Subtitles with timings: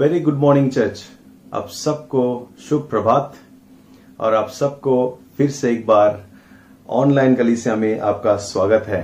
[0.00, 1.02] Very good morning church
[1.54, 2.22] आप सबको
[2.68, 3.34] शुभ प्रभात
[4.20, 4.96] और आप सबको
[5.36, 6.20] फिर से एक बार
[6.88, 9.00] ऑनलाइन कलीसिया में आपका स्वागत है।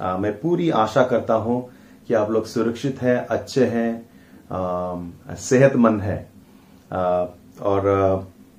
[0.00, 1.60] आ, मैं पूरी आशा करता हूँ
[2.08, 6.20] कि आप लोग सुरक्षित हैं अच्छे हैं सेहतमंद हैं।
[7.62, 7.82] और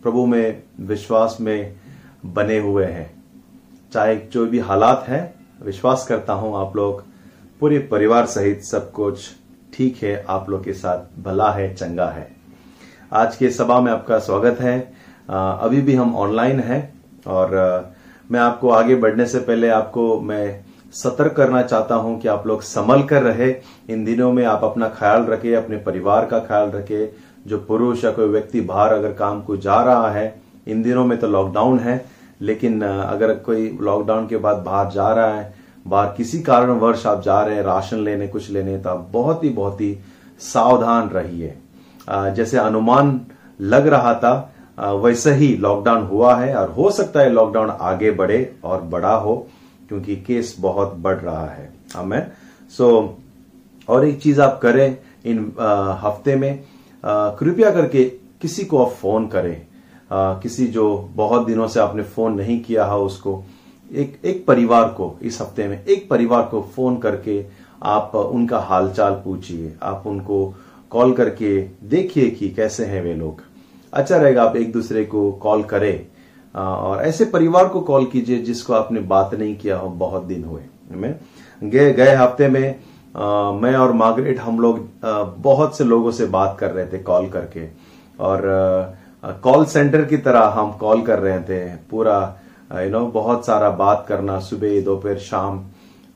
[0.04, 1.76] प्रभु में विश्वास में
[2.26, 3.12] बने हुए हैं।
[3.94, 5.24] चाहे जो भी हालात हैं
[5.66, 7.04] विश्वास करता हूँ आप लोग
[7.60, 9.32] पूरे परिवार सहित सब कुछ
[9.74, 12.28] ठीक है, आप लोग के साथ भला है, चंगा है।
[13.12, 14.78] आज के सभा में आपका स्वागत है।
[15.30, 16.82] अभी भी हम ऑनलाइन हैं
[17.28, 17.56] और
[18.30, 20.64] मैं आपको आगे बढ़ने से पहले आपको मैं
[20.94, 23.50] सतर्क करना चाहता हूँ कि आप लोग संभल कर रहे।
[23.90, 27.08] इन दिनों में आप अपना ख्याल रखें, अपने परिवार का ख्याल रखें।
[27.48, 31.18] जो पुरुष या कोई व्यक्ति बाहर अगर काम को जा रहा है, इन दिनों में
[31.20, 32.04] तो लॉकडाउन है,
[32.42, 37.42] लेकिन अगर कोई लॉकडाउन के बाद बाहर जा रहा है बाहर किसी कारणवश आप जा
[37.42, 39.98] रहे हैं राशन लेने कुछ लेने तो बहुत ही बहुत ही
[40.42, 41.54] सावधान रहिए।
[42.08, 43.20] जैसे अनुमान
[43.62, 48.56] लग रहा था वैसे ही लॉकडाउन हुआ है और हो सकता है लॉकडाउन आगे बढ़े
[48.64, 49.36] और बड़ा हो
[49.90, 52.32] क्योंकि केस बहुत बढ़ रहा है। हमें
[52.78, 55.40] सो so, और एक चीज़ आप करें इन
[56.04, 56.64] हफ़्ते में
[57.04, 58.04] कृपया करके
[58.42, 59.56] किसी को आप फ़ोन करें।
[60.12, 63.44] आ, किसी जो बहुत दिनों से आपने फ़ोन नहीं किया है उसको
[63.94, 67.44] एक एक परिवार को इस हफ़्ते में एक परिवार को फ़ोन करके
[67.84, 70.46] आप उनका हालचाल पूछिए। आप उनको
[70.92, 73.42] कॉल करके देखिए कि कैसे हैं वे लोग।
[73.94, 76.06] अच्छा रहेगा आप एक दूसरे को कॉल करें।
[76.56, 80.62] और ऐसे परिवार को कॉल कीजिए जिसको आपने बात नहीं किया हो बहुत दिन हुए।
[80.92, 81.16] मैं
[81.62, 82.76] गए गए हफ़्ते में
[83.16, 84.80] आ, मैं और मार्गरेट हम लोग
[85.42, 87.68] बहुत से लोगों से बात कर रहे थे कॉल करके।
[88.20, 88.42] और
[89.44, 92.16] कॉल सेंटर की तरह हम कॉल कर रहे थे। पूरा
[92.74, 95.64] यू नो बहुत सारा बात करना सुबह, दोपहर, शाम,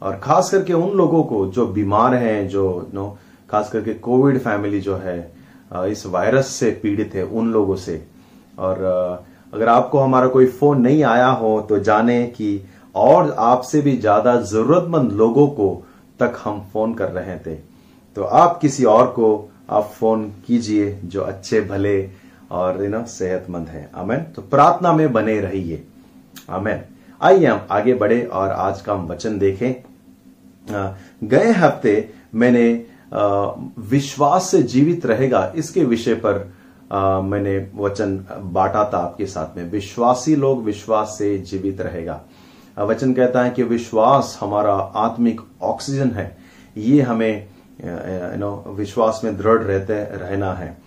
[0.02, 3.18] और खास करके उन लोगों को जो बीमार हैं, जो नो
[3.50, 5.20] खास करके कोविड फैमिली जो है
[5.92, 8.02] इस वायरस से पीड़ित है उन लोगों से।
[8.60, 8.84] और
[9.54, 12.60] अगर आपको हमारा कोई फ़ोन नहीं आया हो तो जाने कि
[12.96, 15.70] और आपसे भी ज़्यादा जरूरतमंद लोगों को
[16.20, 17.56] तक हम फ़ोन कर रहे थे।
[18.18, 22.10] तो आप किसी और को, आप फ़ोन कीजिए जो अच्छे, भले
[22.52, 25.84] और यू नो सेहतमंद है। अमेन तो प्रार्थना में बने रहिए।
[26.50, 26.82] अमेन
[27.22, 29.74] आइए हम आगे बढ़े और आज का हम वचन देखें।
[31.24, 32.68] गए हफ़्ते मैंने
[33.90, 36.54] विश्वास से जीवित रहेगा इसके विषय पर
[36.92, 38.16] आ, मैंने वचन
[38.54, 42.22] बांटा था आपके साथ में। विश्वासी लोग विश्वास से जीवित रहेगा।
[42.78, 46.38] वचन कहता है कि विश्वास हमारा आत्मिक ऑक्सीजन है।
[46.78, 47.48] ये हमें
[47.84, 50.78] यू नो विश्वास में दृढ़ रहते रहना है।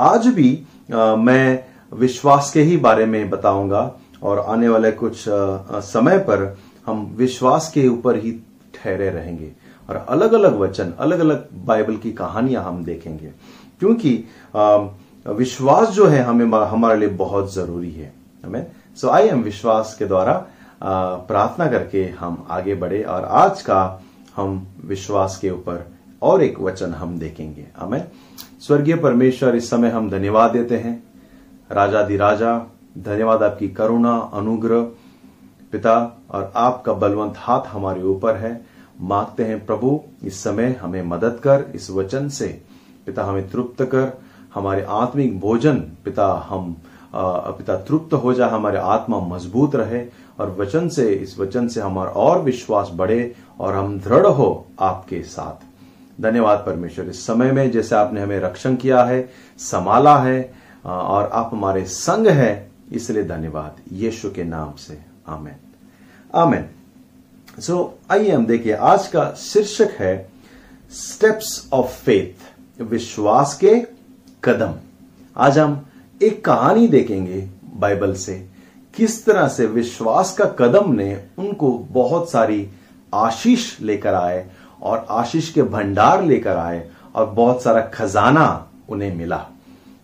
[0.00, 0.52] आज भी
[0.94, 3.82] आ, मैं विश्वास के ही बारे में बताऊँगा।
[4.22, 6.56] और आने वाले कुछ समय पर
[6.86, 8.32] हम विश्वास के ऊपर ही
[8.74, 9.52] ठहरे रहेंगे।
[9.88, 13.32] और अलग अलग वचन अलग अलग बाइबल की कहानियाँ हम देखेंगे।
[13.80, 14.12] क्योंकि
[15.26, 18.12] विश्वास जो है हमें, हमारे लिए बहुत ज़रूरी है।
[18.44, 18.66] हमें
[18.98, 20.32] सो आई एम विश्वास के द्वारा
[20.82, 24.02] प्रार्थना करके हम आगे बढ़े और आज का
[24.36, 25.86] हम विश्वास के ऊपर
[26.22, 28.04] और एक वचन हम देखेंगे। हमें
[28.60, 31.02] स्वर्गीय परमेश्वर, इस समय हम धन्यवाद देते हैं।
[31.70, 32.54] राजा दिराजा
[32.98, 34.82] धन्यवाद आपकी करुणा अनुग्रह
[35.72, 38.60] पिता और आपका बलवंत हाथ हमारे ऊपर है।
[39.00, 42.48] मांगते हैं प्रभु इस समय हमें मदद कर इस वचन से।
[43.06, 44.12] पिता हमें तृप्त कर
[44.54, 46.76] हमारे आत्मिक भोजन पिता हम
[47.14, 50.04] आ, पिता तृप्त हो जाए हमारे आत्मा मज़बूत रहे
[50.40, 55.22] और वचन से इस वचन से हमारा और विश्वास बढ़े और हम दृढ़ हो आपके
[55.22, 59.28] साथ। धन्यवाद परमेश्वर इस समय में जैसे आपने हमें रक्षण किया है
[59.58, 60.54] संभाला है
[60.84, 65.56] और आप हमारे संग है इसलिए धन्यवाद यीशु के नाम से। आमेन।
[66.34, 66.64] आमेन।
[67.60, 70.30] सो so, आइए हम देखिए आज का शीर्षक है
[70.90, 73.86] स्टेप्स ऑफ़ फेथ विश्वास के
[74.44, 74.74] कदम।
[75.36, 75.86] आज हम
[76.22, 78.46] एक कहानी देखेंगे बाइबल से
[78.94, 82.68] किस तरह से विश्वास का कदम ने उनको बहुत सारी
[83.14, 84.50] आशीष लेकर आए
[84.82, 89.46] और आशीष के भंडार लेकर आए और बहुत सारा खजाना उन्हें मिला।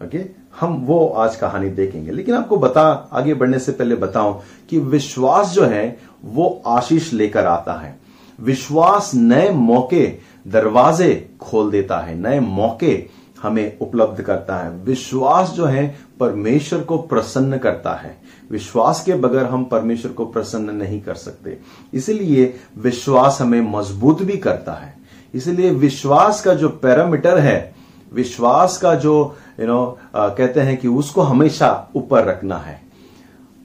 [0.03, 0.19] ओके
[0.61, 5.51] हम वो आज कहानी देखेंगे। लेकिन आपको बता, आगे बढ़ने से पहले बताऊँ कि विश्वास
[5.51, 7.99] जो है, वो आशीष लेकर आता है।
[8.41, 10.12] विश्वास नए मौके
[10.49, 13.05] दरवाजे खोल देता है, नए मौके
[13.43, 18.19] हमें उपलब्ध करता है। विश्वास जो है, परमेश्वर को प्रसन्न करता है।
[18.51, 21.59] विश्वास के बगैर हम परमेश्वर को प्रसन्न नहीं कर सकते।
[21.95, 24.95] इसलिए विश्वास हमें मज़बूत भी करता है।
[25.35, 27.74] इसलिए विश्वास का जो पैरामीटर है
[28.14, 32.81] विश्वास का जो यू नो कहते हैं कि उसको हमेशा ऊपर रखना है।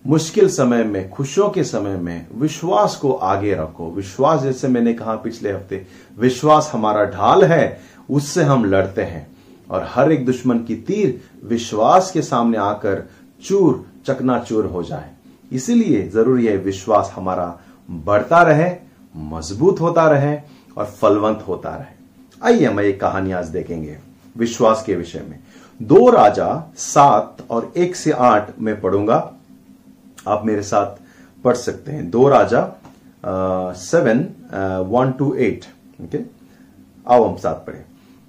[0.08, 5.16] मुश्किल समय में, खुशियों के समय में विश्वास को आगे रखो। विश्वास जैसे मैंने कहा
[5.16, 5.86] पिछले हफ़्ते,
[6.20, 7.80] विश्वास हमारा ढाल है,
[8.10, 9.28] उससे हम लड़ते हैं।
[9.72, 13.08] और हर एक दुश्मन की तीर विश्वास के सामने आकर
[13.44, 15.10] चूर, चकनाचूर हो जाए।
[15.52, 17.60] इसीलिए ज़रूरी है विश्वास हमारा
[17.90, 18.76] बढ़ता रहे,
[19.16, 20.38] मज़बूत होता रहे
[20.78, 21.98] और फलवंत होता रहे।
[22.44, 23.98] आइए हम एक कहानी आज देखेंगे।
[24.40, 25.40] विश्वास के विषय में।
[25.80, 29.16] दो राजा सात और एक से आठ में पढ़ूँगा।
[30.28, 30.96] आप मेरे साथ
[31.44, 32.62] पढ़ सकते हैं। दो राजा
[33.78, 34.20] seven
[34.90, 35.66] one two eight
[36.02, 36.20] okay
[37.08, 37.84] आओ हम साथ पढ़े।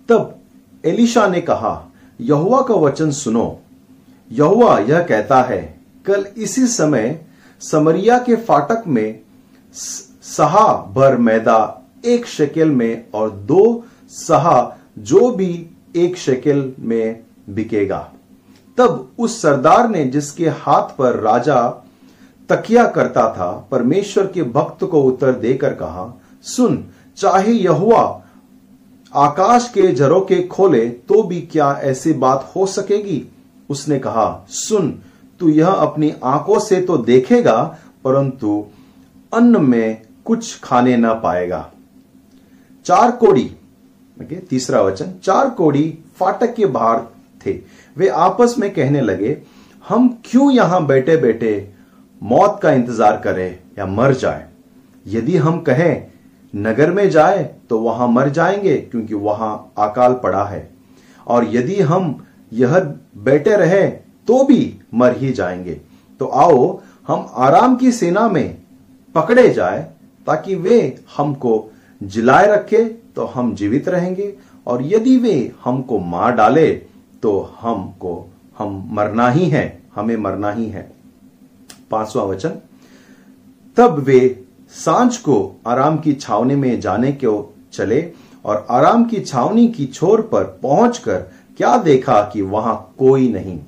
[0.08, 0.36] तब
[0.84, 1.72] एलिशा ने कहा
[2.20, 3.58] यहुआ का वचन सुनो।
[4.30, 5.60] यहुआ यह कहता है,
[6.06, 7.20] कल इसी समय
[7.62, 9.20] समरिया के फाटक में
[9.74, 17.20] सहा भर मैदा एक शेकेल में और दो सहा जो भी एक शेकेल में
[17.50, 17.98] बिकेगा।
[18.78, 21.68] तब उस सरदार ने जिसके हाथ पर राजा
[22.48, 26.84] तकिया करता था, परमेश्वर के भक्त को उत्तर देकर कहा, सुन,
[27.16, 28.22] चाहे यहुआ
[29.14, 33.22] आकाश के झरोके खोले तो भी क्या ऐसी बात हो सकेगी?
[33.70, 34.90] उसने कहा, सुन,
[35.40, 37.62] तू यह अपनी आँखों से तो देखेगा,
[38.04, 38.64] परंतु
[39.32, 41.68] अन्न में कुछ खाने ना पाएगा।
[42.86, 43.50] चार कोड़ी
[44.20, 47.00] तीसरा वचन, चार कोड़ी फाटक के बाहर
[47.46, 47.58] थे।
[47.96, 49.36] वे आपस में कहने लगे,
[49.84, 51.68] हम क्यों यहाँ बैठे बैठे
[52.22, 54.46] मौत का इंतज़ार करें या मर जाए?
[55.06, 56.06] यदि हम कहें,
[56.54, 60.68] नगर में जाए तो वहाँ मर जाएँगे, क्योंकि वहाँ अकाल पड़ा है।
[61.26, 62.78] और यदि हम यह
[63.16, 63.86] बैठे रहे
[64.28, 65.80] तो भी मर ही जाएँगे।
[66.20, 68.56] तो आओ, हम आराम की सेना में
[69.14, 69.82] पकड़े जाए,
[70.26, 71.70] ताकि वे हमको
[72.00, 72.84] जिलाए रखे
[73.16, 74.34] तो हम जीवित रहेंगे
[74.66, 76.66] और यदि वे हमको मार डाले
[77.22, 78.26] तो हमको,
[78.58, 80.90] हम मरना ही है, हमें मरना ही है।
[81.90, 82.52] पांचवा वचन,
[83.76, 88.12] तब वे साँझ को आराम की छावनी में जाने को चले
[88.44, 91.20] और आराम की छावनी की छोर पर पहुंचकर
[91.56, 93.58] क्या देखा कि वहाँ कोई नहीं।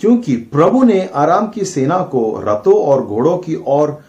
[0.00, 4.04] क्योंकि प्रभु ने आराम की सेना को रथों और घोड़ों की और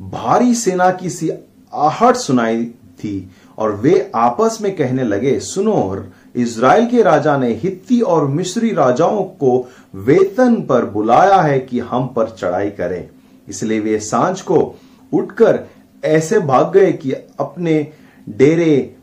[0.00, 1.30] भारी सेना की सी
[1.74, 2.64] आहट सुनाई
[3.04, 6.04] थी और वे आपस में कहने लगे, सुनो
[6.36, 12.06] इज़राइल के राजा ने हित्ती और मिस्री राजाओं को वेतन पर बुलाया है कि हम
[12.06, 13.08] पर चढ़ाई करें।
[13.48, 14.58] इसलिए वे साँझ को
[15.12, 15.58] उठकर
[16.04, 17.92] ऐसे भाग गए कि अपने
[18.28, 18.94] डेरे,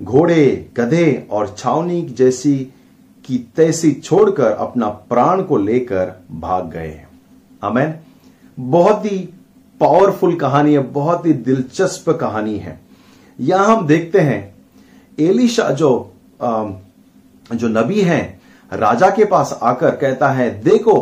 [0.00, 2.56] घोड़े, गधे और छावनी जैसी
[3.24, 7.02] की तैसी छोड़कर अपना प्राण को लेकर भाग गए।
[7.62, 7.94] अमेन
[8.58, 9.18] बहुत ही
[9.80, 12.80] पावरफुल कहानी है, बहुत ही दिलचस्प कहानी है।
[13.38, 14.40] यहाँ हम देखते हैं
[15.18, 15.90] एलिशा जो
[16.42, 18.40] जो नबी हैं
[18.72, 20.94] राजा के पास आकर कहता है देखो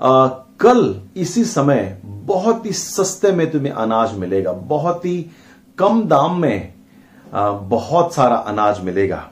[0.00, 0.26] आ,
[0.60, 5.18] कल इसी समय बहुत ही सस्ते में तुम्हें अनाज मिलेगा बहुत ही
[5.78, 6.74] कम दाम में
[7.34, 9.28] आ, बहुत सारा अनाज मिलेगा।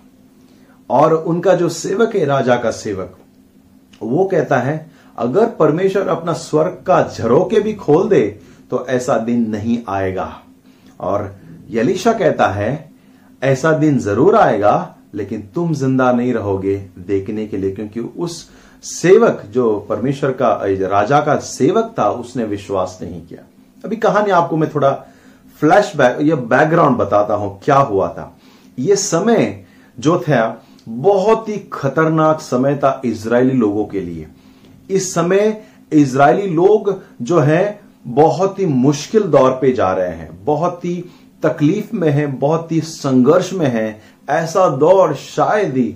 [0.90, 3.16] और उनका जो सेवक है राजा का सेवक
[4.02, 4.74] वो कहता है
[5.18, 8.22] अगर परमेश्वर अपना स्वर्ग का झरोके भी खोल दे
[8.70, 10.26] तो ऐसा दिन नहीं आएगा।
[11.00, 11.34] और
[11.70, 12.90] यलीशा कहता है,
[13.42, 18.48] ऐसा दिन ज़रूर आएगा, लेकिन तुम ज़िंदा नहीं रहोगे देखने के लिए, क्योंकि उस
[18.84, 20.48] सेवक जो परमेश्वर का
[20.88, 23.42] राजा का सेवक था, उसने विश्वास नहीं किया.
[23.84, 24.92] अभी कहानी आपको मैं थोड़ा
[25.60, 28.36] फ्लैश बैक, या बैकग्राउंड बताता हूँ क्या हुआ था।
[28.78, 29.64] ये समय
[29.98, 34.26] जो था, बहुत ही खतरनाक समय था इज़राइली लोगों के लिए।
[34.90, 35.62] इस समय
[35.92, 41.04] इज़राइली लोग जो है, बहुत ही मुश्किल दौर पे जा रहे हैं, बहुत ही
[41.44, 45.88] तकलीफ़ में है, बहुत ही संघर्ष में है, ऐसा दौर शायद ही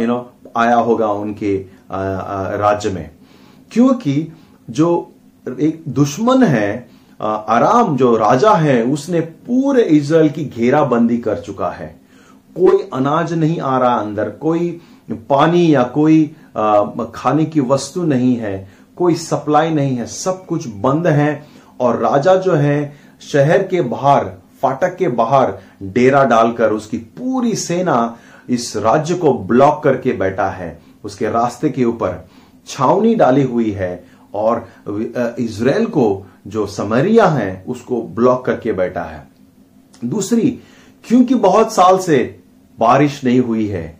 [0.00, 1.56] यू नो आया होगा उनके
[1.92, 3.10] राज्य में।
[3.70, 4.32] क्योंकि
[4.70, 4.88] जो
[5.46, 6.88] एक दुश्मन है
[7.20, 11.86] आराम जो राजा है, उसने पूरे इज़राइल की घेराबंदी कर चुका है।
[12.56, 14.80] कोई अनाज नहीं आ रहा अंदर, कोई
[15.30, 16.24] पानी या कोई
[17.14, 21.46] खाने की वस्तु नहीं है, कोई सप्लाई नहीं है, सब कुछ बंद है।
[21.80, 24.30] और राजा जो है, शहर के बाहर
[24.62, 28.16] फाटक के बाहर डेरा डालकर उसकी पूरी सेना
[28.48, 32.24] इस राज्य को ब्लॉक करके बैठा है। उसके रास्ते के ऊपर
[32.66, 34.04] छावनी डाली हुई है
[34.34, 34.66] और
[35.38, 39.26] इसराइल को जो समरिया है, उसको ब्लॉक करके बैठा है।
[40.04, 40.50] दूसरी,
[41.04, 42.18] क्योंकि बहुत साल से
[42.78, 43.98] बारिश नहीं हुई है,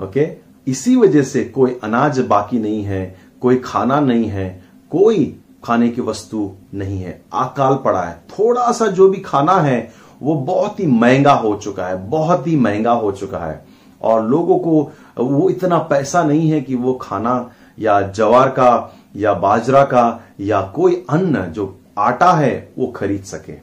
[0.00, 0.28] ओके?
[0.66, 6.00] इसी वजह से कोई अनाज बाकी नहीं है, कोई खाना नहीं है, कोई खाने की
[6.00, 9.92] वस्तु नहीं है। अकाल पड़ा है। थोड़ा सा जो भी खाना है,
[10.22, 13.64] वो बहुत ही महँगा हो चुका है, बहुत ही महँगा हो चुका है।
[14.02, 19.32] और लोगों को वो इतना पैसा नहीं है कि वो खाना या जवार का, या
[19.34, 23.54] बाजरा का, या कोई अन्न जो आटा है, वो खरीद सके।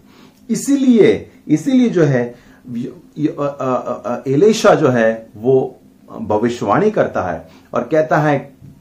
[0.49, 2.23] इसीलिए इसीलिए जो है
[4.27, 5.77] एलेशा जो है, वो
[6.21, 8.37] भविष्यवाणी करता है और कहता है,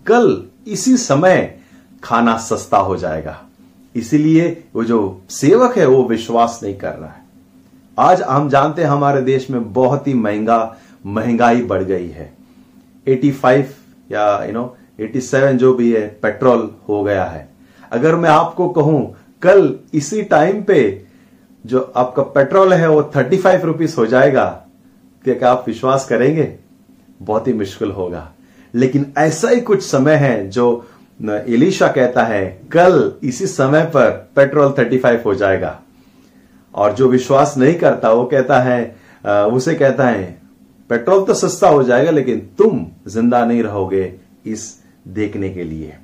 [0.07, 1.60] कल इसी समय
[2.05, 3.43] खाना सस्ता हो जाएगा।
[3.97, 7.23] इसीलिए वो जो सेवक है, वो विश्वास नहीं कर रहा है।
[7.99, 10.77] आज हम जानते हैं हमारे देश में बहुत ही महँगा,
[11.07, 12.33] महँगाई बढ़ गई है।
[13.09, 13.65] 85
[14.13, 17.49] या यू नो 87 जो भी है, पेट्रोल हो गया है।
[17.93, 21.03] अगर मैं आपको कहूँ, कल इसी टाइम पे
[21.67, 24.47] जो आपका पेट्रोल है, वो थर्टी फाइव रुपीज़ हो जाएगा।
[25.27, 26.57] तो क्या आप विश्वास करेंगे?
[27.23, 28.33] बहुत ही मुश्किल होगा।
[28.75, 30.87] लेकिन ऐसा ही कुछ समय है जो
[31.21, 35.79] इलीशा कहता है, कल इसी समय पर पेट्रोल 35 हो जाएगा।
[36.75, 38.83] और जो विश्वास नहीं करता, वो कहता है
[39.25, 40.39] उसे कहता है,
[40.91, 44.13] पेट्रोल तो सस्ता हो जाएगा, लेकिन तुम ज़िंदा नहीं रहोगे
[44.47, 44.77] इस
[45.09, 45.97] देखने के लिए।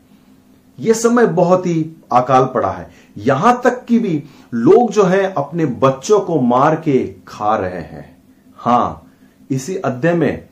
[0.79, 1.81] यह समय बहुत ही
[2.13, 4.23] अकाल पड़ा है। यहाँ तक कि भी
[4.55, 8.05] लोग जो है, अपने बच्चों को मार के खा रहे हैं।
[8.59, 9.11] हाँ,
[9.51, 10.49] इसी अध्याय में,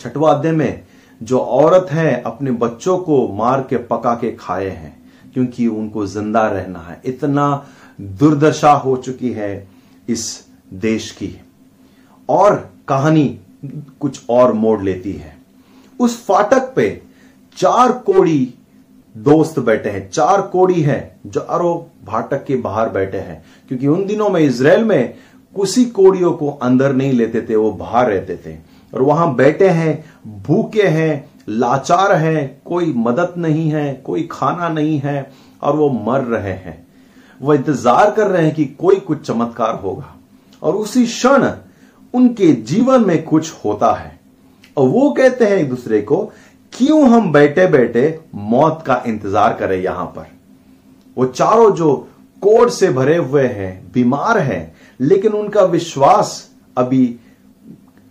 [0.00, 0.82] छठवा अध्याय में
[1.20, 4.96] जो औरत है, अपने बच्चों को मार के पका के खाए हैं,
[5.34, 7.66] क्योंकि उनको ज़िंदा रहना है। इतना
[8.00, 9.68] दुर्दशा हो चुकी है
[10.08, 11.34] इस देश की।
[12.28, 12.54] और
[12.88, 13.38] कहानी
[14.00, 15.36] कुछ और मोड़ लेती है।
[16.00, 17.02] उस फाटक पे
[17.56, 18.54] चार कोड़ी
[19.14, 24.04] दोस्त बैठे हैं। चार कोड़ी है जो अरो फाटक के बाहर बैठे हैं, क्योंकि उन
[24.06, 25.14] दिनों में इसराइल में
[25.56, 28.56] कुछ कोड़ियों को अंदर नहीं लेते थे, वो बाहर रहते थे।
[28.94, 30.04] और वहाँ बैठे हैं,
[30.42, 35.30] भूखे हैं, लाचार हैं, कोई मदद नहीं है, कोई खाना नहीं है,
[35.62, 36.86] और वो मर रहे हैं।
[37.42, 40.14] वह इंतज़ार कर रहे हैं कि कोई कुछ चमत्कार होगा।
[40.62, 41.50] और उसी क्षण
[42.14, 44.20] उनके जीवन में कुछ होता है।
[44.76, 46.32] और वो कहते हैं एक दूसरे को,
[46.72, 50.26] क्यों हम बैठे बैठे मौत का इंतज़ार करें यहाँ पर?
[51.16, 52.08] वो चारों जो
[52.42, 57.16] कोड से भरे हुए हैं, बीमार हैं, लेकिन उनका विश्वास अभी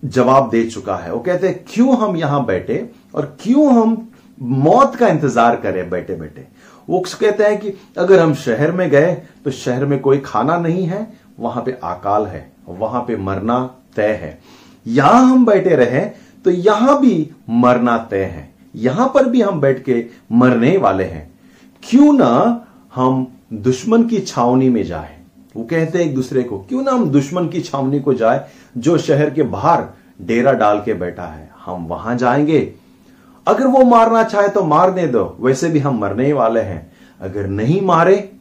[0.03, 4.07] जवाब दे चुका है। वो कहते हैं, क्यों हम यहाँ बैठे और क्यों हम
[4.41, 6.45] मौत का इंतज़ार करें बैठे बैठे?
[6.87, 9.13] वो कहते हैं कि अगर हम शहर में गए
[9.45, 11.07] तो शहर में कोई खाना नहीं है,
[11.39, 13.59] वहाँ पे अकाल है, वहाँ पे मरना
[13.95, 14.37] तय है।
[14.85, 16.01] यहाँ हम बैठे रहे
[16.45, 21.29] तो यहाँ भी मरना तय है। यहाँ पर भी हम बैठ के मरने वाले हैं।
[21.83, 25.16] क्यों ना हम दुश्मन की छावनी में जाए?
[25.55, 28.97] वो कहते हैं एक दूसरे को, क्यों ना हम दुश्मन की छावनी को जाए, जो
[28.97, 29.85] शहर के बाहर
[30.21, 31.49] डेरा डाल के बैठा है?
[31.65, 32.73] हम वहाँ जाएँगे।
[33.47, 37.81] अगर वो मारना चाहे तो मारने दो, वैसे भी हम मरने वाले हैं। अगर नहीं
[37.81, 38.31] मारे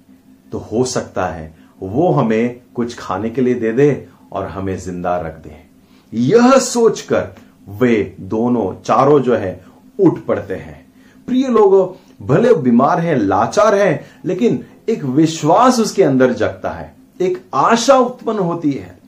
[0.52, 5.16] तो हो सकता है वो हमें कुछ खाने के लिए दे दे और हमें ज़िंदा
[5.16, 5.56] रख दे।
[6.12, 7.28] यह सोचकर
[7.68, 9.64] वे दोनों, चारों जो है,
[10.00, 10.86] उठ पड़ते हैं।
[11.26, 11.86] प्रिय लोगों,
[12.26, 18.38] भले बीमार हैं, लाचार हैं, लेकिन एक विश्वास उसके अंदर जगता है। एक आशा उत्पन्न
[18.38, 18.98] होती है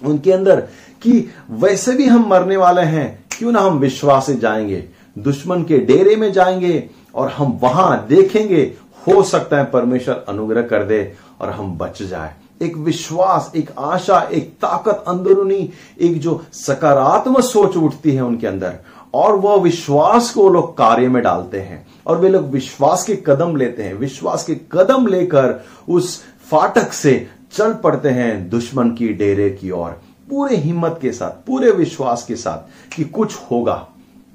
[0.00, 0.60] उनके अंदर
[1.02, 4.84] कि वैसे भी हम मरने वाले हैं, क्यों ना हम विश्वास से जाएँगे,
[5.18, 8.62] दुश्मन के डेरे में जाएँगे और हम वहाँ देखेंगे,
[9.06, 14.20] हो सकता है परमेश्वर अनुग्रह कर दे और हम बच जाए। एक विश्वास, एक आशा,
[14.32, 18.78] एक ताकत अंदरूनी, एक जो सकारात्मक सोच उठती है उनके अंदर
[19.14, 23.56] और वह विश्वास को लोग कार्य में डालते हैं और वे लोग विश्वास के कदम
[23.56, 29.50] लेते हैं। विश्वास के कदम लेकर उस फाटक से चल पड़ते हैं दुश्मन की डेरे
[29.50, 29.90] की ओर,
[30.30, 33.86] पूरे हिम्मत के साथ, पूरे विश्वास के साथ कि कुछ होगा।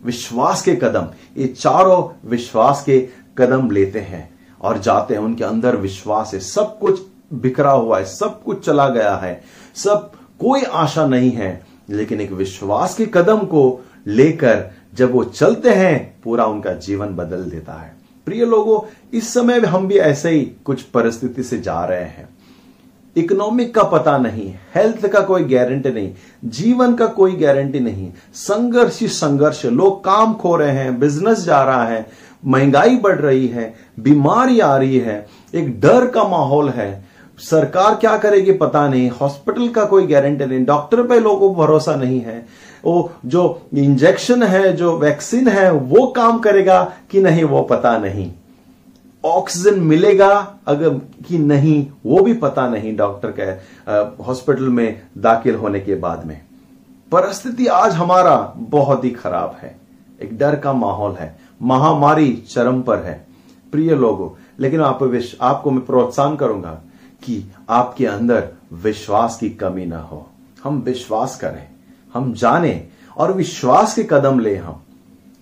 [0.05, 1.07] विश्वास के कदम,
[1.37, 2.99] ये चारों विश्वास के
[3.37, 4.29] कदम लेते हैं
[4.61, 7.01] और जाते हैं, उनके अंदर विश्वास है। सब कुछ
[7.33, 9.43] बिखरा हुआ है, सब कुछ चला गया है,
[9.75, 15.69] सब कोई आशा नहीं है, लेकिन एक विश्वास के कदम को लेकर जब वो चलते
[15.69, 17.95] हैं, पूरा उनका जीवन बदल देता है।
[18.25, 18.81] प्रिय लोगों,
[19.13, 22.36] इस समय हम भी ऐसे ही कुछ परिस्थिति से जा रहे हैं।
[23.17, 26.11] इकोनॉमिक का पता नहीं, हेल्थ का कोई गारंटी नहीं,
[26.45, 31.63] जीवन का कोई गारंटी नहीं, संघर्ष ही संघर्ष, लोग काम खो रहे हैं, बिज़नेस जा
[31.63, 32.05] रहा है,
[32.45, 37.05] महँगाई बढ़ रही है, बीमारी आ रही है, एक डर का माहौल है।
[37.39, 41.95] सरकार क्या करेगी पता नहीं, हॉस्पिटल का कोई गारंटी नहीं, डॉक्टर पे लोगों को भरोसा
[41.95, 42.45] नहीं है।
[42.85, 48.31] वो जो इंजेक्शन है, जो वैक्सीन है, वो काम करेगा कि नहीं, वो पता नहीं।
[49.23, 50.93] ऑक्सीजन मिलेगा अगर
[51.27, 56.41] कि नहीं, वो भी पता नहीं डॉक्टर के हॉस्पिटल में दाखिल होने के बाद में।
[57.11, 59.75] परिस्थिति आज हमारा बहुत ही खराब है।
[60.21, 63.25] एक डर का माहौल है। महामारी चरम पर है।
[63.71, 64.99] प्रिय लोगों, लेकिन आप
[65.41, 66.71] आपको मैं प्रोत्साहन करूँगा
[67.23, 70.25] कि आपके अंदर विश्वास की कमी ना हो।
[70.63, 71.67] हम विश्वास करें,
[72.13, 74.81] हम जाने और विश्वास के कदम ले हम।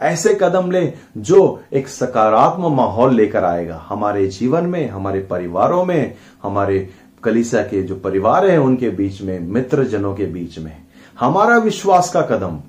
[0.06, 6.16] ऐसे कदम ले जो एक सकारात्मक माहौल लेकर आएगा। हमारे जीवन में, हमारे परिवारों में,
[6.44, 6.90] हमारे
[7.24, 10.78] कलिसा के जो परिवार है, उनके बीच में मित्र जनों के बीच में।
[11.20, 12.60] हमारा विश्वास का कदम,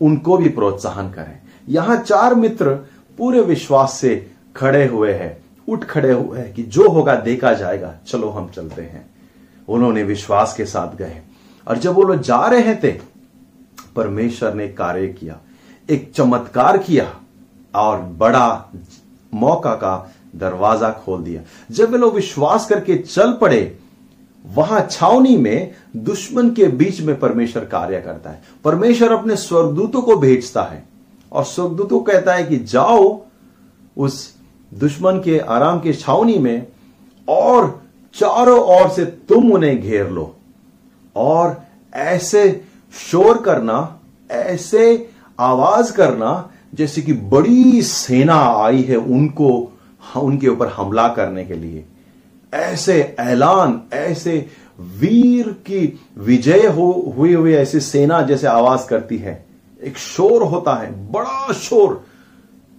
[0.00, 1.38] उनको भी प्रोत्साहन करें।
[1.68, 2.70] यहाँ चार मित्र
[3.18, 7.94] पूरे विश्वास से खड़े हुए हैं, उठ खड़े हुए हैं कि जो होगा देखा जाएगा,
[8.06, 9.10] चलो हम चलते हैं।
[9.68, 11.22] उन्होंने विश्वास के साथ गए।
[11.68, 12.92] और जब वो लोग जा रहे थे,
[13.96, 15.36] परमेश्वर ने कार्य किया।
[15.88, 17.06] एक चमत्कार किया
[17.74, 18.70] और बड़ा
[19.32, 23.78] मौका का दरवाज़ा खोल दिया। जब वे लोग विश्वास करके चल पड़े,
[24.44, 30.16] वहाँ छावनी में दुश्मन के बीच में परमेश्वर कार्य करता है। परमेश्वर अपने स्वर्गदूतों को
[30.16, 30.84] भेजता है
[31.32, 33.20] और स्वर्गदूतों कहता है कि जाओ
[33.96, 34.34] उस
[34.72, 36.66] दुश्मन के आराम के छावनी में
[37.28, 37.68] और
[38.14, 40.34] चारों ओर से तुम उन्हें घेर लो
[41.16, 41.56] और
[41.92, 42.48] ऐसे
[42.94, 43.98] शोर करना,
[44.30, 49.72] ऐसे आवाज़ करना, जैसे कि बड़ी सेना आई है उनको
[50.16, 51.84] उनके ऊपर हमला करने के लिए।
[52.54, 54.46] ऐसे ऐलान, ऐसे
[54.80, 59.46] वीर की विजय हो हुई हुई ऐसी सेना जैसे आवाज़ करती है।
[59.82, 62.04] एक शोर होता है, बड़ा शोर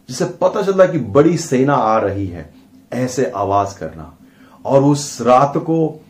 [0.09, 2.53] जिसे पता चलता कि बड़ी सेना आ रही है।
[2.93, 4.13] ऐसे आवाज़ करना।
[4.65, 6.05] और उस रात को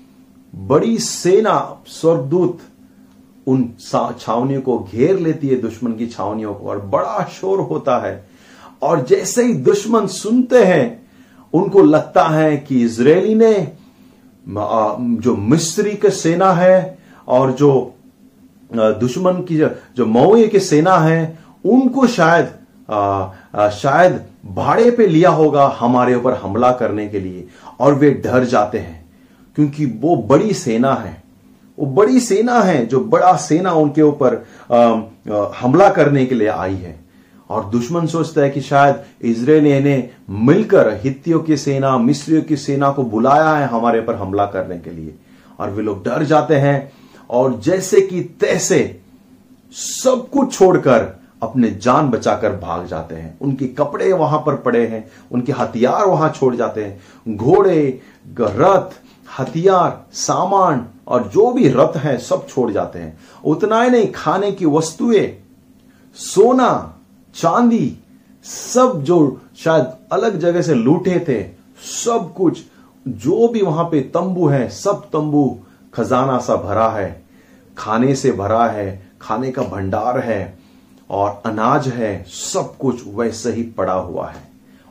[0.55, 2.59] बड़ी सेना, स्वर्गदूत
[3.47, 3.69] उन
[4.19, 8.27] छावनियों को घेर लेती है दुश्मन की छावनियों को और बड़ा शोर होता है।
[8.81, 11.07] और जैसे ही दुश्मन सुनते हैं
[11.53, 13.53] उनको लगता है कि इजरायली ने
[15.21, 17.93] जो मिस्री के सेना है और जो
[18.73, 22.49] दुश्मन की जो मौए की सेना है उनको शायद
[22.89, 27.47] आ, आ, शायद भाड़े पे लिया होगा हमारे ऊपर हमला करने के लिए।
[27.79, 29.05] और वे डर जाते हैं
[29.55, 31.23] क्योंकि वो बड़ी सेना है।
[31.77, 34.45] वो बड़ी सेना है जो बड़ा सेना उनके ऊपर
[35.59, 36.95] हमला करने के लिए आई है।
[37.49, 42.91] और दुश्मन सोचता है कि शायद इसराइल ने मिलकर हित्तियों की सेना, मिस्रियों की सेना
[42.91, 45.15] को बुलाया है हमारे पर हमला करने के लिए।
[45.59, 46.91] और वे लोग डर जाते हैं
[47.29, 48.99] और जैसे कि तैसे
[49.73, 55.03] सब कुछ छोड़कर अपने जान बचाकर भाग जाते हैं। उनके कपड़े वहाँ पर पड़े हैं,
[55.31, 58.01] उनके हथियार वहाँ छोड़ जाते हैं। घोड़े
[58.39, 58.89] रथ,
[59.39, 64.51] हथियार, सामान और जो भी रथ है, सब छोड़ जाते हैं। उतना ही नहीं, खाने
[64.51, 65.43] की वस्तुएँ,
[66.15, 66.97] सोना,
[67.35, 67.97] चांदी,
[68.43, 71.43] सब जो शायद अलग जगह से लूटे थे,
[72.05, 72.59] सब कुछ,
[73.07, 75.59] जो भी वहाँ पे तंबू है, सब तंबू
[75.93, 77.23] खजाना सा भरा है।
[77.77, 80.57] खाने से भरा है, खाने का भंडार है,
[81.09, 84.47] और अनाज है, सब कुछ वैसे ही पड़ा हुआ है।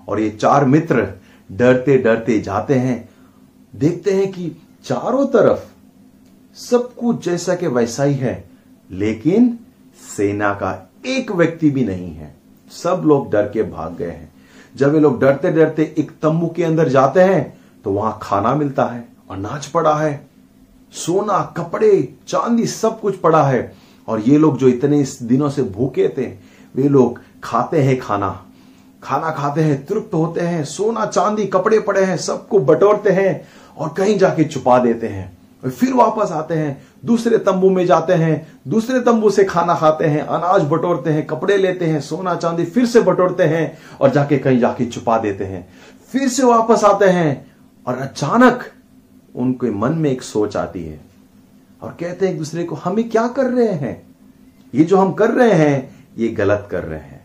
[0.09, 1.09] और ये चार मित्र
[1.53, 3.09] डरते डरते जाते हैं,
[3.77, 5.76] देखते हैं कि चारों तरफ़
[6.57, 8.45] सब कुछ जैसा कि वैसा ही है,
[8.91, 9.59] लेकिन
[10.17, 12.35] सेना का एक व्यक्ति भी नहीं है।
[12.71, 14.33] सब लोग डर के भाग गए हैं।
[14.77, 18.85] जब ये लोग डरते डरते एक तंबू के अंदर जाते हैं तो वहाँ खाना मिलता
[18.85, 20.27] है और अनाज पड़ा है।
[20.93, 23.73] सोना, कपड़े, चांदी, सब कुछ पड़ा है।
[24.09, 26.27] और ये लोग जो इतने दिनों से भूखे थे,
[26.75, 28.45] वे लोग खाते हैं खाना।
[29.03, 33.95] खाना खाते हैं, तृप्त होते हैं। सोना, चांदी, कपड़े पड़े हैं, सबको बटोरते हैं और
[33.99, 39.01] कहीं जाके छुपा देते हैं। फिर वापस आते हैं, दूसरे तंबू में जाते हैं, दूसरे
[39.01, 43.01] तंबू से खाना खाते हैं, अनाज बटोरते हैं, कपड़े लेते हैं, सोना चांदी फिर से
[43.01, 45.69] बटोरते हैं और जाके कहीं जाके छुपा देते हैं।
[46.13, 47.55] फिर से वापस आते हैं
[47.87, 48.65] और अचानक
[49.35, 51.01] उनके मन में एक सोच आती है
[51.83, 54.03] और कहते हैं एक दूसरे को, हम क्या कर रहे हैं?
[54.75, 57.25] ये जो हम कर रहे हैं, ये गलत कर रहे हैं।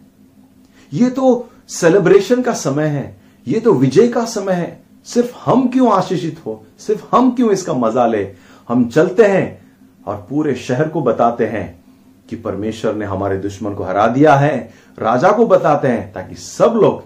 [0.94, 3.18] ये तो सेलिब्रेशन का समय है,
[3.48, 6.66] ये तो विजय का समय है सिर्फ़ हम क्यों आशीषित हो?
[6.80, 8.32] सिर्फ़ हम क्यों इसका मज़ा ले?
[8.70, 9.62] हम चलते हैं
[10.08, 11.84] और पूरे शहर को बताते हैं
[12.30, 16.74] कि परमेश्वर ने हमारे दुश्मन को हरा दिया है, राजा को बताते हैं ताकि सब
[16.76, 17.04] लोग,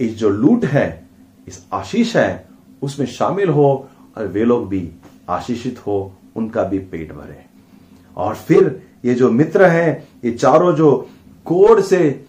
[0.00, 1.04] इस जो लूट है,
[1.48, 2.46] इस आशीष है,
[2.82, 4.90] उसमें शामिल हो और वे लोग भी
[5.28, 7.44] आशीषित हो, उनका भी पेट भरे।
[8.16, 11.08] और फिर ये जो मित्र हैं, ये चारों जो
[11.44, 12.24] कोड से,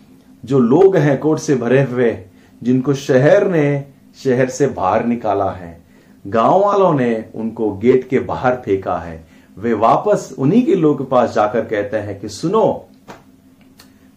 [0.46, 2.18] जो लोग हैं कोड से भरे हुए,
[2.64, 3.86] जिनको शहर ने
[4.24, 5.82] शहर से बाहर निकाला है।
[6.28, 11.04] गाँव वालों ने उनको गेट के बाहर फेंका है। वे वापस उन्हीं के लोग के
[11.04, 12.88] पास जाकर कहते हैं कि, सुनो,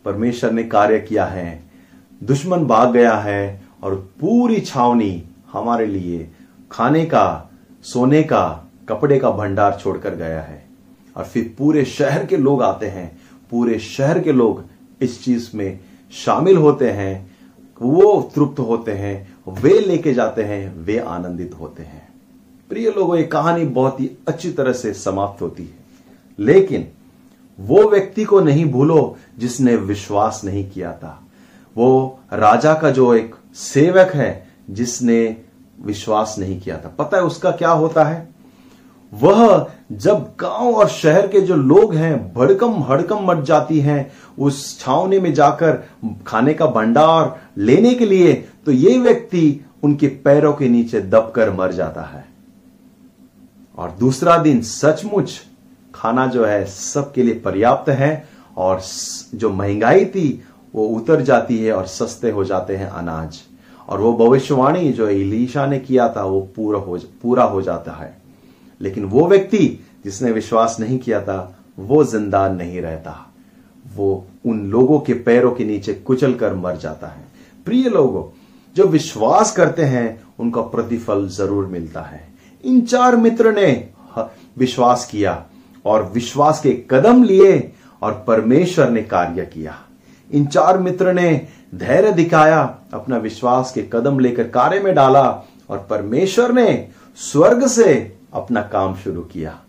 [0.05, 1.63] परमेश्वर ने कार्य किया है।
[2.23, 6.31] दुश्मन भाग गया है और पूरी छावनी हमारे लिए
[6.73, 7.51] खाने का,
[7.83, 10.65] सोने का, कपड़े का भंडार छोड़कर गया है।
[11.17, 13.19] और फिर पूरे शहर के लोग आते हैं।
[13.51, 14.65] पूरे शहर के लोग
[15.01, 15.79] इस चीज़ में
[16.13, 17.37] शामिल होते हैं।
[17.83, 22.09] वो तृप्त होते हैं वे लेके जाते हैं, वे आनंदित होते हैं।
[22.69, 25.79] प्रिय लोगों, ये कहानी बहुत ही अच्छी तरह से समाप्त होती है।
[26.39, 26.89] लेकिन
[27.61, 31.23] वो व्यक्ति को नहीं भूलो जिसने विश्वास नहीं किया था।
[31.77, 35.37] वो राजा का जो एक सेवक है, जिसने
[35.83, 38.34] विश्वास नहीं किया था। पता है उसका क्या होता है?
[39.15, 44.79] वह जब गाँव और शहर के जो लोग हैं, भड़कम हड़कम मच जाती हैं, उस
[44.81, 45.83] छावनी में जाकर
[46.27, 48.33] खाने का भंडार लेने के लिए
[48.67, 52.25] तो ये व्यक्ति उनके पैरों के नीचे दबकर मर जाता है।
[53.79, 55.41] और दूसरा दिन सचमुच
[55.95, 58.81] खाना जो है सबके लिए पर्याप्त है, और
[59.35, 60.43] जो महँगाई थी,
[60.75, 63.41] वो उतर जाती है और सस्ते हो जाते हैं अनाज।
[63.89, 68.24] और वो भविष्यवाणी जो इलीशा ने किया था, वो पूरा हो पूरा हो जाता है।
[68.81, 69.67] लेकिन वो व्यक्ति
[70.05, 73.17] जिसने विश्वास नहीं किया था, वो ज़िंदा नहीं रहता।
[73.87, 77.25] वो उन लोगों के पैरों के नीचे कुचल कर मर जाता है।
[77.67, 78.25] प्रिय लोगों
[78.77, 82.23] जो विश्वास करते हैं, उनका प्रतिफल ज़रूर मिलता है।
[82.65, 83.89] इन चार मित्र ने
[84.59, 85.45] विश्वास किया
[85.85, 89.77] और विश्वास के कदम लिए और परमेश्वर ने कार्य किया।
[90.31, 92.63] इन चार मित्र ने धैर्य दिखाया,
[92.95, 95.23] अपना विश्वास के कदम लेकर कार्य में डाला
[95.71, 99.61] और परमेश्वर ने स्वर्ग से अपना काम शुरू किया।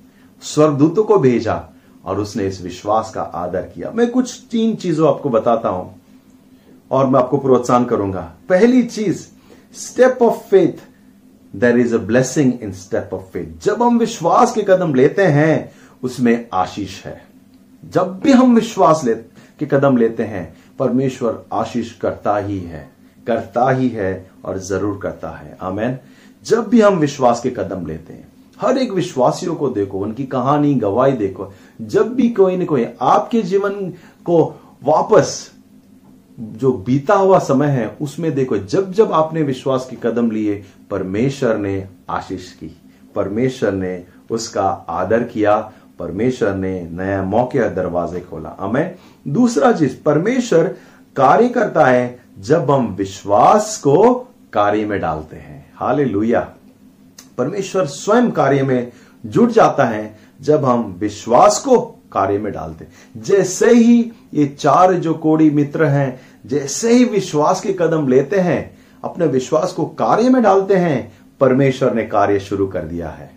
[0.41, 1.69] स्वर्गदूतों को भेजा
[2.05, 6.01] और उसने इस विश्वास का आदर किया। मैं कुछ तीन चीज़ों आपको बताता हूँ
[6.91, 9.27] और मैं आपको प्रोत्साहन करूँगा। पहली चीज़
[9.75, 10.87] step of faith
[11.55, 15.71] there is a blessing in step of faith जब हम विश्वास के कदम लेते हैं,
[16.03, 17.25] उसमें आशीष है।
[17.85, 19.13] जब भी हम विश्वास ले,
[19.59, 22.89] के कदम लेते हैं, परमेश्वर आशीष करता ही है।
[23.27, 25.97] करता ही है और ज़रूर करता है। आमेन।
[26.45, 30.73] जब भी हम विश्वास के कदम लेते हैं हर एक विश्वासियों को देखो, उनकी कहानी,
[30.73, 33.89] गवाही देखो। जब भी कोई न कोई आपके जीवन
[34.25, 35.51] को वापस
[36.39, 41.57] जो बीता हुआ समय है, उसमें देखो, जब जब आपने विश्वास के कदम लिए, परमेश्वर
[41.57, 42.81] ने आशीष की।
[43.15, 48.95] परमेश्वर ने उसका आदर किया, परमेश्वर ने नया मौके दरवाजे खोला। हमें
[49.27, 50.75] दूसरा चीज़, परमेश्वर
[51.15, 55.99] कार्य करता है जब हम विश्वास को कार्य में डालते हैं। हाल
[57.37, 58.91] परमेश्वर स्वयं कार्य में
[59.25, 61.79] जुट जाता है जब हम विश्वास को
[62.11, 67.73] कार्य में डालते जैसे ही ये चार जो कोड़ी मित्र हैं, जैसे ही विश्वास के
[67.73, 72.81] कदम लेते हैं, अपने विश्वास को कार्य में डालते हैं, परमेश्वर ने कार्य शुरू कर
[72.81, 73.31] दिया है।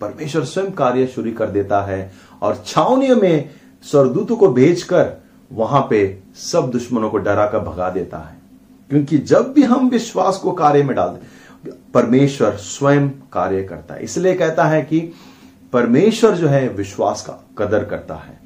[0.00, 2.12] परमेश्वर स्वयं कार्य शुरू कर देता है
[2.42, 3.50] और छावनियों में
[3.82, 5.12] स्वरदूतों को भेजकर
[5.52, 8.36] वहाँ पे सब दुश्मनों को डरा कर भगा देता है।
[8.90, 11.33] क्योंकि जब भी हम विश्वास को कार्य में डालते
[11.94, 15.12] परमेश्वर स्वयं कार्य करता है। इसलिए कहता है कि
[15.72, 18.40] परमेश्वर जो है, विश्वास का कदर करता है।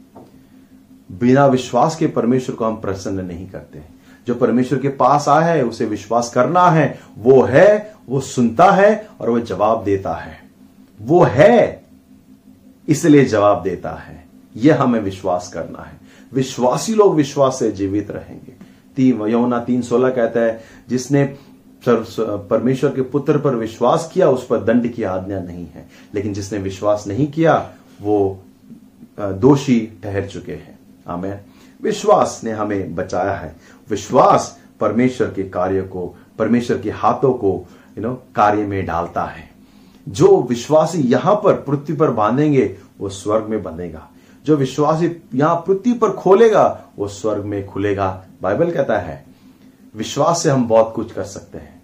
[1.12, 5.64] बिना विश्वास के परमेश्वर को हम प्रसन्न नहीं करते जो परमेश्वर के पास आया है,
[5.64, 10.42] उसे विश्वास करना है, वो है, वो सुनता है और वो जवाब देता है।
[11.00, 11.84] वो है,
[12.88, 15.98] इसलिए जवाब देता है। यह हमें विश्वास करना है।
[16.32, 18.52] विश्वासी लोग विश्वास से जीवित रहेंगे।
[18.96, 21.38] तीन, यौना तीन सोलह कहता है, जिसने
[22.50, 26.58] परमेश्वर के पुत्र पर विश्वास किया, उस पर दंड की आज्ञा नहीं है। लेकिन जिसने
[26.58, 27.72] विश्वास नहीं किया,
[28.02, 28.42] वो
[29.20, 31.44] दोषी ठहर चुके हैं। हमें
[31.82, 33.56] विश्वास ने हमें बचाया है।
[33.90, 37.64] विश्वास परमेश्वर के कार्य को, परमेश्वर के हाथों को
[37.98, 39.50] यू नो कार्य में डालता है।
[40.08, 44.08] जो विश्वासी यहाँ पर पृथ्वी पर बांधेंगे, वो स्वर्ग में बंधेगा।
[44.46, 49.24] जो विश्वासी यहाँ पृथ्वी पर खोलेगा, वो स्वर्ग में खुलेगा। बाइबल कहता है,
[49.96, 51.77] विश्वास से हम बहुत कुछ कर सकते हैं।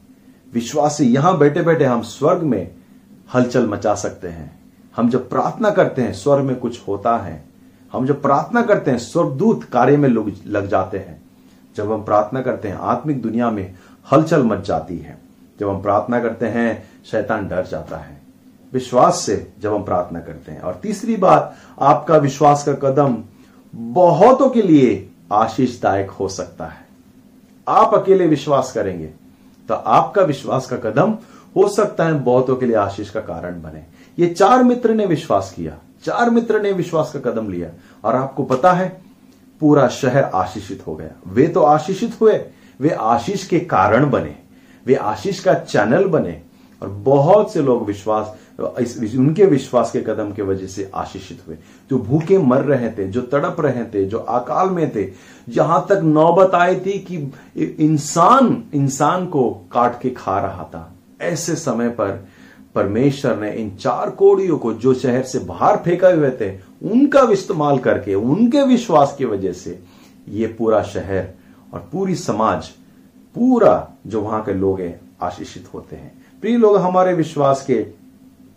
[0.55, 2.75] विश्वास यहाँ बैठे बैठे हम स्वर्ग में
[3.35, 4.61] हलचल मचा सकते हैं।
[4.97, 7.45] हम जब प्रार्थना करते हैं, स्वर्ग में कुछ होता है।
[7.93, 10.09] हम जब प्रार्थना करते हैं, स्वर्गदूत कार्य में
[10.47, 11.23] लग जाते हैं।
[11.77, 13.75] जब हम प्रार्थना करते हैं, आत्मिक दुनिया में
[14.13, 15.19] हलचल मच जाती है।
[15.61, 18.21] जब हम प्रार्थना करते हैं, शैतान डर जाता है।
[18.73, 23.25] विश्वास से जब हम प्रार्थना करते हैं। और तीसरी बात, आपका विश्वास का कदम
[23.75, 26.87] बहुतों के लिए आशीषदायक हो सकता है।
[27.69, 29.24] आप अकेले विश्वास करेंगे।
[29.69, 31.19] तो आपका विश्वास का कदम
[31.57, 33.85] हो सकता है बहुतों के लिए आशीष का कारण बने।
[34.19, 37.69] ये चार मित्र ने विश्वास किया। चार मित्र ने विश्वास का कदम लिया।
[38.05, 39.03] और आपको पता है,
[39.61, 42.45] पूरा शहर आशीषित हो गया। वे तो आशीषित हुए।
[42.81, 44.37] वे आशीष के कारण बने।
[44.87, 46.43] वे आशीष का चैनल बने।
[46.83, 51.57] और बहुत से लोग विश्वास उनके विश्वास के कदम के वजह से आशीषित हुए।
[51.91, 55.09] जो भूखे मर रहे थे, जो तड़प रहे थे, जो अकाल में थे,
[55.49, 57.33] जहाँ तक नौबत आई थी कि
[57.85, 62.29] इंसान इंसान को काट के खा रहा था। ऐसे समय पर
[62.75, 67.79] परमेश्वर ने इन चार कोड़ियों को जो शहर से बाहर फेंका हुए थे, उनका इस्तेमाल
[67.79, 69.79] करके, उनके विश्वास की वजह से
[70.29, 71.29] ये पूरा शहर
[71.75, 72.69] और पूरी समाज,
[73.35, 78.04] पूरा जो वहाँ के लोग हैं, आशीषित होते हैं। प्रिय लोग, हमारे विश्वास के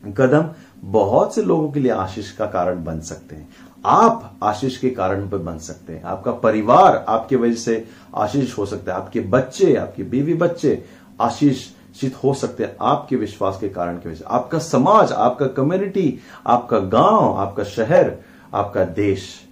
[0.04, 0.50] कदम
[0.82, 3.50] बहुत से लोगों के लिए आशीष का कारण बन सकते हैं।
[3.86, 8.66] आप आशीष के कारण पर बन सकते हैं। आपका परिवार आपकी वजह से आशीष हो
[8.66, 10.84] सकता है। आपके बच्चे, आपके बीवी बच्चे
[11.22, 11.68] आशीष
[12.24, 16.80] हो सकते हैं आपके विश्वास के कारण की वजह से। आपका समाज, आपका कम्युनिटी आपका
[16.80, 18.16] गाँव, आपका शहर,
[18.54, 19.44] आपका देश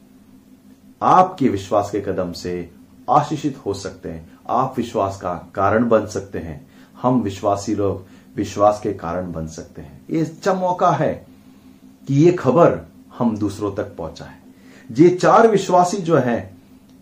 [1.02, 2.70] आपके विश्वास के कदम से
[3.10, 6.68] आशीषित हो सकते हैं। आप विश्वास का कारण बन सकते हैं।
[7.02, 8.06] हम विश्वासी लोग
[8.38, 11.26] विश्वास के कारण बन सकते हैं। ये अच्छा मौका है
[12.08, 12.80] कि ये खबर
[13.18, 14.36] हम दूसरों तक पहुँचाए।
[14.92, 16.58] ये चार विश्वासी जो हैं,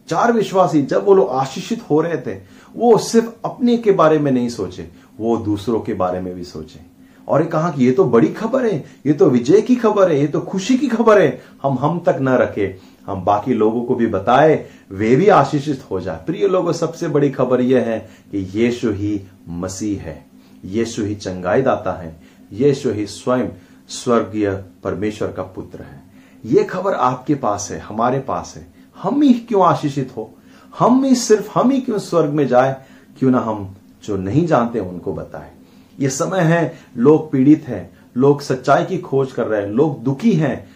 [0.08, 2.41] चार विश्वासी जब वो लोग आशीषित हो रहे थे,
[2.76, 6.80] वो सिर्फ़ अपने के बारे में नहीं सोचे, वो दूसरों के बारे में भी सोचे।
[7.28, 10.19] और ये कहा कि ये तो बड़ी खबर है, ये तो विजय की खबर है,
[10.19, 13.96] ये तो खुशी की खबर है, हम हम तक न रखे, हम बाकी लोगों को
[13.96, 18.00] भी बताए, वे भी आशीषित हो जाए। प्रिय लोगों, सबसे बड़ी खबर यह है
[18.32, 20.33] कि यीशु ही मसीह है।
[20.65, 22.19] यीशु ही चंगाई दाता है।
[22.54, 23.47] यीशु ही स्वयं
[23.88, 26.04] स्वर्गीय परमेश्वर का पुत्र है।
[26.45, 28.67] ये खबर आपके पास है, हमारे पास है।
[29.02, 30.34] हम ही क्यों आशीषित हो?
[30.80, 32.86] हम ही सिर्फ़, हम ही क्यों स्वर्ग में जाए?
[33.19, 35.52] क्यों ना हम जो नहीं जानते उनको बताए।
[35.99, 40.34] ये समय है, लोग पीड़ित हैं, लोग सच्चाई की खोज कर रहे हैं, लोग दुखी
[40.34, 40.69] हैं।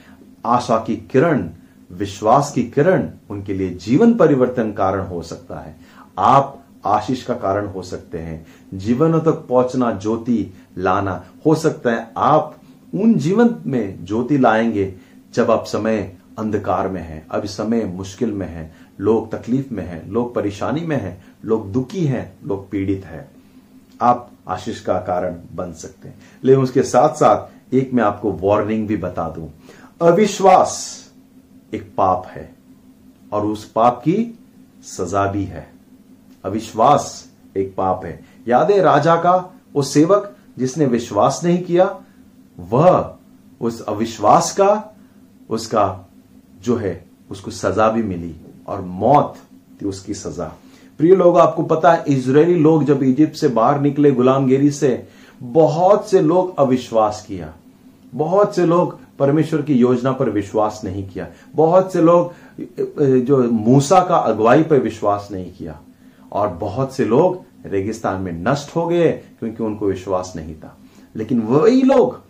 [0.45, 1.49] आशा की किरण,
[1.91, 5.75] विश्वास की किरण उनके लिए जीवन परिवर्तन कारण हो सकता है।
[6.19, 12.11] आप आशीष का कारण हो सकते हैं। जीवनों तक पहुँचना, ज्योति लाना, हो सकता है
[12.17, 12.61] आप
[12.95, 14.93] उन जीवन में ज्योति लाएँगे
[15.33, 20.09] जब आप समय अंधकार में है। अब समय मुश्किल में है, लोग तकलीफ़ में है,
[20.09, 23.31] लोग परेशानी में है, लोग दुखी हैं, लोग पीड़ित है।
[24.01, 28.87] आप आशीष का कारण बन सकते हैं। लेकिन उसके साथ साथ एक मैं आपको वार्निंग
[28.87, 29.53] भी बता दूँ।
[30.01, 31.03] अविश्वास
[31.73, 32.55] एक पाप है
[33.33, 34.39] और उस पाप की
[34.83, 35.76] सजा भी है।
[36.47, 39.35] अविश्वास एक पाप है। याद है राजा का,
[39.75, 41.85] वो सेवक जिसने विश्वास नहीं किया,
[42.57, 43.15] वह
[43.61, 44.95] उस अविश्वास का,
[45.49, 46.09] उसका
[46.61, 48.35] जो है, उसको सजा भी मिली
[48.67, 49.35] और मौत
[49.81, 50.51] थी उसकी सजा।
[50.99, 55.07] प्रिय लोग, आपको पता है इजरायली लोग जब इजिप्ट से बाहर निकले गुलामगिरी से,
[55.43, 57.53] बहुत से लोग अविश्वास किया।
[58.15, 62.33] बहुत से लोग परमेश्वर की योजना पर विश्वास नहीं किया। बहुत से लोग
[63.19, 65.79] जो मूसा का अगुवाई पर विश्वास नहीं किया।
[66.37, 70.77] और बहुत से लोग रेगिस्तान में नष्ट हो गए क्योंकि उनको विश्वास नहीं था।
[71.15, 72.21] लेकिन वही लोग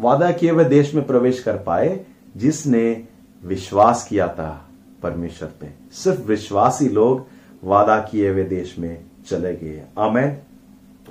[0.00, 3.04] वादा किए हुए देश में प्रवेश कर पाए जिसने
[3.44, 4.68] विश्वास किया था
[5.02, 7.26] परमेश्वर पे। सिर्फ़ विश्वासी लोग
[7.64, 10.36] वादा किए हुए देश में चले गए। आमेन।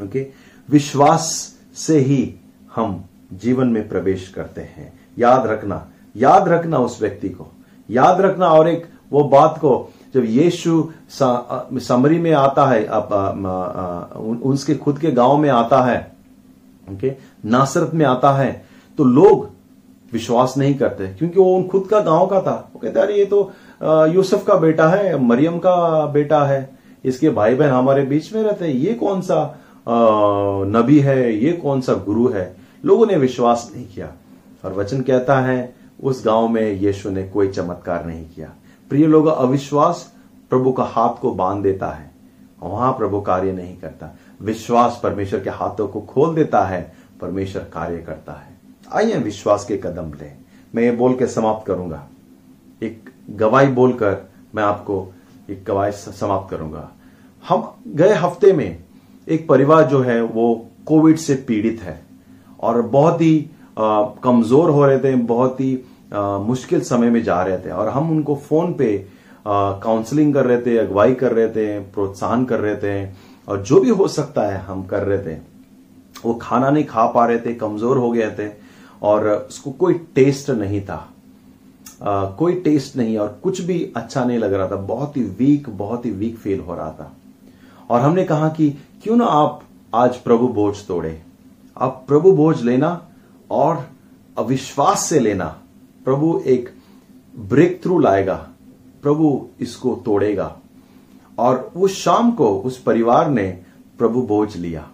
[0.05, 0.27] ओके?
[0.69, 2.35] विश्वास से ही
[2.75, 7.47] हम जीवन में प्रवेश करते हैं। याद रखना याद रखना उस व्यक्ति को।
[7.89, 14.75] याद रखना और एक वो बात को जब यीशु समरी में आता है, अब उसके
[14.75, 15.99] खुद के गाँव में आता है,
[16.87, 17.11] ओके,
[17.45, 18.65] नासरत में आता है
[18.97, 19.49] तो लोग
[20.11, 23.25] विश्वास नहीं करते, क्योंकि वो उन खुद का गाँव का था। वो कहते, अरे, ये
[23.25, 23.51] तो
[24.13, 26.69] यूसुफ का बेटा है, मरियम का बेटा है,
[27.05, 31.81] इसके भाई बहन हमारे बीच में रहते हैं, ये कौन सा नबी है, ये कौन
[31.81, 32.55] सा गुरु है?
[32.85, 34.11] लोगों ने विश्वास नहीं किया।
[34.65, 35.73] और वचन कहता है,
[36.03, 38.49] उस गाँव में यीशु ने कोई चमत्कार नहीं किया।
[38.91, 40.11] प्रिय लोग, अविश्वास
[40.51, 42.13] प्रभु का हाथ को बाँध देता है
[42.61, 44.09] वहाँ प्रभु कार्य नहीं करता।
[44.41, 46.81] विश्वास परमेश्वर के हाथों को खोल देता है,
[47.21, 48.53] परमेश्वर कार्य करता है।
[48.91, 50.31] आइए विश्वास के कदम ले।
[50.73, 52.03] मैं ये बोल के समाप्त करूँगा।
[52.81, 54.17] एक गवाही बोलकर
[54.55, 55.05] मैं आपको
[55.49, 56.89] एक गवाही समाप्त करूँगा।
[57.43, 58.83] हम गए हफ़्ते में
[59.27, 61.99] एक परिवार जो है, वो कोविड से पीड़ित है,
[62.59, 65.77] और बहुत ही कमज़ोर हो रहे थे, बहुत ही
[66.11, 68.95] मुश्किल समय में जा रहे थे और हम उनको फ़ोन पे
[69.47, 73.13] काउंसलिंग कर रहे थे अगुवाई कर रहे थे प्रोत्साहन कर रहे थे
[73.47, 75.37] और जो भी हो सकता है हम कर रहे थे।
[76.25, 78.49] वो खाना नहीं खा पा रहे थे कमज़ोर हो गए थे
[79.01, 80.95] और उसको कोई टेस्ट नहीं था।
[82.03, 85.69] आ, कोई टेस्ट नहीं और कुछ भी अच्छा नहीं लग रहा था। बहुत ही वीक
[85.69, 87.11] बहुत ही वीक फील हो रहा था।
[87.89, 88.69] और हमने कहा कि
[89.03, 89.61] क्यों ना आप
[89.93, 91.21] आज प्रभु बोझ तोड़े।
[91.77, 92.89] आप प्रभु बोझ लेना
[93.49, 93.85] और
[94.37, 95.55] अविश्वास से लेना।
[96.05, 96.69] प्रभु एक
[97.39, 98.47] ब्रेक थ्रू लाएगा,
[99.01, 100.57] प्रभु इसको तोड़ेगा।
[101.39, 103.61] और उस शाम को उस परिवार ने
[103.97, 104.87] प्रभु बोझ लिया।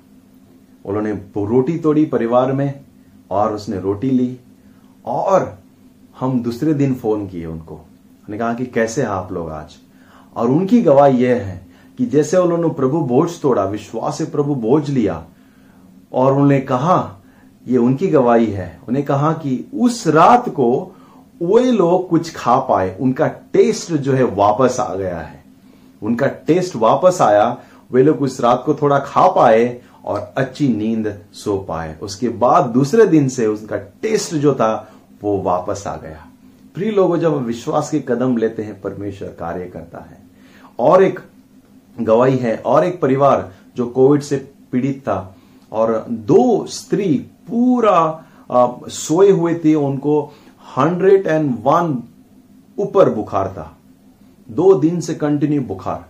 [0.85, 2.79] उन्होंने रोटी तोड़ी परिवार में
[3.31, 4.37] और उसने रोटी ली
[5.05, 5.57] और
[6.19, 9.77] हम दूसरे दिन फ़ोन किए उनको। उन्होंने कहा कि कैसे हैं आप लोग आज?
[10.35, 14.89] और उनकी गवाही यह है कि जैसे उन्होंने प्रभु बोझ तोड़ा, विश्वास से प्रभु बोझ
[14.89, 15.25] लिया
[16.13, 17.17] और उन्होंने कहा,
[17.67, 20.95] ये उनकी गवाही है। उन्हें कहा कि उस रात को
[21.41, 25.43] वे लोग कुछ खा पाए उनका टेस्ट जो है वापस आ गया है।
[26.01, 27.57] उनका टेस्ट वापस आया
[27.91, 32.65] वे लोग उस रात को थोड़ा खा पाए और अच्छी नींद सो पाए। उसके बाद
[32.65, 34.91] दूसरे दिन से उनका टेस्ट जो था
[35.23, 36.27] वो वापस आ गया।
[36.75, 40.17] प्रिय लोगों जब विश्वास के कदम लेते हैं परमेश्वर कार्य करता है।
[40.79, 41.19] और एक
[42.01, 44.37] गवाही है और एक परिवार जो कोविड से
[44.71, 45.35] पीड़ित था
[45.71, 47.13] और दो स्त्री
[47.49, 50.33] पूरा आ, सोए हुए थे उनको
[50.77, 52.03] हंड्रेड एंड वन
[52.79, 53.77] ऊपर बुखार था।
[54.51, 56.05] दो दिन से कंटिन्यू बुखार।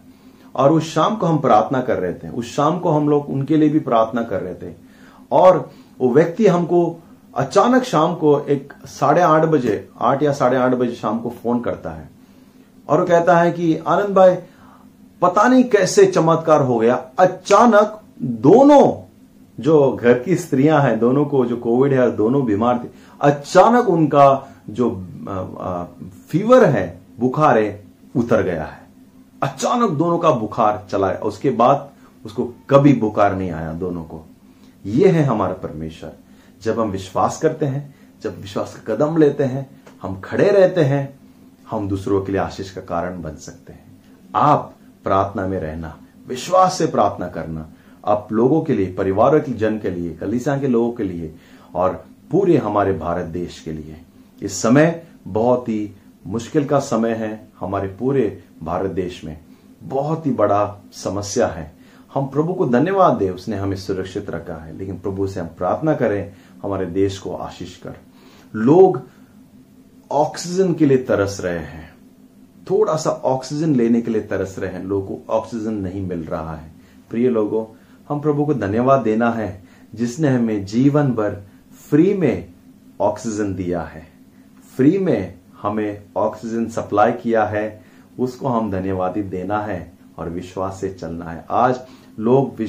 [0.56, 3.58] और उस शाम को हम प्रार्थना कर रहे थे। उस शाम को हम लोग उनके
[3.58, 4.74] लिए भी प्रार्थना कर रहे थे।
[5.32, 7.04] और वो व्यक्ति हमको
[7.36, 11.60] अचानक शाम को एक साढ़े आठ बजे, आठ या साढ़े आठ बजे शाम को फ़ोन
[11.60, 12.10] करता है।
[12.90, 14.36] और वो कहता है कि, आनंद भाई,
[15.22, 19.08] पता नहीं कैसे चमत्कार हो गया। अचानक दोनों
[19.60, 22.88] जो घर की स्त्रियाँ हैं, दोनों को जो कोविड है दोनों बीमार थे,
[23.22, 24.90] अचानक उनका जो
[26.30, 27.84] फीवर है, बुखार है,
[28.16, 28.82] उतर गया है।
[29.44, 31.90] अचानक दोनों का बुखार चला गया उसके बाद
[32.26, 34.26] उसको कभी बुखार नहीं आया दोनों को।
[34.86, 36.12] यह है हमारा परमेश्वर।
[36.64, 39.70] जब हम विश्वास करते हैं, जब विश्वास का कदम लेते हैं,
[40.02, 41.20] हम खड़े रहते हैं,
[41.72, 44.02] हम दूसरों के लिए आशीष का कारण बन सकते हैं।
[44.36, 47.70] आप प्रार्थना में रहना, विश्वास से प्रार्थना करना,
[48.06, 51.36] आप लोगों के लिए, परिवारों के जन के लिए कलिसा के लोगों के लिए,
[51.76, 54.02] और पूरे हमारे भारत देश के लिए।
[54.42, 55.92] इस समय बहुत ही
[56.28, 59.40] मुश्किल का समय है हमारे पूरे भारत देश में।
[59.84, 61.76] बहुत ही बड़ा समस्या है।
[62.14, 65.96] हम प्रभु को धन्यवाद दें, उसने हमें सुरक्षित रखा है, लेकिन प्रभु से हम प्रार्थना
[65.96, 67.96] करें, हमारे देश को आशीष कर।
[68.56, 69.02] लोग
[70.12, 71.94] ऑक्सीजन के लिए तरस रहे हैं।
[72.72, 76.56] थोड़ा सा ऑक्सीजन लेने के लिए तरस रहे हैं। लोगों को ऑक्सीजन नहीं मिल रहा
[76.56, 76.72] है।
[77.10, 77.66] प्रिय लोगों,
[78.10, 79.64] हम प्रभु को धन्यवाद देना है,
[79.96, 81.42] जिसने हमें जीवन भर
[81.90, 82.54] फ्री में
[83.02, 84.11] ऑक्सीजन दिया है।
[84.82, 87.84] फ्री में हमें ऑक्सीजन सप्लाई किया है,
[88.20, 91.80] उसको हम धन्यवादी देना है और विश्वास से चलना है। आज
[92.20, 92.62] लोग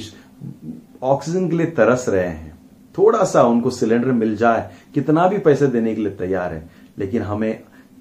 [1.03, 2.59] ऑक्सीजन के लिए तरस रहे हैं।
[2.97, 7.21] थोड़ा सा उनको सिलेंडर मिल जाए, कितना भी पैसे देने के लिए तैयार है, लेकिन
[7.21, 7.59] हमें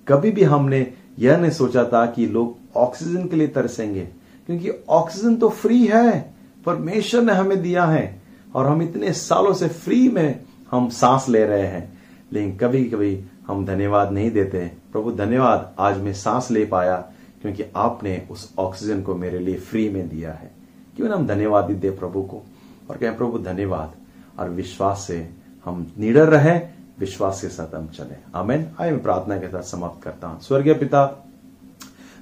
[0.08, 0.86] कभी भी हमने
[1.18, 4.08] यह नहीं सोचा था कि लोग ऑक्सीजन के लिए तरसेंगे,
[4.48, 6.34] क्योंकि ऑक्सीजन तो फ्री है,
[6.66, 8.22] परमेश्वर ने हमें दिया है
[8.54, 12.00] और हम इतने सालों से फ्री में हम सांस ले रहे हैं।
[12.32, 16.96] लेकिन कभी कभी हम धन्यवाद नहीं देते प्रभु, धन्यवाद, आज मैं सांस ले पाया
[17.42, 20.50] क्योंकि आपने उस ऑक्सीजन को मेरे लिए फ्री में दिया है।
[20.96, 22.42] क्यों ना हम धन्यवाद दे प्रभु को
[22.90, 23.92] और कहें, प्रभु, धन्यवाद।
[24.40, 25.30] और विश्वास से
[25.64, 26.60] हम निडर रहे,
[26.98, 30.74] विश्वास के साथ हम चले। आमेन। आए, मैं प्रार्थना के साथ समाप्त करता हूँ। स्वर्गीय
[30.74, 31.24] पिता,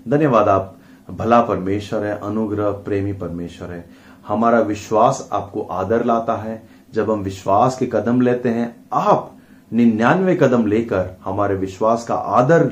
[0.09, 0.77] धन्यवाद, आप
[1.11, 3.89] भला परमेश्वर है, अनुग्रह, प्रेमी परमेश्वर है।
[4.27, 9.37] हमारा विश्वास आपको आदर लाता है। जब हम विश्वास के कदम लेते हैं, आप
[9.73, 12.65] निन्यानवे कदम लेकर हमारे विश्वास का आदर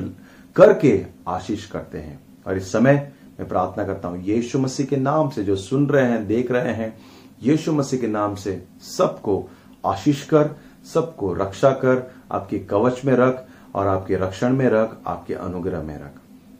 [0.55, 5.29] करके आशीष करते हैं। और इस समय मैं प्रार्थना करता हूँ, यीशु मसीह के नाम
[5.29, 6.97] से जो सुन रहे हैं, देख रहे हैं,
[7.43, 9.49] यीशु मसीह के नाम से सबको
[9.85, 10.49] आशीष कर,
[10.93, 15.99] सबको रक्षा कर, आपके कवच में रख और आपके रक्षण में रख, आपके अनुग्रह में
[15.99, 16.11] रख।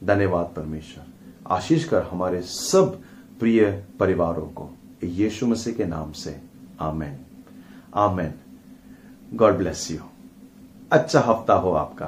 [0.04, 1.04] धन्यवाद परमेश्वर।
[1.46, 3.00] आशीष कर हमारे सब
[3.40, 4.70] प्रिय परिवारों को।
[5.04, 6.40] यीशु मसीह के नाम से।
[6.80, 7.18] Amen.
[7.94, 8.34] Amen.
[9.34, 10.09] God bless you.
[10.92, 12.06] अच्छा हफ़्ता हो आपका।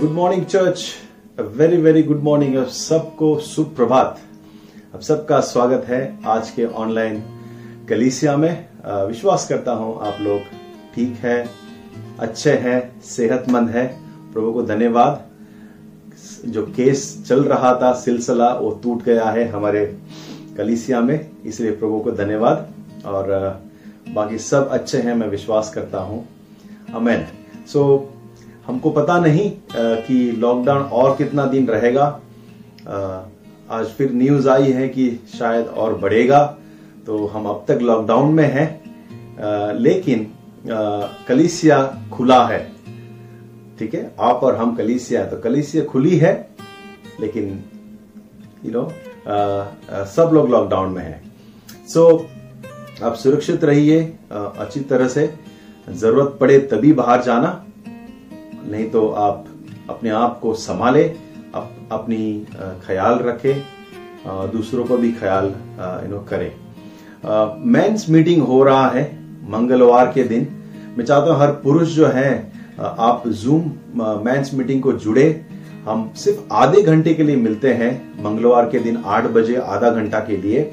[0.00, 0.84] Good morning church
[1.40, 4.20] very very good morning अब सबको सुप्रभात।
[4.94, 7.22] अब सबका स्वागत है आज के ऑनलाइन
[7.88, 10.40] कलीसिया में। विश्वास करता हूँ आप लोग
[10.94, 11.36] ठीक है
[12.18, 13.86] अच्छे हैं सेहतमंद है।
[14.32, 15.24] प्रभु को धन्यवाद।
[16.46, 19.84] जो केस चल रहा था सिलसिला वो टूट गया है हमारे
[20.56, 22.66] कलिसिया में इसलिए प्रभु को धन्यवाद।
[23.06, 23.30] और
[24.08, 26.26] बाकी सब अच्छे हैं मैं विश्वास करता हूँ।
[26.94, 27.26] अमेन
[27.66, 32.04] सो so, हमको पता नहीं कि लॉकडाउन और कितना दिन रहेगा।
[33.70, 36.42] आज फिर न्यूज़ आई है कि शायद और बढ़ेगा।
[37.06, 40.26] तो हम अब तक लॉकडाउन में हैं लेकिन
[41.28, 41.78] कलीसिया
[42.12, 42.60] खुला है।
[43.78, 44.10] ठीक है?
[44.20, 46.34] आप और हम कलीसिया तो कलीसिया खुली है
[47.20, 47.64] लेकिन
[48.64, 48.84] यू नो
[50.06, 51.22] सब लोग लॉकडाउन में हैं।
[51.88, 54.00] सो so, आप सुरक्षित रहिए
[54.32, 55.32] अच्छी तरह से।
[55.88, 59.44] ज़रूरत पड़े तभी बाहर जाना नहीं तो आप
[59.90, 62.46] अपने आप को संभाले अप, अपनी
[62.86, 63.54] ख्याल रखे
[64.26, 65.46] दूसरों को भी ख्याल
[66.04, 66.54] यू नो करे।
[67.24, 69.04] मेंस मीटिंग हो रहा है
[69.50, 70.46] मंगलवार के दिन।
[70.96, 72.30] मैं चाहता हूँ हर पुरुष जो है
[72.80, 73.70] आप जूम
[74.24, 75.24] मेंस मीटिंग को जुड़े।
[75.84, 77.90] हम सिर्फ़ आधे घंटे के लिए मिलते हैं
[78.24, 80.70] मंगलवार के दिन आठ बजे, आधा घंटा के लिए।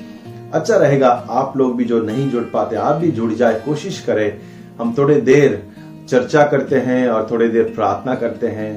[0.53, 4.39] अच्छा रहेगा, आप लोग भी जो नहीं जुड़ पाते, आप भी जुड़ जाए, कोशिश करें।
[4.79, 5.61] हम थोड़े देर
[6.09, 8.71] चर्चा करते हैं और थोड़ी देर प्रार्थना करते हैं।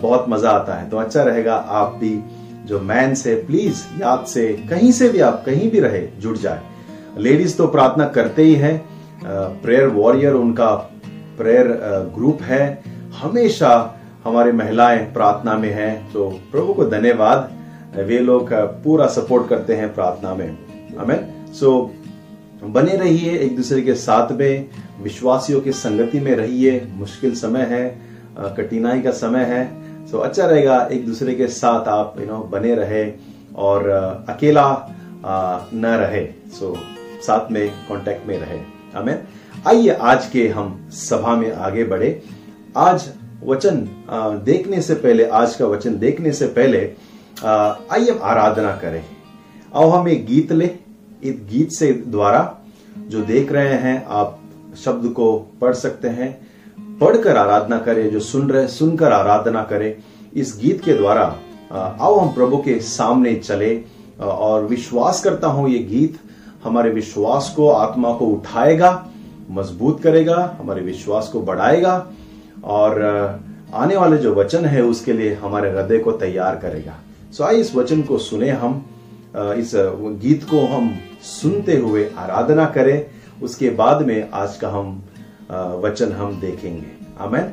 [0.00, 2.18] बहुत मज़ा आता है। तो अच्छा रहेगा, आप भी
[2.66, 6.60] जो मैन से प्लीज़ याद से कहीं से भी आप कहीं भी रहे, जुड़ जाए।
[7.16, 8.76] लेडीज़ तो प्रार्थना करते ही है
[9.24, 10.74] प्रेयर वॉरियर उनका
[11.38, 11.68] प्रेयर
[12.14, 12.82] ग्रुप है।
[13.14, 13.72] हमेशा
[14.24, 17.50] हमारे महिलाएँ प्रार्थना में हैं तो प्रभु को धन्यवाद।
[17.98, 18.52] वे लोग
[18.84, 20.56] पूरा सपोर्ट करते हैं प्रार्थना में।
[20.98, 21.70] हमें सो
[22.64, 24.68] बने रहिए एक दूसरे के साथ में,
[25.02, 27.84] विश्वासियों की संगति में रहिए। मुश्किल समय है
[28.56, 29.62] कठिनाई का समय है।
[30.06, 33.04] सो अच्छा रहेगा एक दूसरे के साथ आप यू नो बने रहे
[33.56, 33.88] और
[34.28, 34.66] अकेला
[35.26, 36.76] न रहे। सो
[37.26, 38.58] साथ में कांटेक्ट में रहे।
[38.94, 39.26] हमें
[39.66, 42.20] आइए आज के हम सभा में आगे बढ़े।
[42.76, 43.08] आज
[43.44, 43.88] वचन
[44.44, 46.78] देखने से पहले, आज का वचन देखने से पहले
[47.44, 49.04] आइए हम आराधना करें।
[49.74, 50.70] आओ हम एक गीत ले।
[51.22, 52.58] इस गीत से द्वारा
[52.98, 54.38] जो देख रहे हैं, आप
[54.76, 59.94] शब्द को पढ़ सकते हैं। पढ़कर आराधना करें, जो सुन रहे, सुनकर आराधना करें।
[60.34, 61.24] इस गीत के द्वारा
[61.72, 63.74] आओ हम प्रभु के सामने चले।
[64.20, 66.18] और विश्वास करता हूँ ये गीत
[66.64, 68.90] हमारे विश्वास को, आत्मा को उठाएगा,
[69.50, 71.96] मज़बूत करेगा, हमारे विश्वास को बढ़ाएगा
[72.64, 73.02] और
[73.74, 76.94] आने वाले जो वचन है उसके लिए हमारे हृदय को तैयार करेगा।
[77.32, 78.84] सो आइए इस वचन को सुने हम
[79.36, 79.72] इस
[80.22, 80.90] गीत को हम
[81.22, 83.06] सुनते हुए आराधना करें।
[83.42, 85.02] उसके बाद में आज का हम
[85.82, 86.86] वचन हम देखेंगे।
[87.20, 87.52] आमेन।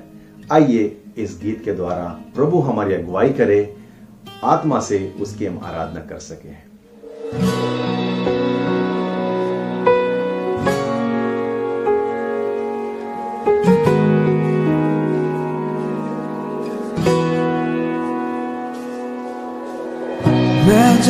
[0.51, 2.05] आइए इस गीत के द्वारा
[2.35, 3.75] प्रभु हमारी अगुवाई करे।
[4.43, 7.70] आत्मा से उसकी हम आराधना कर सके।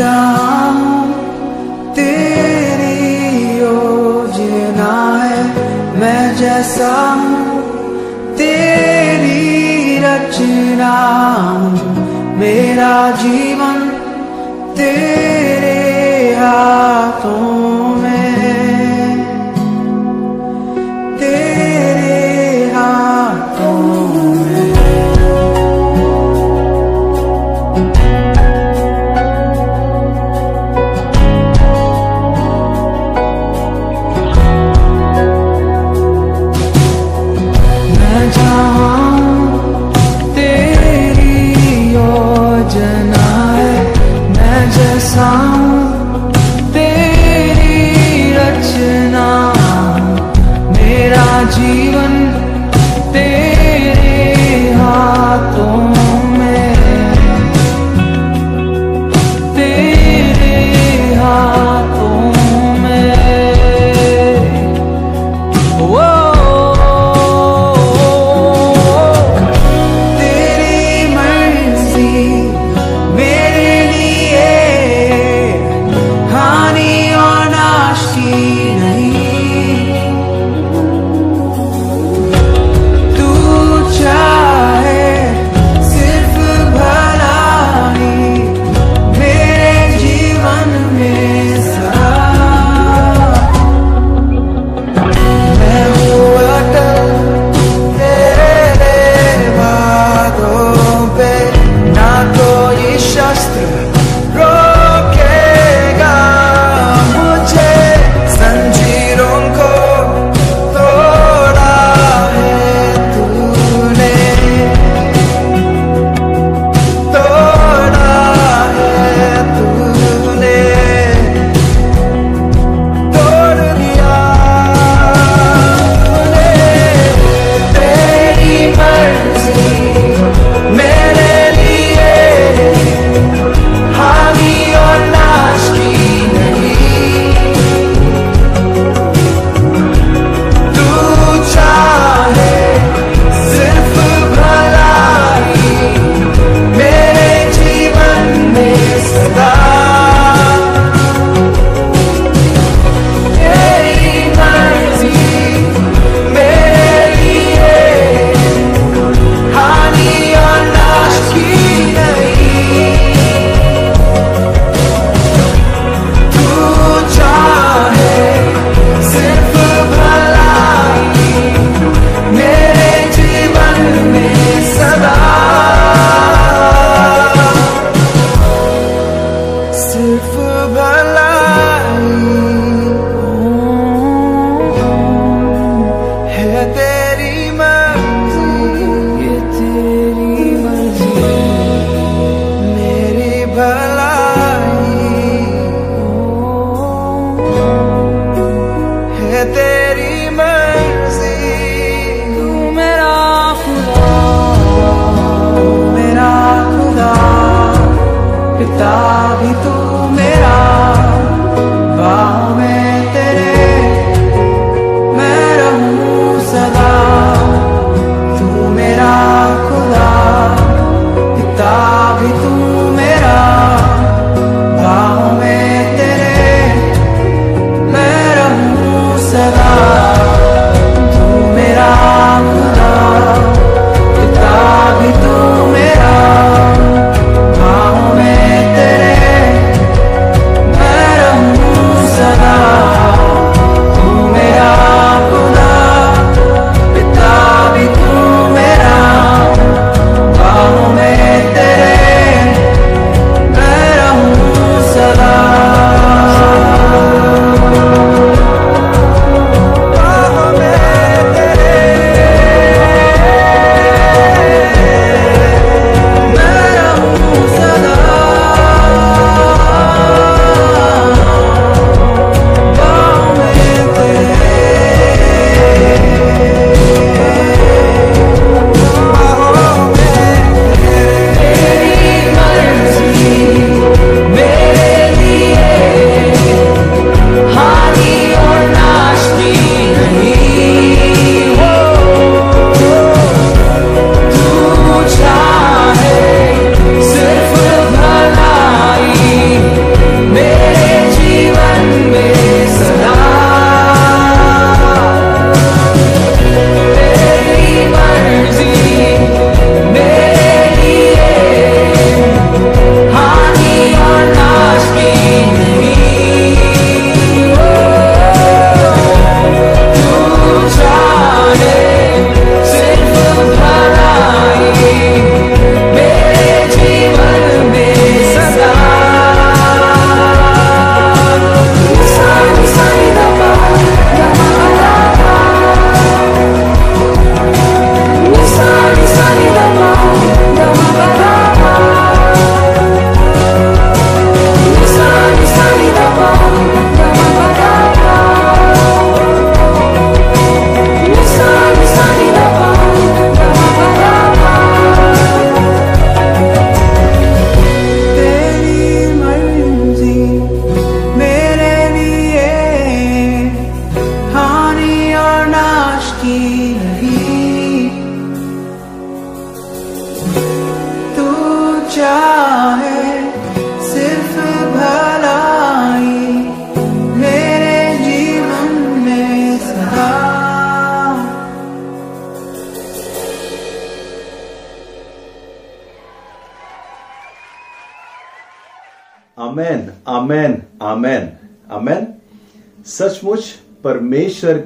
[0.01, 0.99] जाऊँ
[1.95, 2.95] तेरी
[3.57, 4.93] योजना
[5.23, 5.41] है
[5.99, 7.61] मैं जैसा हूँ
[8.37, 10.95] तेरी रचना
[12.39, 13.79] मेरा जीवन
[14.77, 15.40] तेरे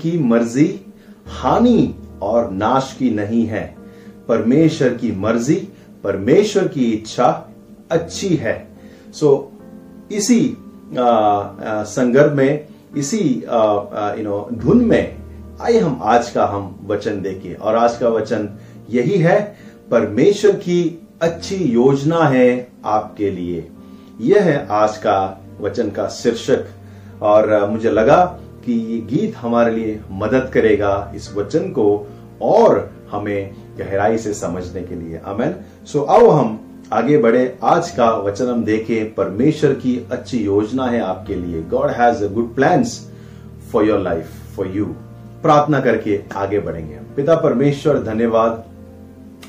[0.05, 0.67] की मर्ज़ी
[1.27, 3.63] हानि और नाश की नहीं है।
[4.27, 5.67] परमेश्वर की मर्ज़ी
[6.03, 7.27] परमेश्वर की इच्छा
[7.91, 8.55] अच्छी है।
[9.13, 10.57] सो so, इसी
[11.89, 13.43] संदर्भ में इसी
[14.17, 15.15] यू नो धुन में
[15.61, 18.49] आइए हम आज का हम वचन देखें और आज का वचन
[18.89, 19.39] यही है
[19.91, 20.79] परमेश्वर की
[21.21, 22.47] अच्छी योजना है
[22.85, 23.67] आपके लिए।
[24.21, 25.17] यह है आज का
[25.61, 26.65] वचन का शीर्षक।
[27.21, 32.07] और मुझे लगा कि ये गीत हमारे लिए मदद करेगा इस वचन को
[32.41, 35.55] और हमें गहराई से समझने के लिए। अमेन
[35.85, 36.59] सो आओ हम
[36.93, 41.89] आगे बढ़े। आज का वचन हम देखें। परमेश्वर की अच्छी योजना है आपके लिए। God
[41.89, 42.83] has good plan
[43.71, 44.85] for your life for you
[45.41, 48.63] प्रार्थना करके आगे बढ़ेंगे पिता परमेश्वर, धन्यवाद।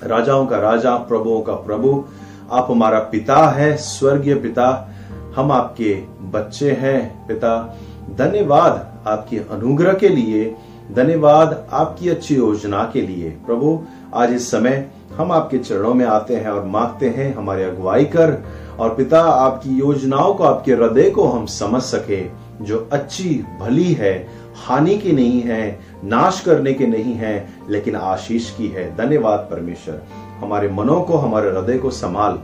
[0.02, 2.04] राजाओं का राजा, प्रभुओं का प्रभु,
[2.52, 4.90] आप हमारा पिता है, स्वर्गीय पिता।
[5.36, 7.76] हम आपके बच्चे हैं, पिता।
[8.18, 10.54] धन्यवाद। आपके अनुग्रह के लिए,
[10.94, 13.82] धन्यवाद आपकी अच्छी योजना के लिए। प्रभु,
[14.14, 18.44] आज इस समय हम आपके चरणों में आते हैं और मांगते हैं हमारे अगुवाई कर
[18.78, 24.28] और पिता, आपकी योजनाओं को, आपके हृदय को हम समझ सके, जो अच्छी, भली है,
[24.66, 30.02] हानि की नहीं है, नाश करने की नहीं है, लेकिन आशीष की है। धन्यवाद परमेश्वर।
[30.38, 32.38] हमारे मनों को, हमारे हृदय को संभाल।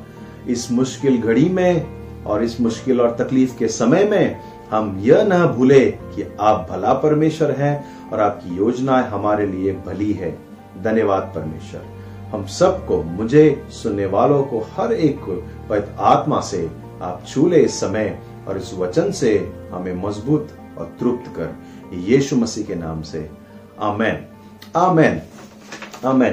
[0.48, 1.86] इस मुश्किल घड़ी में
[2.26, 4.36] और इस मुश्किल और तकलीफ़ के समय में
[4.72, 10.12] हम यह न भूले कि आप भला परमेश्वर हैं और आपकी योजना हमारे लिए भली
[10.12, 10.38] है।
[10.82, 11.80] धन्यवाद परमेश्वर।
[12.30, 16.70] हम सबको, मुझे, सुनने वालों को, हर एक को पवित्र आत्मा से
[17.02, 20.48] आप छूले इस समय और इस वचन से हमें मज़बूत
[20.78, 21.54] और तृप्त कर।
[21.94, 23.30] यीशु मसीह के नाम से।
[23.80, 24.26] आमेन।
[24.76, 25.22] आमेन।
[26.06, 26.32] आमेन।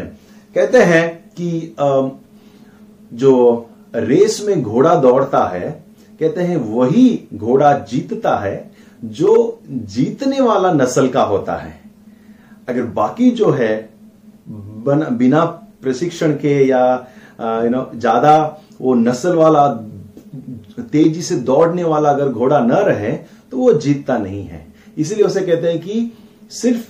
[0.55, 1.75] कहते हैं कि
[3.13, 3.65] जो
[3.95, 5.88] रेस में घोड़ा दौड़ता है
[6.19, 8.71] कहते हैं, वही घोड़ा जीतता है
[9.03, 11.81] जो जीतने वाला नस्ल का होता है।
[12.69, 13.89] अगर बाकी जो है,
[14.49, 15.45] बन- बिना
[15.81, 17.07] प्रशिक्षण के या
[17.41, 19.67] यू नो ज़्यादा वो नस्ल वाला,
[20.91, 23.11] तेज़ी से दौड़ने वाला अगर घोड़ा न रहे
[23.51, 24.67] तो वो जीतता नहीं है।
[24.97, 26.17] इसीलिए उसे कहते हैं कि
[26.49, 26.89] सिर्फ़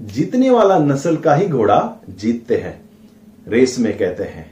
[0.00, 2.80] जीतने वाला नस्ल का ही घोड़ा जीतते हैं,
[3.48, 4.50] रेस में कहते हैं।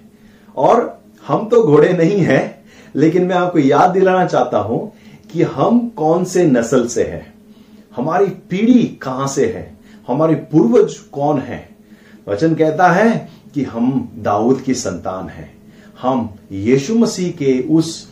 [0.56, 2.61] और हम तो घोड़े नहीं हैं
[2.96, 4.92] लेकिन मैं आपको याद दिलाना चाहता हूँ
[5.32, 7.34] कि हम कौन से नस्ल से हैं?
[7.96, 9.76] हमारी पीढ़ी कहाँ से है?
[10.08, 11.68] हमारे पूर्वज कौन है?
[12.28, 15.50] वचन कहता है कि हम दाऊद की संतान हैं।
[16.02, 18.08] हम यीशु मसीह के उस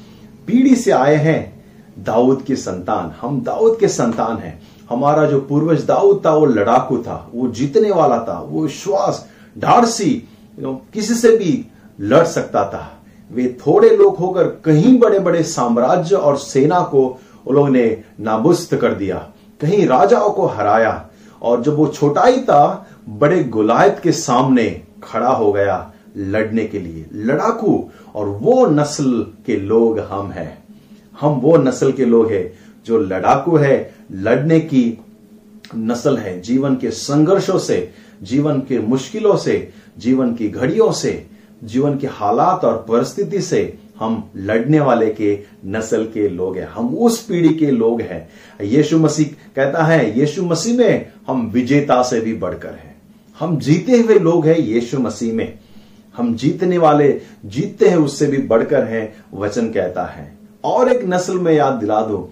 [0.46, 1.64] पीढ़ी से आए हैं,
[1.98, 4.60] दाऊद की संतान। हम दाऊद के संतान हैं।
[4.90, 9.26] हमारा जो पूर्वज दाऊद था, वो लड़ाकू था, वो जीतने वाला था, वो विश्वास
[9.58, 10.10] ढारसी
[10.60, 11.66] किसी से भी
[12.00, 12.99] लड़ सकता था।
[13.30, 17.06] वे थोड़े लोग होकर कहीं बड़े बड़े साम्राज्य और सेना को
[17.46, 19.16] उन लोगों ने नाबुस्त कर दिया,
[19.60, 21.10] कहीं राजाओं को हराया
[21.42, 24.68] और जब वो छोटाई था, बड़े गुलायत के सामने
[25.02, 30.58] खड़ा हो गया लड़ने के लिए, लड़ाकू और वो नस्ल के लोग हम हैं।
[31.20, 32.52] हम वो नस्ल के लोग हैं
[32.86, 34.98] जो लड़ाकू है, लड़ने की
[35.76, 41.26] नस्ल है, जीवन के संघर्षों से, जीवन के मुश्किलों से, जीवन की घड़ियों से
[41.64, 46.96] जीवन के हालात और परिस्थिति से हम लड़ने वाले के नस्ल के लोग हैं। हम
[46.96, 48.28] उस पीढ़ी के लोग हैं।
[48.64, 52.96] यीशु मसीह कहता है, यीशु मसीह में हम विजेता से भी बढ़कर हैं।
[53.38, 55.58] हम जीते हुए लोग हैं यीशु मसीह में।
[56.16, 61.38] हम जीतने वाले, जीतते हैं उससे भी बढ़कर हैं, वचन कहता है। और एक नस्ल
[61.38, 62.30] में याद दिला दो,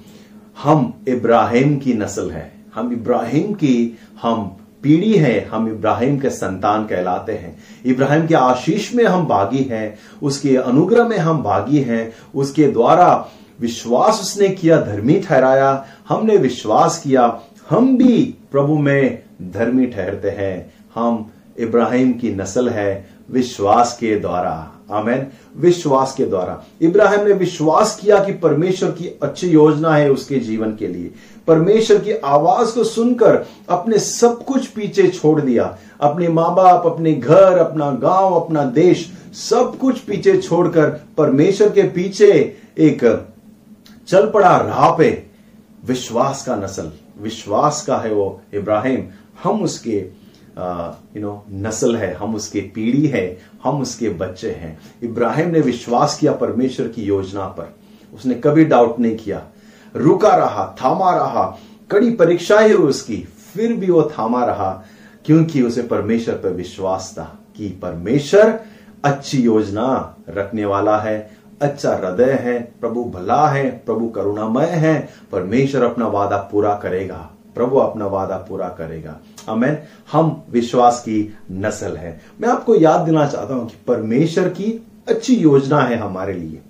[0.63, 4.57] हम इब्राहिम की नस्ल है। हम इब्राहिम की, हम
[4.89, 9.99] पीढ़ी है, हम इब्राहिम के संतान कहलाते हैं। इब्राहिम के आशीष में हम भागी हैं,
[10.23, 13.29] उसके अनुग्रह में हम भागी हैं, उसके द्वारा
[13.61, 20.73] विश्वास उसने किया, धर्मी ठहराया, हमने विश्वास किया, हम भी प्रभु में धर्मी ठहरते हैं।
[20.95, 25.27] हम इब्राहिम की नस्ल है, विश्वास के द्वारा। आमेन।
[25.57, 30.77] विश्वास के द्वारा। इब्राहिम ने विश्वास किया कि परमेश्वर की अच्छी योजना है उसके जीवन
[30.77, 31.11] के लिए।
[31.49, 37.13] परमेश्वर की आवाज़ को सुनकर अपने सब कुछ पीछे छोड़ दिया। अपने माँ बाप अपने
[37.13, 42.31] घर, अपना गाँव, अपना देश, सब कुछ पीछे छोड़कर परमेश्वर के पीछे
[42.79, 43.05] एक
[44.09, 45.11] चल पड़ा राह पे
[45.85, 46.91] विश्वास का नस्ल।
[47.21, 49.05] विश्वास का है वो इब्राहिम।
[49.43, 49.97] हम उसके
[51.17, 56.19] यू नो नस्ल है, हम उसके पीढ़ी है, हम उसके बच्चे हैं। इब्राहिम ने विश्वास
[56.19, 57.75] किया परमेश्वर की योजना पर।
[58.15, 59.43] उसने कभी डाउट नहीं किया।
[59.99, 61.59] रुका रहा, थामा रहा,
[61.91, 63.17] कड़ी परीक्षाएँ हुई उसकी,
[63.55, 64.85] फिर भी वो थामा रहा,
[65.25, 68.61] क्योंकि उसे परमेश्वर पर विश्वास था कि परमेश्वर
[69.05, 75.83] अच्छी योजना रखने वाला है अच्छा हृदय है, प्रभु भला है, प्रभु करुणामय है, परमेश्वर
[75.83, 79.17] अपना वादा पूरा करेगा, प्रभु अपना वादा पूरा करेगा।
[79.49, 79.79] अमेन
[80.13, 85.37] हम विश्वास की नस्ल है। मैं आपको याद देना चाहता हूँ कि परमेश्वर की अच्छी
[85.37, 86.61] योजना है हमारे लिए।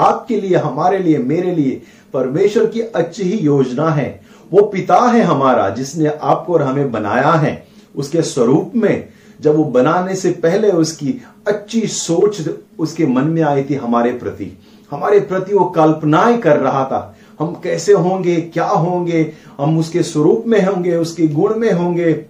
[0.00, 1.82] आपके लिए, हमारे लिए, मेरे लिए
[2.14, 4.20] परमेश्वर की अच्छी ही योजना है।
[4.52, 9.08] वो पिता है हमारा, जिसने आपको और हमें बनाया है। उसके स्वरूप में,
[9.40, 14.58] जब वो बनाने से पहले उसकी अच्छी सोच उसके मन में आई थी हमारे प्रति।
[14.90, 20.44] हमारे प्रति वो कल्पनाएँ कर रहा था। हम कैसे होंगे, क्या होंगे, हम उसके स्वरूप
[20.46, 22.26] में होंगे, उसके गुण में होंगे।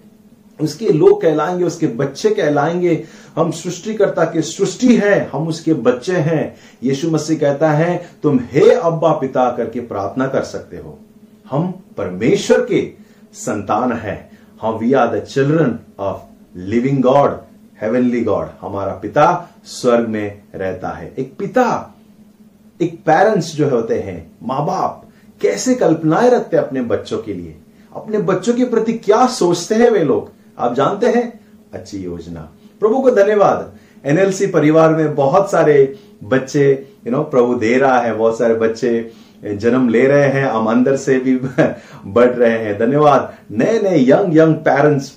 [0.61, 3.03] उसके लोग कहलाएँगे, उसके बच्चे कहलाएँगे।
[3.35, 8.71] हम सृष्टिकर्ता के सृष्टि है, हम उसके बच्चे हैं। यीशु मसीह कहता है, तुम हे
[8.71, 10.99] अब्बा पिता करके प्रार्थना कर सकते हो।
[11.51, 12.91] हम परमेश्वर के
[13.33, 14.31] संतान हैं।
[14.61, 16.21] हम we are the children of
[16.57, 17.37] living God
[17.81, 21.95] heavenly God हमारा पिता स्वर्ग में रहता है। एक पिता,
[22.81, 25.07] एक पेरेंट्स जो होते हैं माँ बाप
[25.41, 27.57] कैसे कल्पनाएँ रखते हैं अपने बच्चों के लिए?
[27.95, 30.40] अपने बच्चों के प्रति क्या सोचते हैं वे लोग?
[30.57, 31.39] आप जानते हैं?
[31.73, 32.49] अच्छी योजना।
[32.79, 33.71] प्रभु को धन्यवाद।
[34.05, 39.11] एनएलसी परिवार में बहुत सारे बच्चे यू नो प्रभु दे रहा है, बहुत सारे बच्चे
[39.45, 41.35] जन्म ले रहे हैं, हम अंदर से भी
[42.05, 45.11] बढ़ रहे हैं। धन्यवाद। नए नए young young parents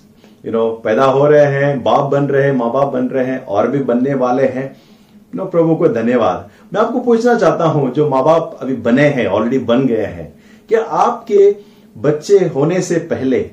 [0.46, 3.44] you know पैदा हो रहे हैं, बाप बन रहे हैं माँ बाप बन रहे हैं,
[3.46, 7.92] और भी बनने वाले हैं। यू नो प्रभु को धन्यवाद। मैं आपको पूछना चाहता हूँ,
[7.92, 10.32] जो माँ बाप अभी बने हैं ऑलरेडी बन गए हैं
[10.70, 11.54] क्या आपके
[11.96, 13.50] बच्चे होने से पहले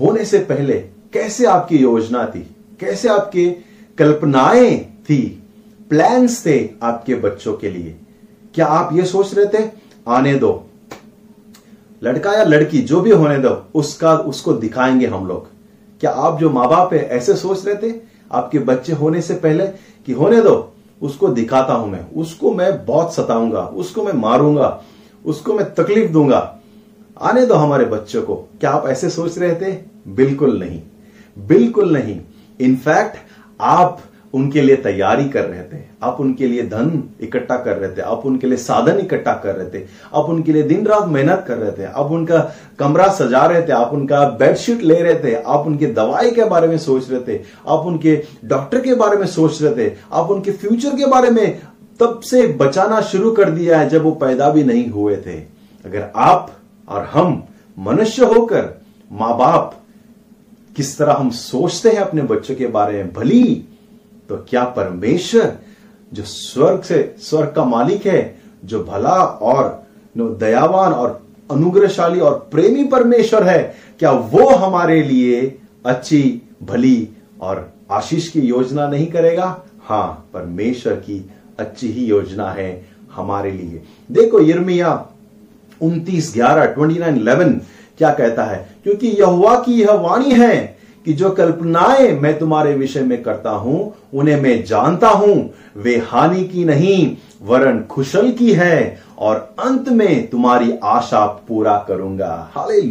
[0.00, 0.74] होने से पहले
[1.12, 2.56] कैसे आपकी योजना थी?
[2.80, 3.64] कैसे आपकी
[3.98, 5.42] कल्पनाएँ थी?
[5.90, 7.96] प्लान्स थे आपके बच्चों के लिए।
[8.54, 9.70] क्या आप ये सोच रहे थे?
[10.08, 10.66] आने दो।
[12.02, 15.48] लड़का या लड़की, जो भी होने दो, उसका, उसको दिखाएँगे हम लोग।
[16.00, 18.00] क्या आप जो माँ बाप है, ऐसे सोच रहे थे?
[18.32, 19.66] आपके बच्चे होने से पहले
[20.06, 20.72] कि होने दो,
[21.02, 24.82] उसको दिखाता हूँ मैं। उसको मैं बहुत सताऊँगा, उसको मैं मारूँगा,
[25.26, 26.55] उसको मैं तकलीफ़ दूँगा।
[27.20, 29.78] आने दो हमारे बच्चों को। क्या आप ऐसे सोच रहे थे?
[30.08, 30.82] बिल्कुल नहीं।
[31.38, 32.20] बिल्कुल नहीं।
[32.60, 33.16] इनफैक्ट
[33.60, 34.00] आप
[34.34, 38.26] उनके लिए तैयारी कर रहे थे। आप उनके लिए धन इकट्ठा कर रहे थे। आप
[38.26, 41.72] उनके लिए साधन इकट्ठा कर रहे थे। आप उनके लिए दिन रात मेहनत कर रहे
[41.72, 45.86] थे। आप उनका कमरा सजा रहे थे। आप उनका बेडशीट ले रहे थे। आप उनकी
[45.86, 49.88] दवाई के बारे में सोच रहे थे। आप उनके डॉक्टर के बारे में सोच रहे
[49.88, 51.60] थे। आप उनके फ्यूचर के बारे में
[52.00, 55.38] तब से बचाना शुरू कर दिया है जब वो पैदा भी नहीं हुए थे।
[55.84, 56.52] अगर आप
[56.88, 57.42] और हम
[57.78, 58.74] मनुष्य होकर
[59.12, 59.80] माँ बाप
[60.76, 63.54] किस तरह हम सोचते हैं अपने बच्चों के बारे में भली
[64.28, 65.56] तो क्या परमेश्वर
[66.12, 71.20] जो स्वर्ग से, स्वर्ग का मालिक है, जो भला और दयावान और
[71.50, 77.08] अनुग्रहशाली और प्रेमी परमेश्वर है, क्या वो हमारे लिए अच्छी, भली
[77.40, 79.62] और आशीष की योजना नहीं करेगा?
[79.84, 83.82] हाँ परमेश्वर की अच्छी ही योजना है हमारे लिए।
[84.12, 84.94] देखो, यर्मिया
[85.82, 87.60] उन्तीस ग्यारह ट्वेंटी नाइन इलेवन
[87.98, 88.68] क्या कहता है?
[88.82, 93.94] क्योंकि यहुआ की यह वाणी है कि जो कल्पनाएँ मैं तुम्हारे विषय में करता हूँ,
[94.14, 100.30] उन्हें मैं जानता हूँ। वे हानि की नहीं, वरन खुशल की है, और अंत में
[100.30, 102.82] तुम्हारी आशा पूरा करूँगा। हाले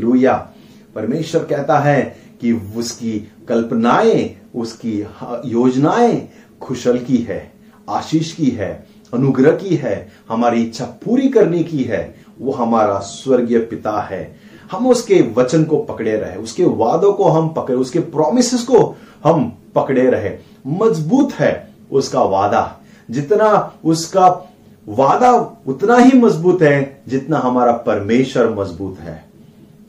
[0.95, 5.05] परमेश्वर कहता है कि उसकी कल्पनाएँ, उसकी
[5.45, 6.29] योजनाएँ
[6.61, 7.51] खुशल की है,
[7.89, 13.59] आशीष की है, अनुग्रह की है, हमारी इच्छा पूरी करने की है। वो हमारा स्वर्गीय
[13.59, 14.35] पिता है।
[14.71, 19.57] हम उसके वचन को पकड़े रहे, उसके वादों को हम पकड़े, उसके प्रोमिस को हम
[19.75, 22.79] पकड़े रहे। मज़बूत है उसका वादा।
[23.11, 24.53] जितना उसका
[24.87, 29.25] वादा उतना ही मज़बूत है, जितना हमारा परमेश्वर मज़बूत है।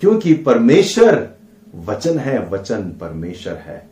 [0.00, 1.28] क्योंकि परमेश्वर
[1.86, 3.88] वचन है, वचन परमेश्वर है।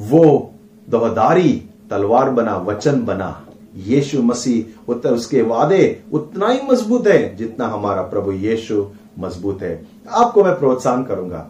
[0.00, 0.52] वो
[0.90, 3.43] दोहदारी तलवार बना, वचन बना।
[3.74, 8.86] यीशु मसीह, उत्तर उसके वादे उतना ही मज़बूत है जितना हमारा प्रभु यीशु
[9.18, 11.48] मज़बूत है। आपको मैं प्रोत्साहन करूँगा।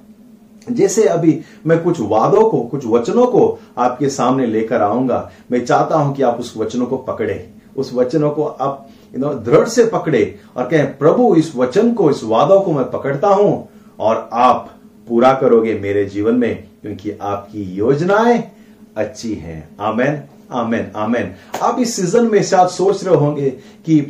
[0.67, 5.97] जैसे अभी मैं कुछ वादों को, कुछ वचनों को आपके सामने लेकर आऊँगा, मैं चाहता
[5.97, 10.69] हूँ कि आप उस वचनों को पकड़े। उस वचनों को आप दृढ़ से पकड़े और
[10.69, 13.69] कहें, प्रभु, इस वचन को, इस वादों को मैं पकड़ता हूँ
[13.99, 14.71] और आप
[15.09, 18.43] पूरा करोगे मेरे जीवन में, क्योंकि आपकी योजनाएँ
[18.97, 20.23] अच्छी हैं। आमेन।
[20.55, 23.51] आमेन आमेन। आप इस सीज़न में शायद सोच रहे होंगे
[23.87, 24.01] कि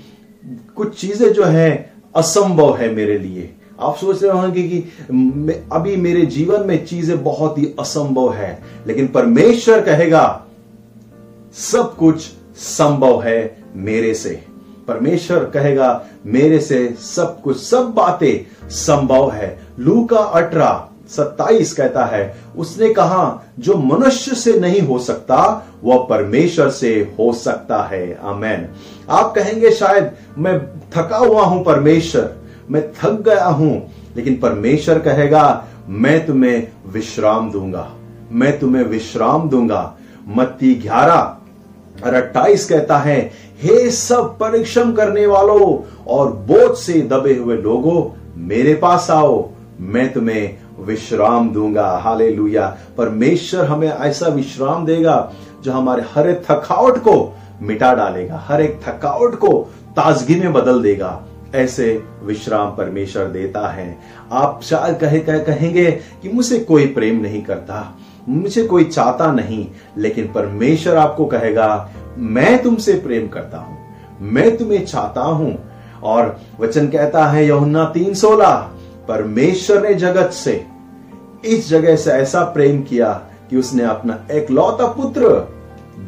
[0.77, 4.79] कुछ चीज़ें जो है, असंभव है मेरे लिए। आप सोच रहे होंगे कि
[5.73, 10.45] अभी मेरे जीवन में चीज़ें बहुत ही असंभव है, लेकिन परमेश्वर कहेगा,
[11.55, 14.43] सब कुछ संभव है मेरे से।
[14.89, 22.05] परमेश्वर कहेगा, मेरे से सब कुछ, सब बातें संभव है। लू का अठारह सत्ताईस कहता
[22.05, 28.19] है, उसने कहा, जो मनुष्य से नहीं हो सकता, वह परमेश्वर से हो सकता है।
[28.23, 28.69] आमेन।
[29.11, 30.59] आप कहेंगे, शायद मैं
[30.97, 32.33] थका हुआ हूँ, परमेश्वर।
[32.71, 37.91] मैं थक गया हूँ, लेकिन परमेश्वर कहेगा, मैं तुम्हें विश्राम दूँगा।
[38.33, 39.97] मैं तुम्हें विश्राम दूँगा।
[40.29, 41.37] मत्ती ग्यारह
[42.07, 43.21] और अट्ठाईस कहता है,
[43.63, 49.49] हे सब परिश्रम करने वालों और बोझ से दबे हुए लोगों, मेरे पास आओ।
[49.81, 52.31] मैं तुम्हें विश्राम दूँगा हाले
[52.97, 58.81] परमेश्वर हमें ऐसा विश्राम देगा जो हमारे हर एक थकावट को मिटा डालेगा, हर एक
[58.83, 59.53] थकावट को
[59.91, 61.21] ताजगी में बदल देगा।
[61.55, 63.99] ऐसे विश्राम परमेश्वर देता है।
[64.33, 65.91] आप शायद कहे कहे, कहेंगे
[66.23, 67.97] कि मुझे कोई प्रेम नहीं करता
[68.29, 69.67] मुझे कोई चाहता नहीं,
[69.99, 73.79] लेकिन परमेश्वर आपको कहेगा, मैं तुमसे प्रेम करता हूँ,
[74.21, 75.57] मैं तुम्हें चाहता हूँ।
[76.03, 78.71] और वचन कहता है यमुना तीन सोलह
[79.09, 80.67] परमेश्वर ने जगत से
[81.45, 83.13] इस जगह से ऐसा प्रेम किया
[83.51, 85.55] कि उसने अपना एक लौता पुत्र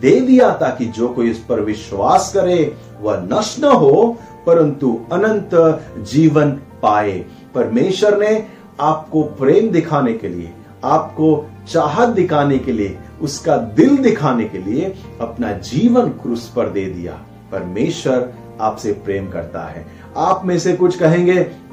[0.01, 4.17] दे दिया ताकि जो कोई इस पर विश्वास करे, वह नष्ट न हो,
[4.47, 5.51] परंतु अनंत
[5.99, 6.51] जीवन
[6.83, 7.25] पाए।
[7.55, 8.47] परमेश्वर ने
[8.81, 10.53] आपको प्रेम दिखाने के लिए,
[10.85, 16.85] आपको चाहत दिखाने के लिए, उसका दिल दिखाने के लिए अपना जीवन क्रूस पर दे
[16.85, 17.13] दिया।
[17.53, 19.87] परमेश्वर आपसे प्रेम करता है।
[20.17, 21.66] आप में से कुछ कहेंगे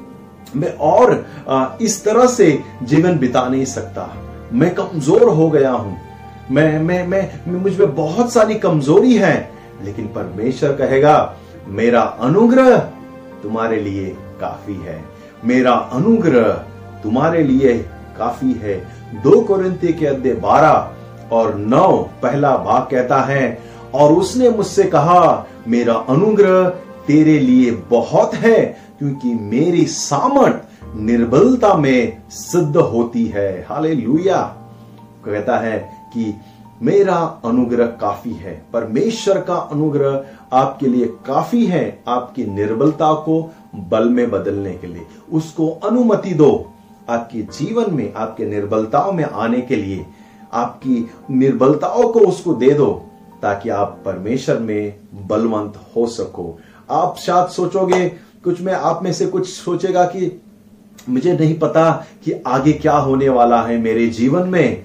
[0.56, 4.08] मैं और इस तरह से जीवन बिता नहीं सकता।
[4.52, 5.96] मैं कमज़ोर हो गया हूँ।
[6.50, 9.50] मैं मैं मैं, मुझमें बहुत सारी कमज़ोरी है
[9.84, 11.34] लेकिन परमेश्वर कहेगा
[11.68, 12.76] मेरा अनुग्रह
[13.42, 14.06] तुम्हारे लिए
[14.40, 15.02] काफ़ी है।
[15.44, 16.48] मेरा अनुग्रह
[17.02, 17.74] तुम्हारे लिए
[18.18, 18.76] काफ़ी है।
[19.22, 21.90] दो कोरिंती के अध्याय बारह और नौ
[22.22, 23.58] पहला भाग कहता है
[23.94, 28.64] और उसने मुझसे कहा मेरा अनुग्रह तेरे लिए बहुत है,
[28.98, 33.94] क्योंकि मेरी सामर्थ निर्बलता में सिद्ध होती है। हाले
[35.26, 35.78] कहता है
[36.14, 36.34] कि
[36.82, 44.08] मेरा अनुग्रह काफ़ी है, परमेश्वर का अनुग्रह आपके लिए काफ़ी है, आपकी निर्बलता को बल
[44.08, 46.70] में बदलने के लिए। उसको अनुमति दो
[47.08, 50.04] आपके जीवन में, आपके निर्बलताओं में आने के लिए।
[50.52, 52.90] आपकी निर्बलताओं को उसको दे दो,
[53.42, 56.58] ताकि आप परमेश्वर में बलवंत हो सको।
[56.90, 58.08] आप शायद सोचोगे,
[58.44, 60.40] कुछ में आप में से कुछ सोचेगा कि
[61.08, 61.90] मुझे नहीं पता
[62.24, 64.84] कि आगे क्या होने वाला है मेरे जीवन में।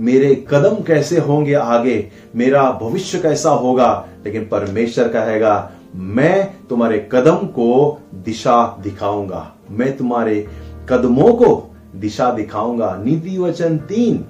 [0.00, 2.10] मेरे कदम कैसे होंगे आगे?
[2.36, 4.06] मेरा भविष्य कैसा होगा?
[4.24, 10.46] लेकिन परमेश्वर कहेगा, मैं तुम्हारे कदम को दिशा दिखाऊँगा। मैं तुम्हारे
[10.88, 14.24] कदमों को दिशा दिखाऊँगा। नीति वचन तीन,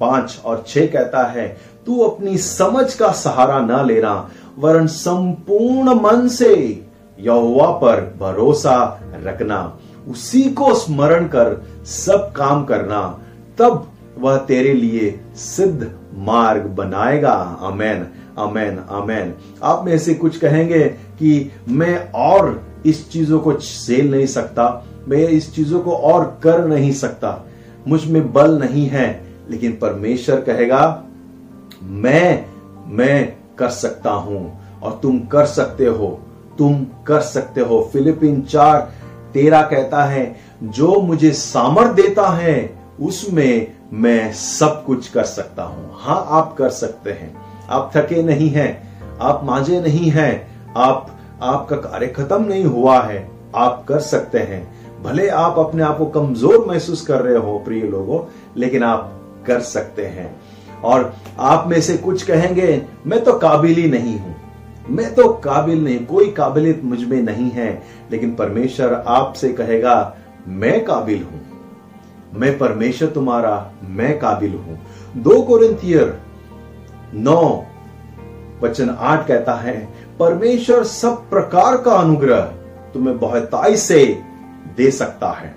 [0.00, 1.46] पाँच और छह कहता है,
[1.86, 6.84] तू अपनी समझ का सहारा न लेना वरन संपूर्ण मन से
[7.20, 9.78] यहोवा पर भरोसा रखना।
[10.08, 13.20] उसी को स्मरण कर सब काम करना।
[13.58, 13.88] तब
[14.18, 18.06] वह तेरे लिए सिद्ध मार्ग बनाएगा। अमेन
[18.38, 24.26] अमेन अमेन आप में से कुछ कहेंगे कि मैं और इस चीज़ों को झेल नहीं
[24.26, 27.44] सकता। मैं इस चीज़ों को और कर नहीं सकता।
[27.88, 31.02] मुझमें बल नहीं है, लेकिन परमेश्वर कहेगा,
[31.82, 32.46] मैं
[32.86, 36.18] मैं कर सकता हूँ और तुम कर सकते हो,
[36.58, 38.80] तुम कर सकते हो। फिलिपिन चार,
[39.34, 45.90] तेरा कहता है, जो मुझे सामर्थ देता है, उसमें मैं सब कुछ कर सकता हूँ।
[45.94, 47.34] हाँ आप कर सकते हैं।
[47.68, 48.70] आप थके नहीं हैं,
[49.20, 54.78] आप मांझे नहीं हैं, आप, आपका कार्य खत्म नहीं हुआ है, आप कर सकते हैं।
[55.02, 58.20] भले आप अपने आप को कमज़ोर महसूस कर रहे हो, प्रिय लोगों,
[58.56, 59.12] लेकिन आप
[59.46, 60.40] कर सकते हैं।
[60.84, 64.36] और आप में से कुछ कहेंगे, मैं तो काबिल ही नहीं हूँ।
[64.90, 70.16] मैं तो काबिल नहीं, कोई काबिलियत मुझमें नहीं है। लेकिन परमेश्वर आपसे कहेगा,
[70.48, 71.40] मैं काबिल हूँ।
[72.34, 74.78] मैं परमेश्वर तुम्हारा, मैं काबिल हूँ।
[75.16, 76.20] दो कोरिंथियर
[77.14, 77.64] नौ
[78.62, 82.40] वचन आठ कहता है, परमेश्वर सब प्रकार का अनुग्रह
[82.94, 84.22] तुम्हें बहुताई से
[84.76, 85.54] दे सकता है,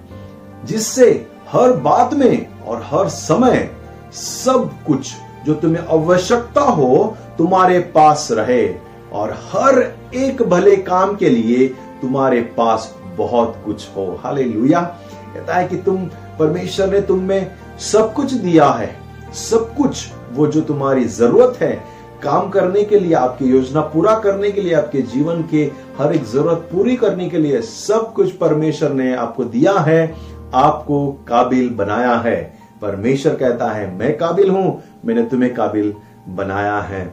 [0.66, 3.70] जिससे हर बात में और हर समय
[4.14, 5.14] सब कुछ
[5.46, 8.76] जो तुम्हें आवश्यकता हो तुम्हारे पास रहे
[9.14, 11.68] और हर एक भले काम के लिए
[12.02, 16.06] तुम्हारे पास बहुत कुछ हो। हाले कहता है कि तुम,
[16.40, 18.96] परमेश्वर ने तुम में सब कुछ दिया है।
[19.34, 21.84] सब कुछ वो जो तुम्हारी ज़रूरत है,
[22.24, 26.24] काम करने के लिए, आपकी योजना पूरा करने के लिए, आपके जीवन के हर एक
[26.24, 30.16] ज़रूरत पूरी करने के लिए सब कुछ परमेश्वर ने आपको दिया है,
[30.54, 35.94] आपको काबिल बनाया है। परमेश्वर कहता है, मैं काबिल हूँ, मैंने तुम्हें काबिल
[36.30, 37.04] बनाया है।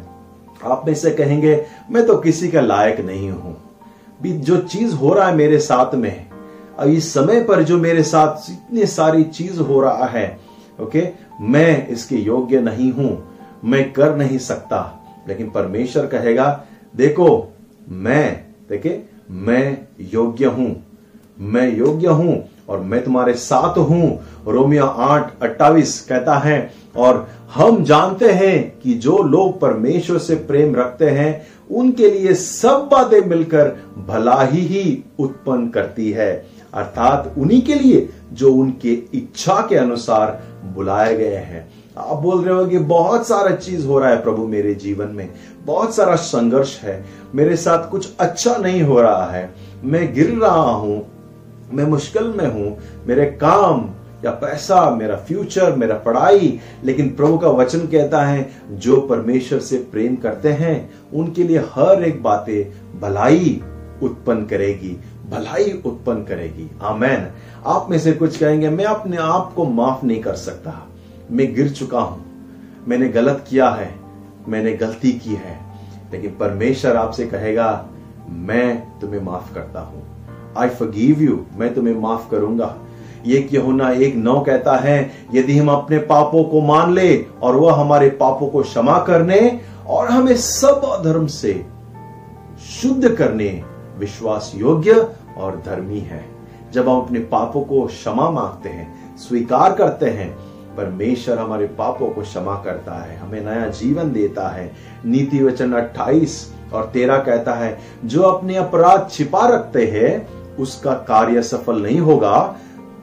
[0.64, 1.54] आप में से कहेंगे,
[1.90, 3.56] मैं तो किसी का लायक नहीं हूँ।
[4.22, 6.26] भी जो चीज़ हो रहा है मेरे साथ में
[6.78, 10.38] अब इस समय पर जो मेरे साथ इतनी सारी चीज़ हो रहा है,
[10.80, 11.06] ओके,
[11.40, 13.10] मैं इसके योग्य नहीं हूँ,
[13.64, 14.80] मैं कर नहीं सकता।
[15.28, 16.64] लेकिन परमेश्वर कहेगा,
[16.94, 17.52] देखो,
[17.88, 19.00] मैं देखे
[19.30, 19.78] मैं
[20.12, 20.74] योग्य हूँ,
[21.40, 22.34] मैं योग्य हूँ
[22.68, 28.94] और मैं तुम्हारे साथ हूँ। रोमियो आठ, अट्ठाईस कहता है, और हम जानते हैं कि
[28.94, 33.76] जो लोग परमेश्वर से प्रेम रखते हैं, उनके लिए सब बातें मिलकर
[34.08, 40.42] भला ही ही उत्पन्न करती है। अर्थात उन्हीं के लिए जो उनके इच्छा के अनुसार
[40.74, 44.46] बुलाए गए हैं। आप बोल रहे हो कि बहुत सारा चीज़ हो रहा है प्रभु
[44.46, 45.28] मेरे जीवन में।
[45.64, 47.04] बहुत सारा संघर्ष है।
[47.34, 49.54] मेरे साथ कुछ अच्छा नहीं हो रहा है।
[49.84, 51.06] मैं गिर रहा हूँ
[51.72, 53.90] मैं मुश्किल में हूँ, मेरे काम
[54.24, 59.76] या पैसा, मेरा फ्यूचर मेरा पढ़ाई, लेकिन प्रभु का वचन कहता है, जो परमेश्वर से
[59.76, 63.62] प्रेम करते हैं, उनके लिए हर एक बातें भलाई
[64.02, 65.00] उत्पन्न करेगी,
[65.30, 67.26] भलाई उत्पन्न करेगी। आमेन।
[67.66, 70.86] आप में से कुछ कहेंगे, मैं अपने आप को माफ़ नहीं कर सकता।
[71.30, 72.24] मैं गिर चुका हूँ।
[72.88, 73.94] मैंने गलत किया है।
[74.48, 75.60] मैंने गलती की है।
[76.12, 77.86] लेकिन परमेश्वर आपसे कहेगा,
[78.28, 80.17] मैं तुम्हें माफ़ करता हूँ।
[80.58, 82.74] आई फॉरगिव यू मैं तुम्हें माफ़ करूँगा।
[83.26, 87.74] ये यहुना एक नौ कहता है, यदि हम अपने पापों को मान ले और वह
[87.74, 91.66] हमारे पापों को क्षमा करने और हमें सब अधर्म से
[92.70, 93.64] शुद्ध करने,
[93.98, 96.24] विश्वास योग्य और धर्मी है।
[96.72, 100.30] जब हम अपने पापों को क्षमा मांगते हैं, स्वीकार करते हैं,
[100.76, 104.72] परमेश्वर हमारे पापों को क्षमा करता है, हमें नया जीवन देता है।
[105.04, 111.42] नीति वचन 28 और तेरह कहता है, जो अपने अपराध छिपा रखते हैं उसका कार्य
[111.42, 112.56] सफल नहीं होगा,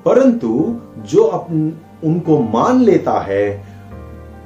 [0.06, 3.64] परंतु जो अपन उनको मान लेता है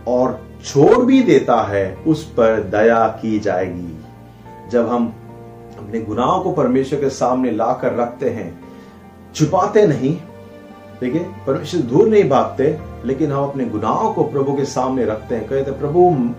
[0.08, 4.00] और छोड़ भी देता है, उस पर दया की जाएगी।
[4.70, 5.08] जब हम
[5.80, 8.60] अपने गुनाहों को परमेश्वर के सामने लाकर रखते हैं,
[9.36, 10.18] छुपाते नहीं,
[11.02, 15.48] देखिए, परमेश्वर दूर नहीं भागते, लेकिन हम अपने गुनाहों को प्रभु के सामने रखते हैं।
[15.48, 16.30] कहते प्रभु,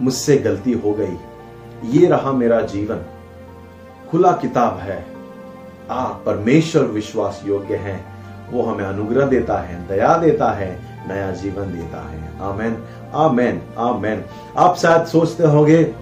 [0.00, 1.16] मुझसे गलती हो गई।
[1.84, 3.00] ये रहा मेरा जीवन।
[4.10, 5.17] खुला किताब है।
[5.90, 8.04] आ परमेश्वर विश्वास योग्य है।
[8.50, 12.84] वो हमें अनुग्रह देता है, दया देता है, नया जीवन देता है। आमेन
[13.14, 14.24] आमेन आमेन।
[14.56, 15.94] आप शायद सोचते होंगे,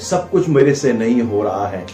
[0.00, 1.86] सब कुछ मेरे से नहीं हो रहा है।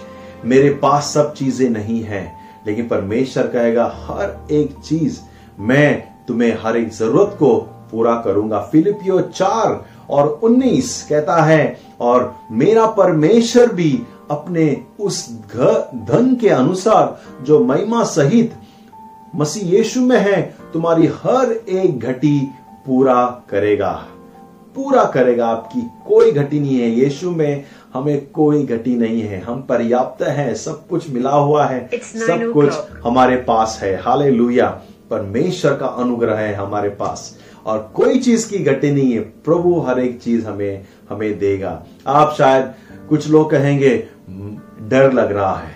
[0.45, 2.33] मेरे पास सब चीज़ें नहीं है।
[2.67, 5.21] लेकिन परमेश्वर कहेगा, हर एक चीज़
[5.59, 7.57] मैं तुम्हें, हर एक ज़रूरत को
[7.91, 15.31] पूरा करूँगा। फिलिपियो चार और उन्नीस कहता है, और मेरा परमेश्वर भी अपने उस
[16.11, 18.55] धन के अनुसार जो महिमा सहित
[19.35, 22.49] मसीह यीशु में है तुम्हारी हर एक घटी
[22.87, 24.07] पूरा करेगा।
[24.75, 27.65] पूरा करेगा आपकी कोई घटी नहीं है। यीशु में
[27.95, 32.75] हमें कोई घटी नहीं है। हम पर्याप्त है सब कुछ मिला हुआ है सब कुछ
[33.05, 34.31] हमारे पास है। हाले
[35.11, 39.99] परमेश्वर का अनुग्रह है हमारे पास। और कोई चीज़ की घटी नहीं है। प्रभु हर
[40.01, 42.75] एक चीज़ हमें हमें देगा। आप शायद
[43.09, 43.97] कुछ लोग कहेंगे
[44.83, 45.75] डर लग रहा है।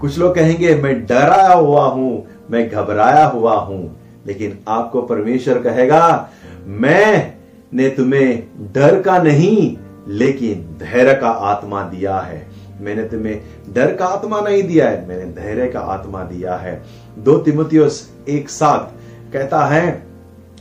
[0.00, 3.96] कुछ लोग कहेंगे, मैं डराया हुआ हूँ, मैं घबराया हुआ हूँ।
[4.26, 6.30] लेकिन आपको परमेश्वर कहेगा,
[6.66, 7.34] मैं
[7.74, 9.76] ने तुम्हें डर का नहीं,
[10.08, 12.46] लेकिन धैर्य का आत्मा दिया है।
[12.80, 13.40] मैंने तुम्हें
[13.74, 16.82] डर का आत्मा नहीं दिया है, मैंने धैर्य का आत्मा दिया है।
[17.18, 19.90] दो तिमुतियोस एक साथ कहता है,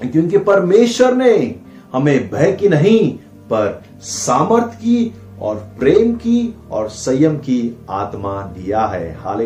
[0.02, 1.56] क्योंकि परमेश्वर ने
[1.94, 3.12] हमें भय की नहीं,
[3.52, 9.46] पर सामर्थ की और प्रेम की और संयम की आत्मा दिया है। हाले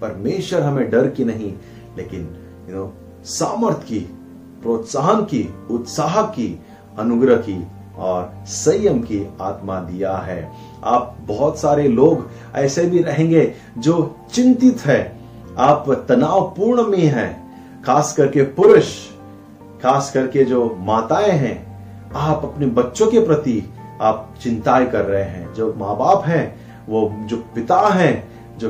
[0.00, 1.54] परमेश्वर हमें डर की नहीं,
[1.96, 2.20] लेकिन
[2.70, 2.92] यू नो
[3.24, 4.00] सामर्थ की,
[4.62, 6.60] प्रोत्साहन की, उत्साह की,
[6.98, 7.66] अनुग्रह की
[7.98, 10.52] और संयम की आत्मा दिया है।
[10.84, 15.20] आप बहुत सारे लोग ऐसे भी रहेंगे जो चिंतित है।
[15.58, 17.50] आप तनावपूर्ण में हैं,
[17.82, 18.96] खास करके पुरुष,
[19.82, 21.70] खास करके जो माताएँ हैं।
[22.14, 27.16] आप अपने बच्चों के प्रति आप चिंताएँ कर रहे हैं, जो माँ बाप हैं, वो
[27.20, 28.28] जो पिता हैं,
[28.58, 28.68] जो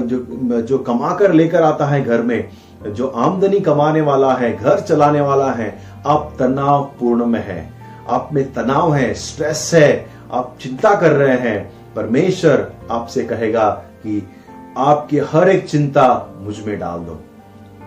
[0.00, 2.48] जो जो कमा कर लेकर आता है घर में,
[2.86, 7.72] जो आमदनी कमाने वाला है, घर चलाने वाला है, आप तनाव पूर्ण में है।
[8.08, 14.30] आप में तनाव है, स्ट्रेस है, आप चिंता कर रहे हैं। परमेश्वर आपसे कहेगा कि
[14.78, 17.20] आपकी हर एक चिंता मुझमें डाल दो।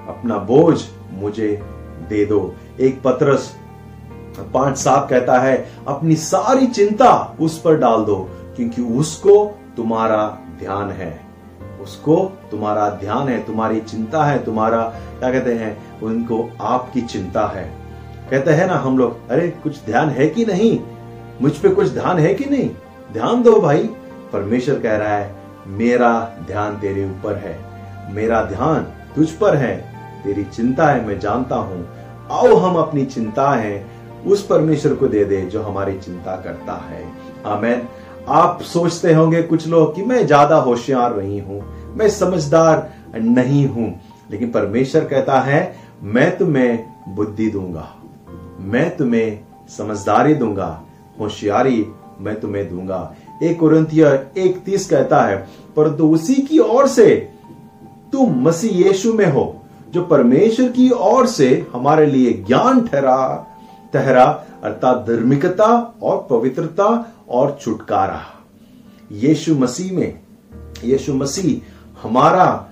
[0.07, 0.81] अपना बोझ
[1.13, 1.63] मुझे
[2.09, 3.57] दे दो। एक पत्रस
[4.39, 10.91] पाँच सात कहता है, अपनी सारी चिंता उस पर डाल दो, क्योंकि उसको तुम्हारा ध्यान
[10.91, 11.21] है।
[11.81, 14.81] उसको तुम्हारा ध्यान है, तुम्हारी चिंता है, तुम्हारा,
[15.19, 17.73] क्या कहते हैं, उनको आपकी चिंता है।
[18.31, 20.79] कहते हैं ना हम लोग, अरे, कुछ ध्यान है कि नहीं?
[21.41, 22.69] मुझ पे कुछ ध्यान है कि नहीं?
[23.13, 23.89] ध्यान दो भाई।
[24.34, 25.36] परमेश्वर कह रहा है,
[25.67, 27.59] मेरा ध्यान तेरे ऊपर है।
[28.13, 31.89] मेरा ध्यान तुझ पर है। तेरी चिंता है, मैं जानता हूँ।
[32.31, 33.92] आओ हम अपनी चिंता है
[34.26, 37.03] उस परमेश्वर को दे दे जो हमारी चिंता करता है।
[37.47, 37.88] आमेन।
[38.30, 41.61] आप सोचते होंगे कुछ लोग कि मैं ज़्यादा होशियार नहीं हूँ,
[41.95, 43.93] मैं समझदार नहीं हूँ,
[44.32, 47.88] लेकिन परमेश्वर कहता है, मैं तुम्हें बुद्धि दूँगा,
[48.61, 50.82] मैं तुम्हें समझदारी दूँगा,
[51.19, 51.86] होशियारी
[52.19, 55.38] मैं तुम्हें दूँगा। एक कुरंतिया एक तीस कहता है,
[55.76, 57.15] परंतु उसी की ओर से
[58.13, 59.55] तुम मसीह यीशु में हो,
[59.89, 63.47] जो परमेश्वर की ओर से हमारे लिए ज्ञान ठहरा।
[63.93, 68.21] ठहरा अर्थात धार्मिकता और पवित्रता और छुटकारा।
[69.11, 70.19] यीशु मसीह में,
[70.83, 71.61] यीशु मसीह
[72.03, 72.69] हमारा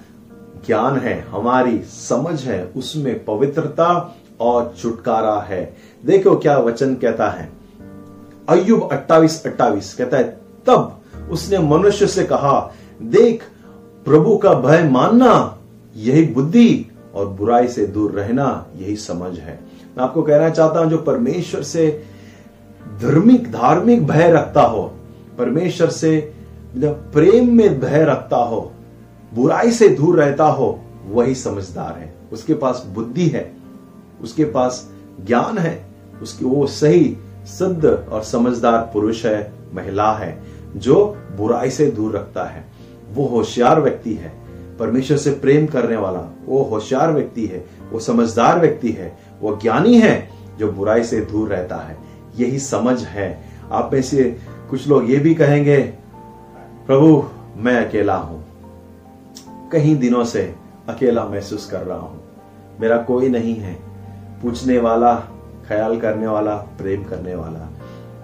[0.68, 7.52] ज्ञान है, हमारी समझ है, उसमें पवित्रता और छुटकारा है। देखो क्या वचन कहता है।
[8.50, 10.24] अयुब 28 28 कहता है,
[10.66, 11.00] तब
[11.32, 13.44] उसने मनुष्य से कहा, देख,
[14.06, 15.58] प्रभु का भय मानना,
[15.96, 20.90] यही बुद्धि और बुराई से दूर रहना, यही समझ है। मैं आपको कहना चाहता हूँ,
[20.90, 22.04] जो परमेश्वर से
[23.02, 24.84] धार्मिक धार्मिक भय रखता हो,
[25.38, 26.34] परमेश्वर से
[26.78, 28.72] प्रेम में भय रखता हो,
[29.34, 33.52] बुराई से दूर रहता हो, वही समझदार है। उसके पास बुद्धि है,
[34.22, 34.90] उसके पास
[35.26, 35.86] ज्ञान है,
[36.22, 40.44] उसकी वो सही, सिद्ध और समझदार पुरुष है, महिला है,
[40.76, 42.66] जो बुराई से दूर रखता है।
[43.14, 44.34] वो होशियार व्यक्ति है,
[44.80, 49.98] परमेश्वर से प्रेम करने वाला, वो होशियार व्यक्ति है, वो समझदार व्यक्ति है वो ज्ञानी
[49.98, 50.30] है
[50.60, 51.98] जो बुराई से दूर रहता है।
[52.38, 54.40] यही समझ है। आप में से
[54.70, 55.82] कुछ लोग ये भी कहेंगे,
[56.88, 57.26] प्रभु,
[57.58, 58.46] मैं अकेला हूँ।
[59.72, 60.56] कई दिनों से
[60.90, 62.22] अकेला महसूस कर रहा हूँ।
[62.80, 63.74] मेरा कोई नहीं है।
[64.42, 65.16] पूछने वाला,
[65.68, 67.70] ख्याल करने वाला, प्रेम करने वाला।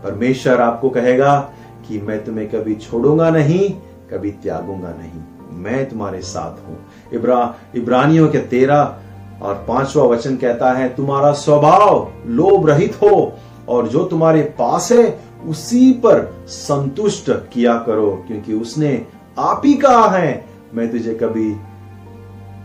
[0.03, 1.39] परमेश्वर आपको कहेगा
[1.87, 3.69] कि मैं तुम्हें कभी छोड़ूँगा नहीं,
[4.11, 5.21] कभी त्यागूँगा नहीं।
[5.57, 6.77] मैं तुम्हारे साथ हूँ।
[7.13, 8.99] इब्रा, इब्रानियों के तेरह
[9.41, 13.33] और पांचवा वचन कहता है, तुम्हारा स्वभाव लोभ रहित हो
[13.69, 19.05] और जो तुम्हारे पास है, उसी पर संतुष्ट किया करो, क्योंकि उसने
[19.39, 21.53] आप ही कहा है, मैं तुझे कभी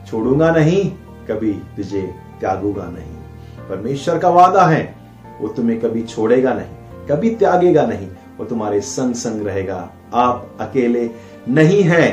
[0.06, 0.84] छोड़ूँगा नहीं,
[1.28, 2.02] कभी तुझे
[2.40, 4.94] त्यागूँगा नहीं। परमेश्वर का वादा है,
[5.40, 8.08] वो तुम्हें कभी छोड़ेगा नहीं, कभी त्यागेगा नहीं,
[8.38, 11.10] वो तुम्हारे संग संग रहेगा। आप अकेले
[11.48, 12.10] नहीं हैं,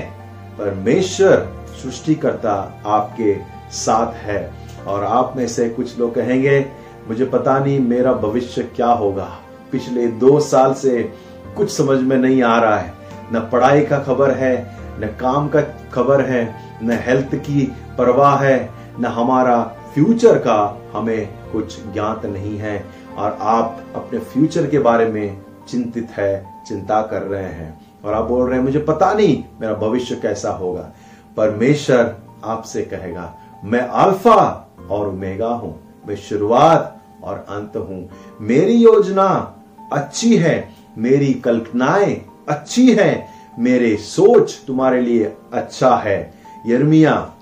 [0.58, 1.48] परमेश्वर
[1.82, 2.54] सृष्टिकर्ता
[2.86, 3.34] आपके
[3.72, 4.52] साथ है।
[4.88, 6.66] और आप में से कुछ लोग कहेंगे,
[7.08, 9.38] मुझे पता नहीं मेरा भविष्य क्या होगा।
[9.72, 11.14] पिछले दो साल से
[11.58, 12.94] कुछ समझ में नहीं आ रहा है।
[13.34, 15.62] न पढ़ाई का खबर है, न काम का
[15.94, 19.64] खबर है, न हेल्थ की परवाह है, न हमारा
[19.94, 22.86] फ्यूचर का हमें कुछ ज्ञात नहीं है।
[23.18, 28.26] और आप अपने फ्यूचर के बारे में चिंतित है, चिंता कर रहे हैं। और आप
[28.26, 30.92] बोल रहे हैं, मुझे पता नहीं मेरा भविष्य कैसा होगा।
[31.38, 32.16] परमेश्वर
[32.46, 33.34] आपसे कहेगा
[33.64, 38.10] मैं अल्फ़ा और ओमेगा हूँ। मैं शुरुआत और अंत हूँ।
[38.42, 39.56] मेरी योजना
[39.94, 43.28] अच्छी है, मेरी कल्पनाएँ अच्छी है,
[43.60, 46.34] मेरे सोच तुम्हारे लिए अच्छा है।
[46.68, 47.34] यर्मिया,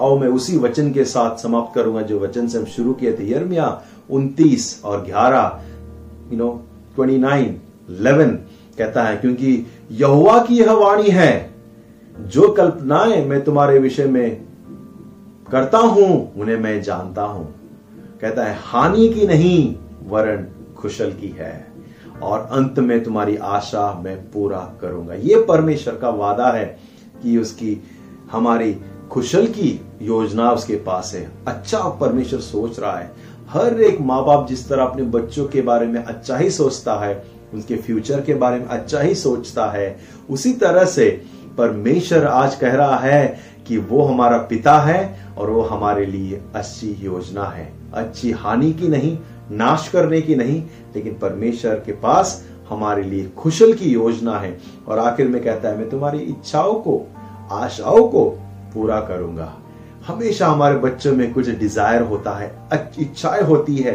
[0.00, 3.30] आओ मैं उसी वचन के साथ समाप्त करूँगा जो वचन से हम शुरू किए थे।
[3.32, 5.60] यर्मिया 29 और 11
[6.32, 6.66] यू नो
[6.96, 7.54] 29
[7.90, 8.36] 11
[8.78, 11.50] कहता है, क्योंकि यहुआ की यह वाणी है,
[12.20, 14.45] जो कल्पनाएँ मैं तुम्हारे विषय में
[15.52, 17.54] करता हूँ, उन्हें मैं जानता हूँ।
[18.20, 19.76] कहता है, हानि की नहीं
[20.06, 20.46] वरण
[20.82, 21.66] कुशल की है।
[22.22, 26.78] और अंत में तुम्हारी आशा मैं पूरा करूँगा। ये परमेश्वर का वादा है
[27.22, 27.82] कि उसकी,
[28.32, 28.76] हमारी
[29.10, 33.12] खुशल की योजना उसके पास है। अच्छा परमेश्वर सोच रहा है।
[33.48, 37.24] हर एक माँ बाप जिस तरह अपने बच्चों के बारे में अच्छा ही सोचता है,
[37.54, 39.98] उनके फ्यूचर के बारे में अच्छा ही सोचता है,
[40.30, 41.22] उसी तरह से
[41.58, 46.96] परमेश्वर आज कह रहा है कि वो हमारा पिता है और वो हमारे लिए अच्छी
[47.00, 49.18] योजना है। अच्छी हानि की नहीं,
[49.50, 50.62] नाश करने की नहीं,
[50.94, 54.58] लेकिन परमेश्वर के पास हमारे लिए खुशल की योजना है।
[54.88, 57.06] और आखिर में कहता है, मैं तुम्हारी इच्छाओं को,
[57.52, 58.24] आशाओं को
[58.74, 59.52] पूरा करूँगा।
[60.06, 62.52] हमेशा हमारे बच्चों में कुछ डिज़ायर होता है
[62.98, 63.92] इच्छाएँ होती है।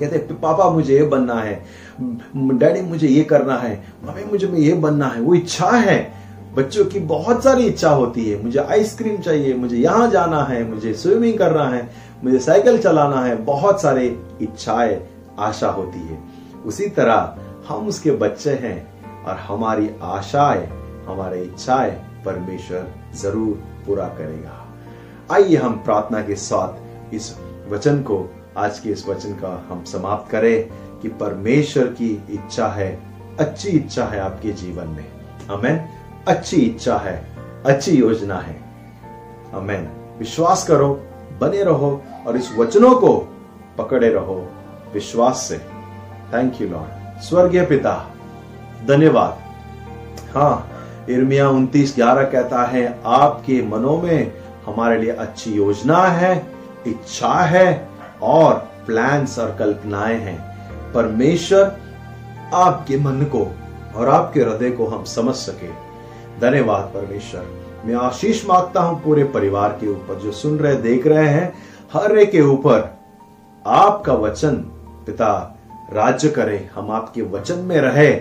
[0.00, 1.64] कहते पापा, मुझे ये बनना है।
[2.00, 6.17] डैडी, मुझे ये करना है। मम्मी, मुझे ये बनना है। वो इच्छा है।
[6.54, 10.94] बच्चों की बहुत सारी इच्छा होती है। मुझे आइसक्रीम चाहिए, मुझे यहाँ जाना है, मुझे
[10.94, 11.90] स्विमिंग करना है,
[12.24, 15.00] मुझे साइकिल चलाना है, बहुत सारे इच्छाएँ,
[15.38, 16.18] आशा होती है।
[16.66, 17.36] उसी तरह
[17.68, 18.88] हम उसके बच्चे हैं
[19.24, 20.66] और हमारी आशाएँ,
[21.06, 21.90] हमारे इच्छाएँ
[22.24, 23.54] परमेश्वर ज़रूर
[23.86, 24.66] पूरा करेगा।
[25.32, 27.36] आइए हम प्रार्थना के साथ इस
[27.68, 30.68] वचन को, आज के इस वचन का हम समाप्त करें
[31.02, 32.98] कि परमेश्वर की इच्छा है,
[33.38, 35.06] अच्छी इच्छा है आपके जीवन में।
[35.50, 35.97] हमें
[36.28, 37.24] अच्छी इच्छा है,
[37.66, 38.56] अच्छी योजना है।
[39.54, 40.88] अमेन। विश्वास करो,
[41.40, 43.16] बने रहो और इस वचनों को
[43.78, 44.48] पकड़े रहो
[44.94, 45.58] विश्वास से।
[46.34, 47.94] थैंक यू लॉर्ड स्वर्गीय पिता,
[48.88, 49.38] धन्यवाद।
[50.34, 50.68] हाँ
[51.10, 54.32] इर्मिया उन्तीस ग्यारह कहता है, आपके मनों में
[54.66, 56.46] हमारे लिए अच्छी योजना है,
[56.86, 57.88] इच्छा है
[58.22, 58.54] और
[58.86, 60.38] प्लान्स और कल्पनाएँ हैं।
[60.92, 61.76] परमेश्वर
[62.54, 63.46] आपके मन को
[63.96, 65.87] और आपके हृदय को हम समझ सके।
[66.40, 67.46] धन्यवाद परमेश्वर।
[67.84, 71.52] मैं आशीष माँगता हूँ पूरे परिवार के ऊपर, जो सुन रहे, देख रहे हैं।
[71.92, 72.98] हर एक के ऊपर
[73.66, 74.56] आपका वचन,
[75.06, 75.54] पिता,
[75.92, 78.12] राज्य करे, हम आपके वचन में रहे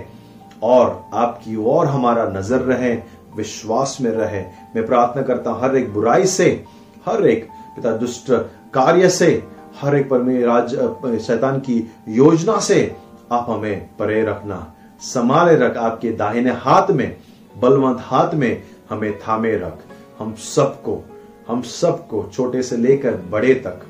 [0.64, 2.94] और आपकी ओर हमारा नज़र रहे,
[3.36, 4.42] विश्वास में रहे।
[4.76, 6.64] मैं प्रार्थना करता हूँ, हर एक बुराई से,
[7.06, 8.32] हर एक, पिता, दुष्ट
[8.74, 9.44] कार्य से,
[9.82, 12.96] हर एक पर राज, शैतान की योजना से
[13.32, 17.16] आप हमें परे रखना, संभाले रख, आपके दाहिने हाथ में
[17.60, 19.84] बलवंत हाथ में हमें थामे रख।
[20.20, 21.04] हम सबको
[21.48, 23.86] हम सबको छोटे से लेकर बड़े तक,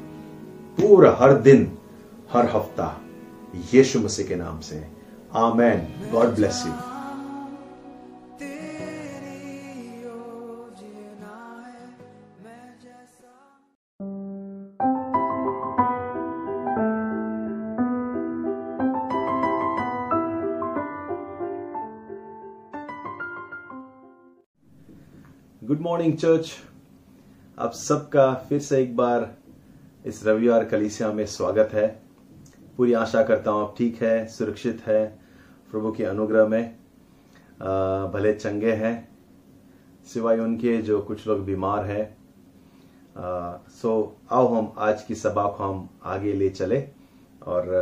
[0.78, 1.72] पूरा हर दिन,
[2.34, 3.02] हर हफ़्ता,
[3.74, 4.86] यीशु मसीह के नाम से।
[5.36, 6.12] Amen.
[6.12, 6.97] God bless you.
[25.88, 26.50] Morning church
[27.58, 29.28] आप सबका फिर से एक बार
[30.06, 31.88] इस रविवार कलीसिया में स्वागत है।
[32.78, 35.06] पूरी आशा करता हूँ आप ठीक है, सुरक्षित है,
[35.72, 36.76] प्रभु के अनुग्रह में
[38.14, 39.10] भले चंगे हैं,
[40.08, 42.06] सिवाय उनके जो कुछ लोग बीमार हैं।
[43.72, 46.84] सो आओ हम आज की सभा को हम आगे ले चले
[47.48, 47.74] और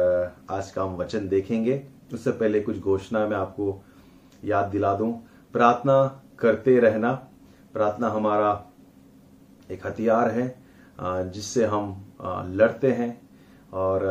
[0.50, 1.84] आज का हम वचन देखेंगे।
[2.14, 3.82] उससे पहले कुछ घोषणा मैं आपको
[4.46, 5.14] याद दिला दूँ।
[5.54, 6.04] प्रार्थना
[6.40, 7.22] करते रहना।
[7.76, 8.52] प्रार्थना हमारा
[9.72, 10.48] एक हथियार है
[11.32, 11.96] जिससे हम
[12.52, 13.10] लड़ते हैं
[13.74, 14.04] और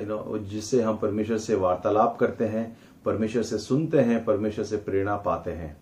[0.00, 4.76] यू नो जिससे हम परमेश्वर से वार्तालाप करते हैं, परमेश्वर से सुनते हैं, परमेश्वर से
[4.78, 5.76] प्रेरणा पाते हैं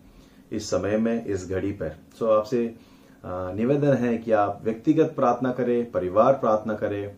[0.51, 2.75] इस समय में, इस घड़ी पर। सो आपसे
[3.23, 7.15] निवेदन है कि आप व्यक्तिगत प्रार्थना करें, परिवार प्रार्थना करें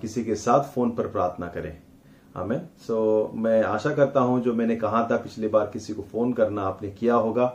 [0.00, 1.76] किसी के साथ फ़ोन पर प्रार्थना करें।
[2.34, 6.32] हमें सो मैं आशा करता हूँ, जो मैंने कहा था, पिछली बार किसी को फ़ोन
[6.32, 7.46] करना आपने किया होगा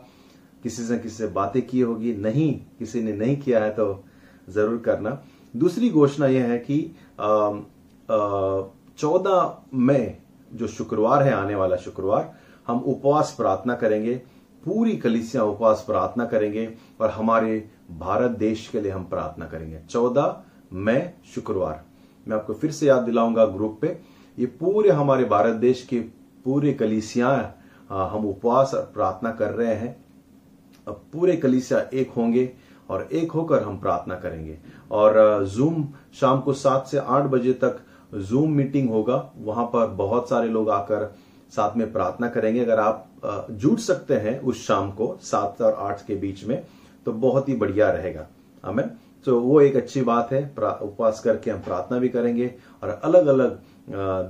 [0.66, 4.04] किसी से किसी से बातें की होगी, नहीं, किसी ने नहीं किया है तो
[4.50, 5.22] ज़रूर करना।
[5.54, 6.78] दूसरी घोषणा यह है कि
[9.00, 10.08] चौदह मई,
[10.52, 12.32] जो शुक्रवार है, आने वाला शुक्रवार,
[12.68, 14.16] हम उपवास प्रार्थना करेंगे,
[14.64, 16.68] पूरी कलिसिया उपवास प्रार्थना करेंगे
[17.02, 17.58] और हमारे
[17.92, 20.42] भारत देश के लिए हम प्रार्थना करेंगे। चौदह
[20.74, 21.02] मई,
[21.36, 21.84] शुक्रवार।
[22.28, 23.98] मैं आपको फिर से याद दिलाऊँगा ग्रुप पे,
[24.38, 26.00] ये पूरे हमारे भारत देश के
[26.46, 27.30] पूरे कलिसिया
[27.90, 30.05] हम उपवास और प्रार्थना कर रहे हैं।
[30.88, 32.50] अब पूरे कलीसिया एक होंगे
[32.90, 34.58] और एक होकर हम प्रार्थना करेंगे।
[34.92, 35.88] और जूम
[36.20, 37.80] शाम को सात से आठ बजे तक
[38.14, 41.14] जूम मीटिंग होगा। वहाँ पर बहुत सारे लोग आकर
[41.54, 46.06] साथ में प्रार्थना करेंगे। अगर आप जुट सकते हैं उस शाम को सात और आठ
[46.08, 46.62] के बीच में
[47.06, 48.28] तो बहुत ही बढ़िया रहेगा।
[48.64, 48.90] हमें
[49.26, 52.54] तो वो एक अच्छी बात है। उपवास करके हम प्रार्थना भी करेंगे
[52.84, 53.60] और अलग अलग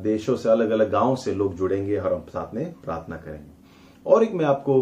[0.03, 3.53] देशों से अलग अलग गाँव से लोग जुड़ेंगे और हम साथ में प्रार्थना करेंगे।
[4.06, 4.82] और एक मैं आपको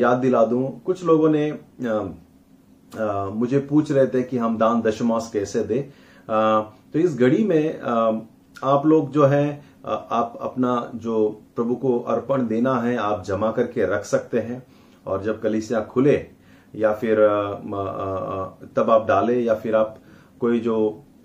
[0.00, 5.28] याद दिला दूँ कुछ लोगों ने अ, मुझे पूछ रहे थे कि हम दान दशमांश
[5.32, 5.80] कैसे दे।
[6.28, 8.20] तो इस घड़ी में अ,
[8.64, 9.46] आप लोग जो है
[9.84, 11.16] आप अपना जो
[11.56, 14.62] प्रभु को अर्पण देना है आप जमा करके रख सकते हैं।
[15.06, 16.14] और जब कलिसिया खुले
[16.74, 17.18] या फिर
[18.76, 19.94] तब आप डालें या फिर आप
[20.40, 20.78] कोई जो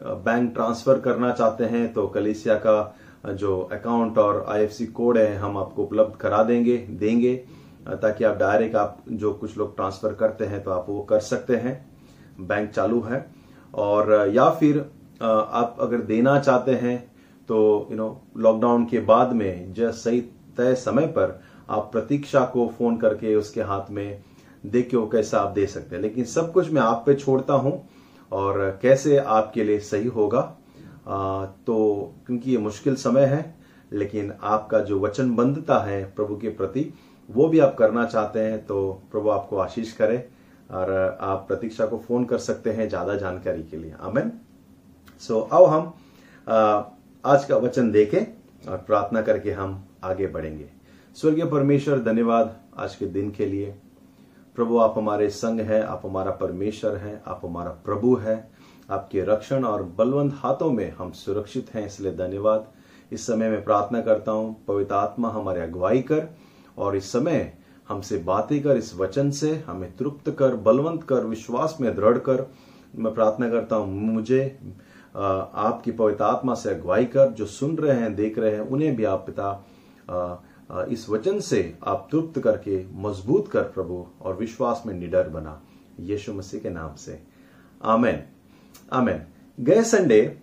[0.04, 5.58] बैंक ट्रांसफ़र करना चाहते हैं तो कलिसिया का जो अकाउंट और आईएफसी कोड है हम
[5.58, 7.34] आपको उपलब्ध करा देंगे देंगे।
[7.86, 11.56] ताकि आप डायरेक्ट आप जो कुछ लोग ट्रांसफ़र करते हैं तो आप वो कर सकते
[11.56, 11.74] हैं।
[12.40, 13.26] बैंक चालू है।
[13.74, 14.80] और या फिर
[15.22, 16.98] आप अगर देना चाहते हैं
[17.50, 20.22] तो यू नो लॉकडाउन के बाद में जो सही
[20.58, 21.40] तय समय पर
[21.70, 24.22] आप प्रतीक्षा को फ़ोन करके उसके हाथ में
[24.66, 27.54] देख के वो कैसा आप दे सकते हैं। लेकिन सब कुछ मैं आप पे छोड़ता
[27.54, 27.82] हूँ।
[28.32, 30.40] और कैसे आपके लिए सही होगा
[31.08, 33.44] आ, तो क्योंकि ये मुश्किल समय है
[33.92, 36.82] लेकिन आपका जो वचनबद्धता है प्रभु के प्रति
[37.32, 38.82] वो भी आप करना चाहते हैं तो
[39.12, 40.18] प्रभु आपको आशीष करे
[40.72, 44.32] और आप प्रतीक्षा को फ़ोन कर सकते हैं ज़्यादा जानकारी के लिए। आमेन।
[45.22, 45.94] सो so, अब हम
[47.24, 50.70] आज का वचन देखें और प्रार्थना करके हम आगे बढ़ेंगे।
[51.16, 53.74] स्वर्गीय परमेश्वर धन्यवाद आज के दिन के लिए।
[54.56, 58.36] प्रभु आप हमारे संग हैं आप हमारा परमेश्वर हैं आप हमारा प्रभु है।
[58.90, 62.68] आपके रक्षण और बलवंत हाथों में हम सुरक्षित हैं इसलिए धन्यवाद।
[63.12, 66.28] इस समय मैं प्रार्थना करता हूँ पवित्र आत्मा हमारे अगुवाई कर
[66.78, 67.54] और इस समय
[67.90, 72.48] हमसे बातें कर, इस वचन से हमें तृप्त कर, बलवंत कर, विश्वास में दृढ़ कर,
[72.96, 74.60] मैं प्रार्थना करता हूँ, मुझे
[75.16, 79.04] आपकी पवित्र आत्मा से अगुवाई कर, जो सुन रहे हैं, देख रहे हैं, उन्हें भी
[79.04, 85.30] आप पिता इस वचन से आप तृप्त करके, मज़बूत कर प्रभु, और विश्वास में निडर
[85.30, 85.62] बना,
[86.00, 87.20] यीशु मसीह के नाम से।
[87.84, 88.22] आमेन।
[88.94, 89.22] आमेन।
[89.58, 90.38] गए संडे,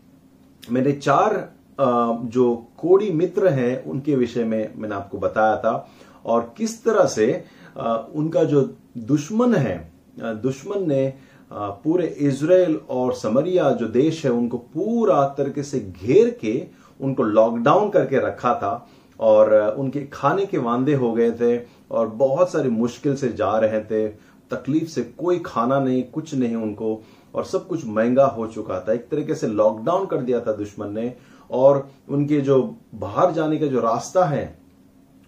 [0.64, 1.34] मैंने चार
[1.80, 5.88] जो कोड़ी मित्र हैं, उनके विषय में मैंने आपको बताया था।
[6.28, 7.32] और किस तरह से
[8.14, 8.62] उनका जो
[8.98, 9.76] दुश्मन है
[10.20, 11.12] दुश्मन ने
[11.52, 16.62] पूरे इसराइल और समरिया जो देश है उनको पूरा तरीके से घेर के
[17.00, 18.88] उनको लॉकडाउन करके रखा था
[19.20, 21.56] और उनके खाने के वांदे हो गए थे
[21.90, 24.08] और बहुत सारी मुश्किल से जा रहे थे,
[24.50, 27.00] तकलीफ़ से कोई खाना नहीं, कुछ नहीं उनको
[27.34, 30.92] और सब कुछ महँगा हो चुका था। एक तरीके से लॉकडाउन कर दिया था दुश्मन
[30.94, 31.12] ने
[31.50, 32.62] और उनके जो
[32.94, 34.46] बाहर जाने का जो रास्ता है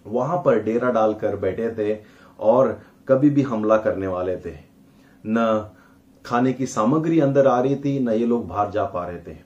[0.07, 1.99] वहाँ पर डेरा डालकर बैठे थे
[2.39, 4.53] और कभी भी हमला करने वाले थे।
[5.25, 5.69] न
[6.25, 9.37] खाने की सामग्री अंदर आ रही थी, न ये लोग बाहर जा पा रहे थे।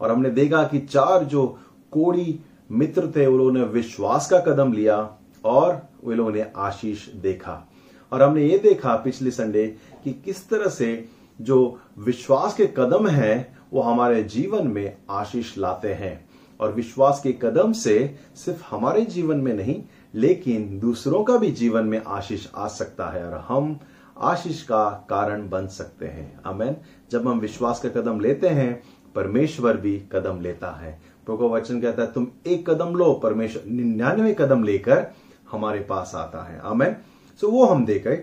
[0.00, 1.58] और हमने देखा कि चार जो
[1.90, 2.40] कोड़ी
[2.72, 7.68] मित्र थे, उन्होंने विश्वास का कदम लिया और वे लोगों ने आशीष देखा।
[8.12, 11.08] और हमने ये देखा पिछले संडे कि किस तरह से
[11.40, 16.30] जो विश्वास के कदम हैं, वो हमारे जीवन में आशीष लाते हैं।
[16.60, 19.82] और विश्वास के कदम से सिर्फ़ हमारे जीवन में नहीं
[20.14, 23.78] लेकिन दूसरों का भी जीवन में आशीष आ सकता है और हम
[24.18, 26.76] आशीष का कारण बन सकते हैं। अमेन
[27.10, 28.82] जब हम विश्वास का कदम लेते हैं
[29.14, 34.34] परमेश्वर भी कदम लेता है। प्रभु वचन कहता है तुम एक कदम लो परमेश्वर निन्यानवे
[34.38, 35.06] कदम लेकर
[35.50, 36.96] हमारे पास आता है। अमेन
[37.40, 38.16] सो वो हम देखे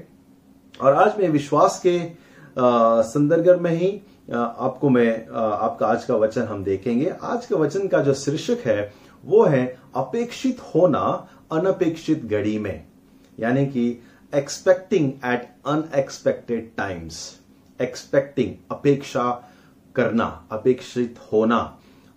[0.82, 2.00] और आज मैं विश्वास के
[2.58, 3.90] संदर्भ में ही
[4.32, 8.14] अ, आपको मैं अ, आपका आज का वचन हम देखेंगे। आज का वचन का जो
[8.14, 8.94] शीर्षक है
[9.24, 9.66] वो है
[9.96, 12.84] अपेक्षित होना अनपेक्षित घड़ी में,
[13.40, 13.88] यानी कि
[14.34, 17.20] expecting at unexpected times
[17.80, 19.30] expecting अपेक्षा
[19.96, 21.60] करना, अपेक्षित होना,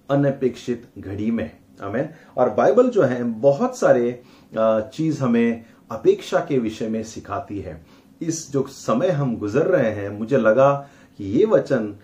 [0.09, 1.51] अनपेक्षित घड़ी में।
[1.81, 4.23] हमें और बाइबल जो है, बहुत सारे
[4.55, 7.81] चीज़ हमें अपेक्षा के विषय में सिखाती है।
[8.21, 10.73] इस जो समय हम गुजर रहे हैं, मुझे लगा
[11.19, 11.95] कि ये वचन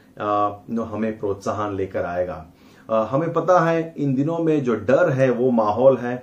[0.91, 2.47] हमें प्रोत्साहन लेकर आएगा।
[3.11, 6.17] हमें पता है, इन दिनों में जो डर है, वो माहौल है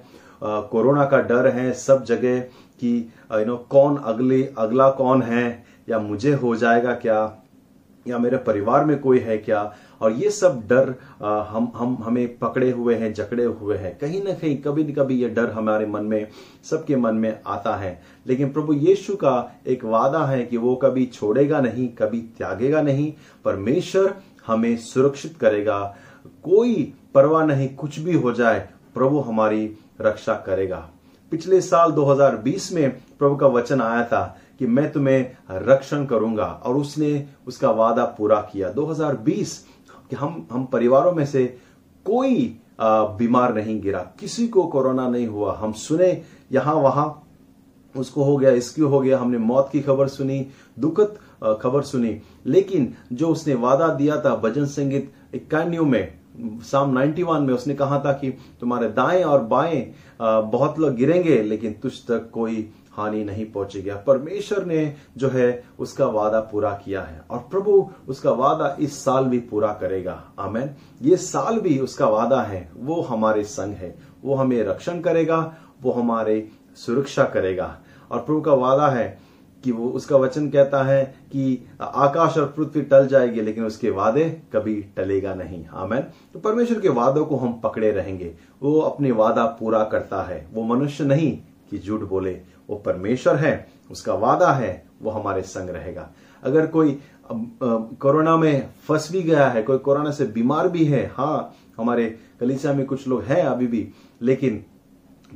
[0.43, 2.39] कोरोना का डर है सब जगह
[2.79, 2.97] कि
[3.33, 7.21] यू नो कौन अगले अगला कौन है या मुझे हो जाएगा क्या
[8.05, 9.61] या मेरे परिवार में कोई है क्या
[10.01, 10.89] और ये सब डर
[11.21, 14.93] अ, हम हम हमें पकड़े हुए हैं जकड़े हुए हैं। कहीं ना कहीं कभी न
[14.93, 16.27] कभी ये डर हमारे मन में
[16.69, 21.05] सबके मन में आता है। लेकिन प्रभु यीशु का एक वादा है कि वो कभी
[21.05, 23.11] छोड़ेगा नहीं कभी त्यागेगा नहीं
[23.45, 24.13] परमेश्वर
[24.47, 25.79] हमें सुरक्षित करेगा।
[26.43, 28.59] कोई परवाह नहीं कुछ भी हो जाए
[28.93, 29.65] प्रभु हमारी
[30.01, 30.89] रक्षा करेगा।
[31.31, 32.89] पिछले साल 2020 में
[33.19, 34.23] प्रभु का वचन आया था
[34.59, 39.57] कि मैं तुम्हें रक्षण करूँगा और उसने उसका वादा पूरा किया। 2020
[40.09, 41.45] कि हम हम परिवारों में से
[42.05, 46.21] कोई बीमार नहीं गिरा। किसी को कोरोना नहीं हुआ। हम सुने,
[46.51, 47.19] यहाँ वहाँ
[47.95, 50.45] उसको हो गया, इसकी हो गया, हमने मौत की खबर सुनी,
[50.79, 51.17] दुखद
[51.61, 57.53] खबर सुनी। लेकिन जो उसने वादा दिया था, भजन संगीत इक्यानवे में साम 91 में
[57.53, 58.29] उसने कहा था कि
[58.59, 59.91] तुम्हारे दाएँ और बाएँ
[60.21, 66.05] बहुत लोग गिरेंगे, लेकिन तुझ तक कोई हानि नहीं पहुंचेगा। परमेश्वर ने जो है, उसका
[66.05, 70.69] वादा पूरा किया है और प्रभु उसका वादा इस साल भी पूरा करेगा। आमेन।
[71.01, 75.91] ये साल भी उसका वादा है। वो हमारे संग है। वो हमें रक्षण करेगा। वो
[75.91, 77.77] हमारे सुरक्षा करेगा।
[78.11, 79.17] और प्रभु का वादा है
[79.63, 84.29] कि वो उसका वचन कहता है कि आकाश और पृथ्वी टल जाएगी, लेकिन उसके वादे
[84.53, 86.01] कभी टलेगा नहीं। आमेन।
[86.33, 90.63] तो परमेश्वर के वादों को हम पकड़े रहेंगे। वो अपने वादा पूरा करता है। वो
[90.63, 91.37] मनुष्य नहीं
[91.69, 96.09] कि झूठ बोले। वो परमेश्वर है। उसका वादा है। वो हमारे संग रहेगा।
[96.43, 96.99] अगर कोई
[97.31, 102.73] कोरोना में फंस भी गया है, कोई कोरोना से बीमार भी है हाँ हमारे कलीसिया
[102.73, 103.89] में कुछ लोग हैं अभी भी,
[104.21, 104.63] लेकिन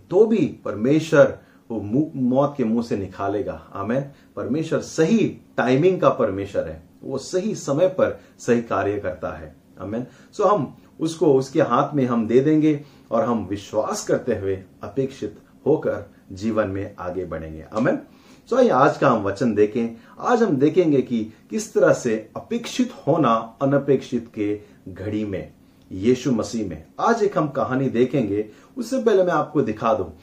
[0.10, 1.38] तो भी परमेश्वर
[1.72, 4.04] वो मौत के मुँह से निकालेगा। आमेन।
[4.36, 10.08] परमेश्वर सही टाइमिंग का परमेश्वर है। वो सही समय पर सही कार्य करता है। आमेन।
[10.34, 15.36] सो हम उसको, उसके हाथ में हम दे देंगे और हम विश्वास करते हुए अपेक्षित
[15.66, 18.00] होकर जीवन में आगे बढ़ेंगे। आमेन।
[18.50, 22.94] सो आइए, आज का हम वचन देखें। आज हम देखेंगे कि किस तरह से अपेक्षित
[23.08, 25.54] होना अनपेक्षित के घड़ी में,
[25.92, 30.18] यीशु मसीह में। आज एक हम कहानी देखेंगे। उससे पहले मैं आपको दिखा दूँ।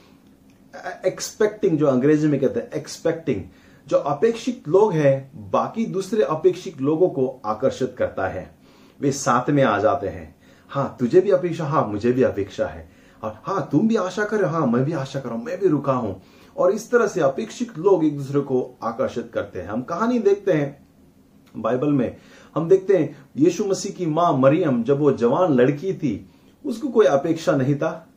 [1.05, 3.41] एक्सपेक्टिंग जो अंग्रेज़ी में कहते हैं एक्सपेक्टिंग
[3.87, 8.49] जो अपेक्षित लोग हैं, बाकी दूसरे अपेक्षित लोगों को आकर्षित करता है।
[8.99, 10.35] वे साथ में आ जाते हैं।
[10.71, 12.87] हाँ तुझे भी अपेक्षा हाँ मुझे भी अपेक्षा है।
[13.23, 15.67] और हाँ तुम भी आशा कर हाँ मैं भी आशा कर रहा हूँ, मैं भी
[15.67, 16.21] रुका हूँ।
[16.57, 20.53] और इस तरह से अपेक्षित लोग एक दूसरे को आकर्षित करते हैं। हम कहानी देखते
[20.53, 20.85] हैं
[21.55, 22.15] बाइबल में।
[22.55, 26.29] हम देखते हैं यीशु मसीह की माँ मरियम, जब वो जवान लड़की थी,
[26.65, 28.07] उसको कोई अपेक्षा नहीं था।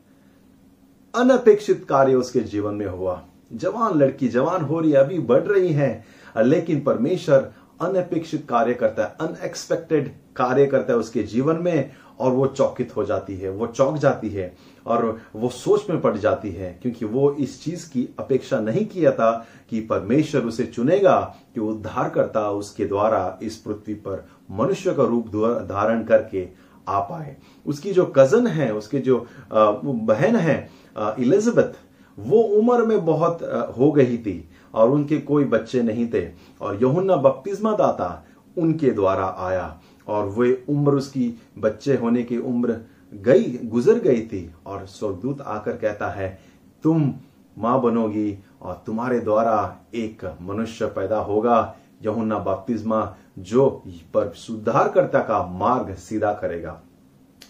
[1.19, 3.21] अनपेक्षित कार्य उसके जीवन में हुआ।
[3.53, 6.05] जवान लड़की जवान हो रही है, अभी बढ़ रही है,
[6.37, 7.51] लेकिन परमेश्वर
[7.81, 13.03] अनपेक्षित कार्य करता है अनएक्सपेक्टेड कार्य करता है उसके जीवन में, और वो चौकित हो
[13.05, 14.55] जाती है, वो चौक जाती है,
[14.85, 19.11] और वो सोच में पड़ जाती है, क्योंकि वो इस चीज़ की अपेक्षा नहीं किया
[19.11, 19.31] था
[19.69, 21.19] कि परमेश्वर उसे चुनेगा,
[21.55, 25.27] कि उद्धार करता उसके द्वारा इस पृथ्वी पर मनुष्य का रूप
[25.69, 26.47] धारण करके
[26.87, 27.35] आ पाए।
[27.65, 31.73] उसकी जो कज़न है, उसके जो बहन है इलिजाबेथ,
[32.17, 33.43] वो उम्र में बहुत
[33.77, 36.27] हो गई थी और उनके कोई बच्चे नहीं थे।
[36.61, 38.25] और यहुन्ना बपतिस्मा दाता
[38.57, 42.79] उनके द्वारा आया और वे उम्र उसकी, बच्चे होने की उम्र
[43.13, 46.39] गई, गुजर गई थी और स्वर्गदूत आकर कहता है,
[46.83, 47.13] तुम
[47.57, 53.69] माँ बनोगी और तुम्हारे द्वारा एक मनुष्य पैदा होगा, यहुन्ना बपतिस्मा, जो
[54.13, 56.81] पर सुधारकर्ता का मार्ग सीधा करेगा।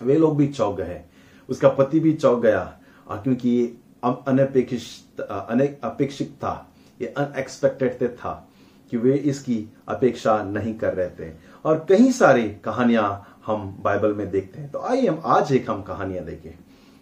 [0.03, 1.01] वे लोग भी चौक गए।
[1.49, 2.78] उसका पति भी चौक गया।
[3.13, 3.65] क्योंकि ये
[4.03, 5.21] अनपेक्षित
[5.83, 6.53] अपेक्षित था
[6.99, 8.33] ये अनएक्सपेक्टेड था
[8.91, 9.57] कि वे इसकी
[9.87, 11.31] अपेक्षा नहीं कर रहे थे।
[11.65, 15.81] और कई सारी कहानियाँ हम बाइबल में देखते हैं। तो आइए हम आज एक हम
[15.81, 16.51] कहानियाँ देखें।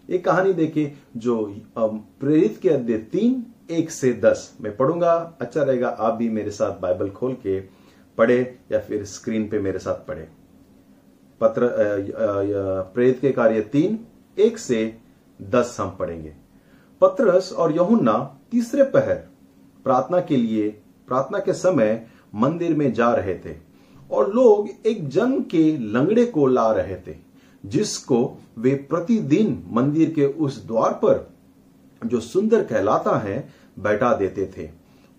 [0.10, 1.36] एक कहानी देखें जो
[1.78, 6.80] प्रेरित के अध्याय तीन, एक से दस मैं पढ़ूँगा। अच्छा रहेगा आप भी मेरे साथ
[6.82, 7.60] बाइबल खोल के
[8.18, 8.40] पढ़े
[8.72, 10.28] या फिर स्क्रीन पे मेरे साथ पढ़े।
[11.42, 11.70] पत्र
[12.94, 14.00] प्रेरित के कार्य तीन,
[14.38, 14.98] एक से
[15.40, 16.34] दस हम पढ़ेंगे।
[17.02, 18.14] पत्रस और यहुन्ना
[18.52, 19.16] तीसरे पहर
[19.86, 20.70] प्रार्थना के लिए
[21.08, 22.06] प्रार्थना के समय
[22.36, 23.56] मंदिर में जा रहे थे
[24.12, 27.16] और लोग एक जन के लंगड़े को ला रहे थे
[27.66, 31.30] जिसको वे प्रतिदिन मंदिर के उस द्वार पर
[32.06, 33.50] जो सुंदर कहलाता है
[33.80, 34.70] बैठा देते थे।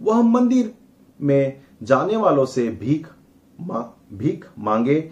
[0.00, 0.72] वह मंदिर
[1.20, 3.08] में जाने वालों से भीख
[3.60, 3.80] मा,
[4.12, 5.10] भीख मांगे।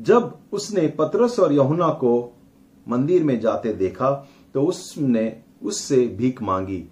[0.00, 2.41] जब उसने पत्रस और यहुना को
[2.88, 4.10] मंदिर में जाते देखा
[4.54, 6.84] तो उसने, उससे भीख मांगी।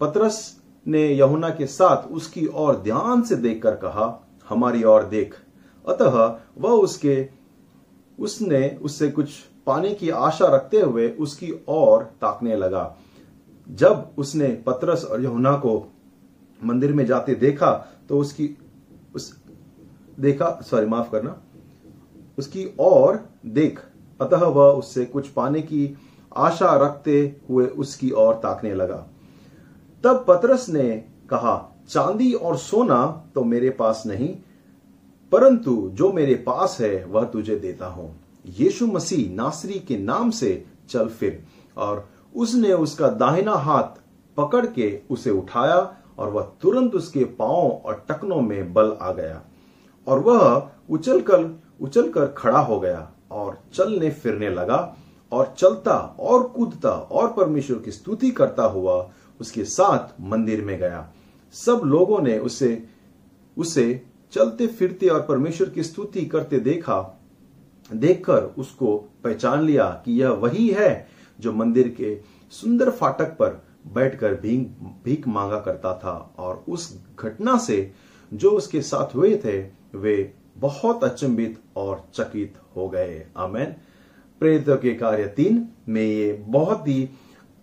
[0.00, 5.34] पत्रस ने यहुना के साथ उसकी ओर ध्यान से देखकर कहा, हमारी ओर देख।
[5.88, 7.28] अतः वह उसके,
[8.18, 9.30] उसने, उससे कुछ
[9.66, 12.96] पाने की आशा रखते हुए उसकी ओर ताकने लगा।
[13.68, 15.92] जब उसने पत्रस और यहुना को
[16.64, 17.70] मंदिर में जाते देखा
[18.08, 18.50] तो उसकी,
[19.14, 19.42] उस,
[20.20, 21.42] देखा, सॉरी, माफ़ करना,
[22.38, 23.80] उसकी ओर देख।
[24.20, 25.96] अतः वह उससे कुछ पाने की
[26.36, 27.14] आशा रखते
[27.48, 29.06] हुए उसकी ओर ताकने लगा।
[30.04, 30.88] तब पतरस ने
[31.30, 31.56] कहा,
[31.88, 34.34] चांदी और सोना तो मेरे पास नहीं,
[35.32, 38.14] परंतु जो मेरे पास है, वह तुझे देता हूँ।
[38.58, 41.42] यीशु मसीह नासरी के नाम से चल फिर।
[41.76, 44.00] और उसने उसका दाहिना हाथ
[44.36, 49.42] पकड़ के उसे उठाया, और वह तुरंत उसके पाँव और टकनों में बल आ गया,
[50.06, 54.96] और वह उछलकर उछलकर खड़ा हो गया। और चलने फिरने लगा
[55.32, 59.10] और चलता और कूदता और परमेश्वर की स्तुति करता हुआ
[59.40, 61.12] उसके साथ मंदिर में गया।
[61.52, 62.86] सब लोगों ने उसे
[63.56, 64.02] उसे
[64.32, 67.00] चलते फिरते और परमेश्वर की स्तुति करते देखा।
[67.90, 71.08] देखकर उसको पहचान लिया कि यह वही है
[71.40, 73.62] जो मंदिर के सुंदर फाटक पर
[73.94, 74.60] बैठकर भीख
[75.04, 77.92] भीख मांगा करता था। और उस घटना से
[78.32, 79.60] जो उसके साथ हुए थे,
[79.98, 83.74] वे बहुत अचंबित और चकित हो गए। आमेन।
[84.40, 87.08] प्रेरितों के कार्य तीन में ये बहुत ही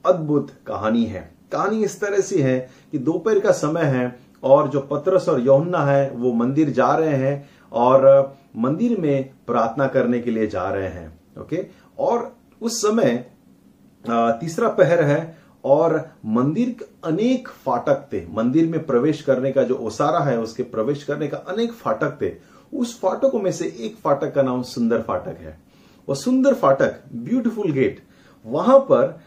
[0.06, 2.60] अद्भुत कहानी है। कहानी इस तरह से है
[2.92, 7.16] कि दोपहर का समय है और जो पत्रस और यौन्ना है, वो मंदिर जा रहे
[7.16, 11.66] हैं और मंदिर में प्रार्थना करने के लिए जा रहे हैं। ओके?
[12.00, 13.26] और उस समय
[14.10, 19.76] तीसरा पहर है और मंदिर के अनेक फाटक थे। मंदिर में प्रवेश करने का जो
[19.76, 22.30] ओसारा है, उसके प्रवेश करने का अनेक फाटक थे।
[22.74, 25.58] उस फाटकों में से एक फाटक का नाम सुंदर फाटक है।
[26.08, 28.02] वह सुंदर फाटक ब्यूटीफुल गेट
[28.46, 29.20] वहाँ पर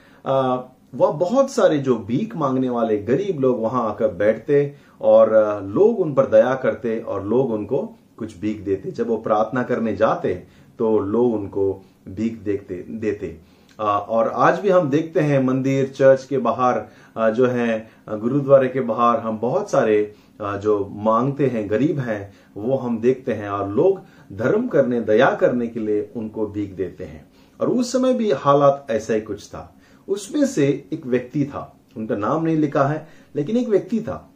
[0.94, 5.31] वह बहुत सारे जो भीख मांगने वाले गरीब लोग वहाँ आकर बैठते और
[5.64, 7.78] लोग उन पर दया करते और लोग उनको
[8.19, 10.35] कुछ भीख देते। जब वो प्रार्थना करने जाते
[10.78, 11.73] तो लोग उनको
[12.09, 13.36] भीख देखते, देते।
[13.78, 19.19] और आज भी हम देखते हैं मंदिर, चर्च के बाहर जो है, गुरुद्वारे के बाहर
[19.20, 24.01] हम बहुत सारे जो मांगते हैं, गरीब हैं वो हम देखते हैं और लोग
[24.37, 27.24] धर्म करने, दया करने के लिए उनको भीख देते हैं।
[27.61, 29.74] और उस समय भी हालात ऐसा ही कुछ था।
[30.09, 34.31] उसमें से एक व्यक्ति था। उनका नाम नहीं लिखा है, लेकिन एक व्यक्ति था,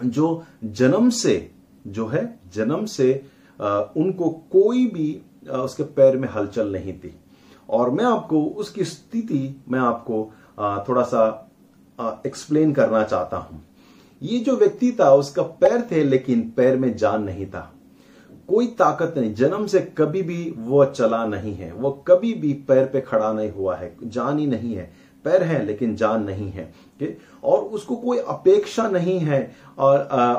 [0.00, 1.50] जो जन्म से,
[1.86, 3.12] जो है, जन्म से
[3.96, 5.20] उनको कोई भी
[5.50, 7.14] उसके पैर में हलचल नहीं थी।
[7.70, 10.22] और मैं आपको उसकी स्थिति, मैं आपको
[10.88, 11.50] थोड़ा सा
[12.26, 13.62] एक्सप्लेन करना चाहता हूँ।
[14.22, 17.72] ये जो व्यक्ति था, उसका पैर थे, लेकिन पैर में जान नहीं था।
[18.48, 22.86] कोई ताकत नहीं। जन्म से कभी भी वो चला नहीं है। वो कभी भी पैर
[22.86, 24.92] पे खड़ा नहीं हुआ है। जान ही नहीं है।
[25.24, 27.12] पैर है, लेकिन जान नहीं है। okay?
[27.44, 29.98] और उसको कोई अपेक्षा नहीं है। और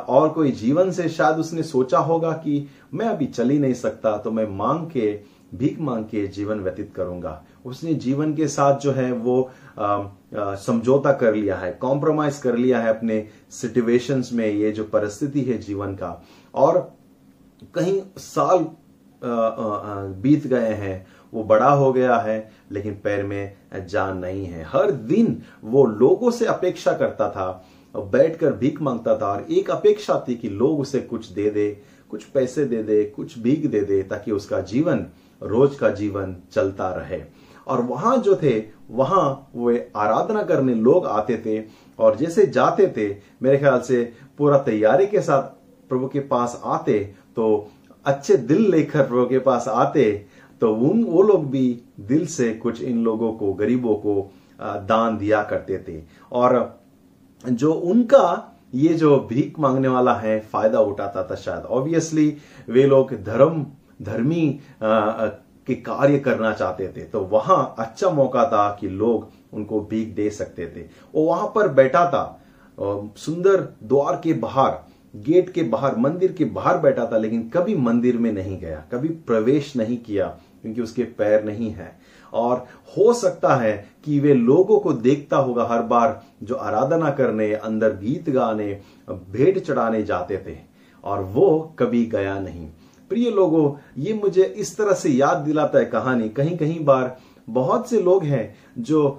[0.09, 4.17] और कोई जीवन से शायद उसने सोचा होगा कि मैं अभी चल ही नहीं सकता
[4.17, 5.19] तो मैं मांग के,
[5.55, 9.49] भीख मांग के जीवन व्यतीत करूँगा। उसने जीवन के साथ जो है, वो
[9.79, 15.57] समझौता कर लिया है कॉम्प्रोमाइज कर लिया है अपने सिचुएशंस में ये जो परिस्थिति है
[15.57, 16.21] जीवन का।
[16.55, 16.79] और
[17.75, 18.65] कहीं साल
[20.21, 23.55] बीत गए हैं, वो बड़ा हो गया है, लेकिन पैर में
[23.87, 27.49] जान नहीं है। हर दिन वो लोगों से अपेक्षा करता था,
[27.95, 31.69] बैठकर भीख माँगता था, और एक अपेक्षा थी कि लोग उसे कुछ दे दे,
[32.11, 35.05] कुछ पैसे दे दे, कुछ भीख दे दे, ताकि उसका जीवन,
[35.41, 37.21] रोज का जीवन चलता रहे।
[37.67, 38.57] और वहाँ जो थे,
[38.91, 41.63] वहाँ वे आराधना करने लोग आते थे
[41.99, 43.07] और जैसे जाते थे,
[43.41, 44.03] मेरे ख्याल से
[44.37, 45.43] पूरा तैयारी के साथ
[45.89, 46.99] प्रभु के पास आते
[47.35, 47.67] तो
[48.05, 50.11] अच्छे दिल लेकर प्रभु के पास आते
[50.61, 55.41] तो उन, वो लोग भी दिल से कुछ इन लोगों को, गरीबों को दान दिया
[55.43, 56.79] करते थे। और
[57.43, 62.35] जो उनका ये जो भीख मांगने वाला है, फ़ायदा उठाता था शायद। ऑब्वियसली
[62.69, 63.65] वे लोग धर्म,
[64.01, 64.59] धर्मी
[65.67, 70.29] के कार्य करना चाहते थे तो वहाँ अच्छा मौका था कि लोग उनको भीख दे
[70.31, 70.81] सकते थे।
[71.13, 72.39] वो वहाँ पर बैठा था
[72.77, 74.71] सुंदर द्वार के बाहर,
[75.13, 79.07] गेट के बाहर, मंदिर के बाहर बैठा था, लेकिन कभी मंदिर में नहीं गया, कभी
[79.07, 80.27] प्रवेश नहीं किया,
[80.61, 81.91] क्योंकि उसके पैर नहीं है।
[82.33, 82.65] और
[82.97, 83.73] हो सकता है
[84.05, 88.71] कि वे लोगों को देखता होगा हर बार जो आराधना करने, अंदर गीत गाने,
[89.09, 90.57] भेंट चढ़ाने जाते थे,
[91.03, 92.67] और वो कभी गया नहीं।
[93.09, 97.17] प्रिय लोगों, ये मुझे इस तरह से याद दिलाता है कहानी। कहीं कहीं बार
[97.49, 99.09] बहुत से लोग हैं जो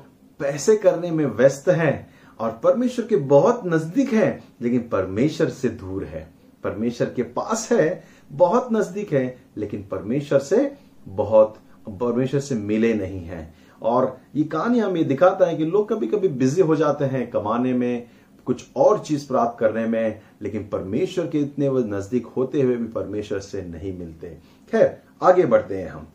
[0.41, 2.11] पैसे करने में व्यस्त हैं
[2.41, 6.29] और परमेश्वर के बहुत नज़दीक है, लेकिन परमेश्वर से दूर है।
[6.65, 10.73] परमेश्वर के पास है, बहुत नज़दीक है, लेकिन परमेश्वर से
[11.09, 11.57] बहुत,
[11.89, 16.29] परमेश्वर से मिले नहीं है। और ये कहानी हमें दिखाता है कि लोग कभी कभी
[16.29, 18.07] बिज़ी हो जाते हैं कमाने में
[18.49, 22.89] कुछ और चीज़ प्राप्त करने में, लेकिन परमेश्वर के इतने वो नज़दीक होते हुए भी
[22.89, 24.39] परमेश्वर से नहीं मिलते।
[24.73, 26.09] खैर, आगे बढ़ते हैं हम।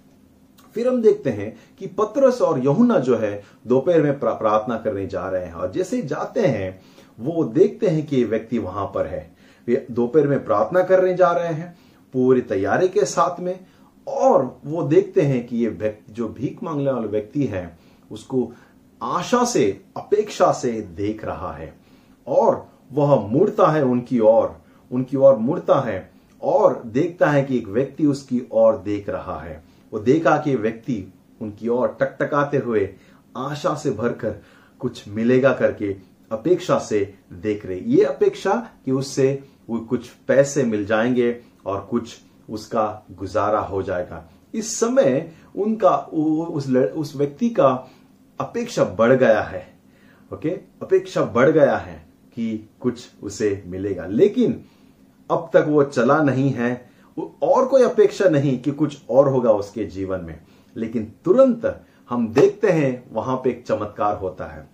[0.74, 5.30] फिर हम देखते हैं कि पत्रस और यहुना जो है, दोपहर में प्रार्थना करने जा
[5.30, 6.82] रहे हैं। और जैसे जाते हैं,
[7.20, 9.36] वो देखते हैं कि ये व्यक्ति वहाँ पर है।
[9.68, 11.78] वे दोपहर में प्रार्थना करने जा रहे हैं,
[12.14, 13.60] पूरी तैयारी के साथ में,
[14.08, 17.78] और वो देखते हैं कि ये व्यक्ति जो भीख मांगने वाला व्यक्ति है,
[18.12, 18.52] उसको
[19.04, 21.83] आशा से, अपेक्षा से देख रहा है।
[22.28, 27.68] और वह मुड़ता है उनकी ओर उनकी ओर मुड़ता है और देखता है कि एक
[27.68, 29.64] व्यक्ति उसकी ओर देख रहा है।
[29.94, 32.90] वो देखा कि व्यक्ति उनकी ओर टकटकाते हुए
[33.38, 34.42] आशा से भरकर
[34.80, 35.96] कुछ मिलेगा करके
[36.32, 42.18] अपेक्षा से देख रहे। ये अपेक्षा कि उससे वो कुछ पैसे मिल जाएँगे और कुछ
[42.50, 47.88] उसका गुजारा हो जाएगा। इस समय उनका उस उस व्यक्ति का
[48.40, 49.74] अपेक्षा बढ़ गया है।
[50.34, 50.50] ओके?
[50.82, 54.66] अपेक्षा बढ़ गया है। कि कुछ उसे मिलेगा। लेकिन
[55.32, 56.90] अब तक वो चला नहीं है
[57.44, 60.42] और कोई अपेक्षा नहीं कि कुछ और होगा उसके जीवन में।
[60.78, 64.70] लेकिन तुरंत हम देखते हैं, वहाँ पे एक चमत्कार होता है।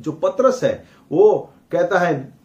[0.00, 2.38] जो पत्रस है, वो कहता है,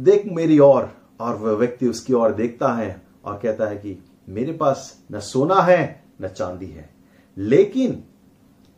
[0.00, 4.52] देख मेरी ओर और वह व्यक्ति उसकी ओर देखता है और कहता है कि, मेरे
[4.52, 6.90] पास न सोना है, न चांदी है।
[7.38, 8.04] लेकिन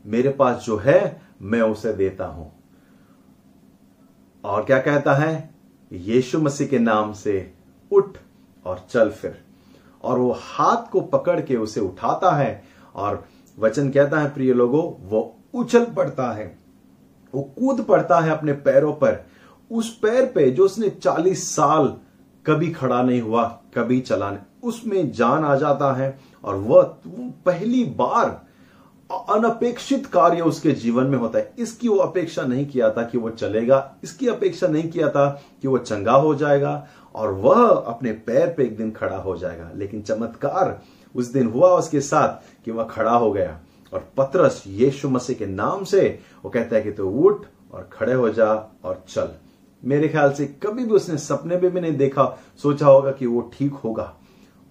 [0.07, 2.62] मेरे पास जो है, मैं उसे देता हूँ।
[4.45, 5.51] और क्या कहता है?
[5.93, 7.53] यीशु मसीह के नाम से
[7.93, 8.17] उठ
[8.65, 9.43] और चल फिर।
[10.05, 12.65] और वो हाथ को पकड़ के उसे उठाता है
[12.95, 13.25] और
[13.59, 16.59] वचन कहता है, प्रिय लोगों, वो उछल पड़ता है।
[17.35, 19.27] वो कूद पड़ता है अपने पैरों पर।
[19.71, 21.97] उस पैर पे जो उसने चालीस साल
[22.47, 23.45] कभी खड़ा नहीं हुआ,
[23.75, 26.83] कभी चला नहीं, उसमें जान आ जाता है। और वह
[27.47, 28.43] पहली बार
[29.13, 33.31] अनपेक्षित कार्य उसके जीवन में होता है। इसकी वो अपेक्षा नहीं किया था कि वो
[33.31, 35.29] चलेगा। इसकी अपेक्षा नहीं किया था
[35.63, 39.71] कि वो चंगा हो जाएगा और वह अपने पैर पे एक दिन खड़ा हो जाएगा।
[39.75, 40.81] लेकिन चमत्कार
[41.15, 43.61] उस दिन हुआ उसके साथ कि वह खड़ा हो गया
[43.93, 47.89] और पतरस यीशु मसीह के नाम से वो कहता है कि तू तो उठ और
[47.93, 48.47] खड़े हो जा
[48.85, 49.29] और चल।
[49.85, 52.25] मेरे ख्याल से कभी भी उसने सपने में भी नहीं देखा।
[52.63, 54.13] सोचा होगा कि वो ठीक होगा।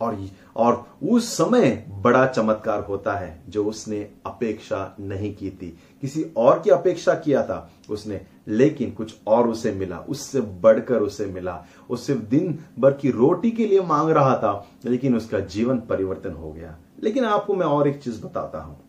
[0.02, 0.14] और
[0.56, 6.60] और उस समय बड़ा चमत्कार होता है जो उसने अपेक्षा नहीं की थी। किसी और
[6.60, 11.56] की अपेक्षा किया था उसने, लेकिन कुछ और उसे मिला, उससे बढ़कर उसे मिला।
[11.90, 16.34] वो सिर्फ़ दिन भर की रोटी के लिए मांग रहा था, लेकिन उसका जीवन परिवर्तन
[16.34, 18.80] हो गया। लेकिन आपको मैं और एक चीज़ बताता हूँ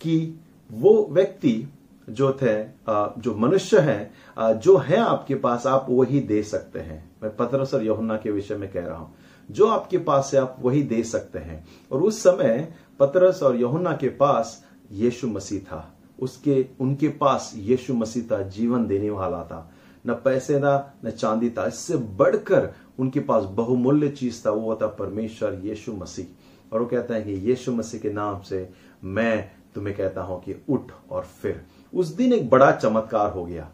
[0.00, 0.40] कि
[0.70, 1.68] वो व्यक्ति
[2.08, 7.34] जो थे जो मनुष्य है जो है आपके पास, आप वही दे सकते हैं। मैं
[7.36, 9.14] पत्रस और यहुन्ना के विषय में कह रहा हूँ।
[9.50, 13.92] जो आपके पास है, आप वही दे सकते हैं। और उस समय पतरस और यहुन्ना
[13.92, 19.72] के पास यीशु मसीह था। उसके, उनके पास यीशु मसीह था, जीवन देने वाला था।
[20.06, 24.86] न पैसे था, न चांदी था। इससे बढ़कर उनके पास बहुमूल्य चीज़ था, वो था
[24.86, 26.26] परमेश्वर यीशु मसीह।
[26.72, 28.70] और वो कहता है कि यीशु मसीह के नाम से
[29.04, 33.70] मैं तुम्हें कहता हूँ कि उठ और फिर। उस दिन एक बड़ा चमत्कार हो गया।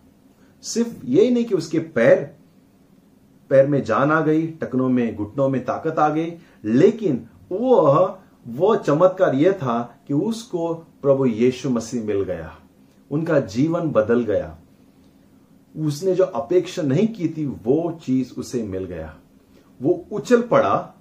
[0.62, 2.36] सिर्फ़ यही नहीं कि उसके पैर
[3.52, 6.32] पैर में जान आ गई, टकनों में, घुटनों में ताकत आ गई,
[6.64, 7.68] लेकिन वो
[8.48, 12.56] वो चमत्कार यह था कि उसको प्रभु यीशु मसीह मिल गया।
[13.10, 14.56] उनका जीवन बदल गया।
[15.86, 19.14] उसने जो अपेक्षा नहीं की थी, वो चीज़ उसे मिल गया।
[19.82, 20.94] वो उछल पड़ा।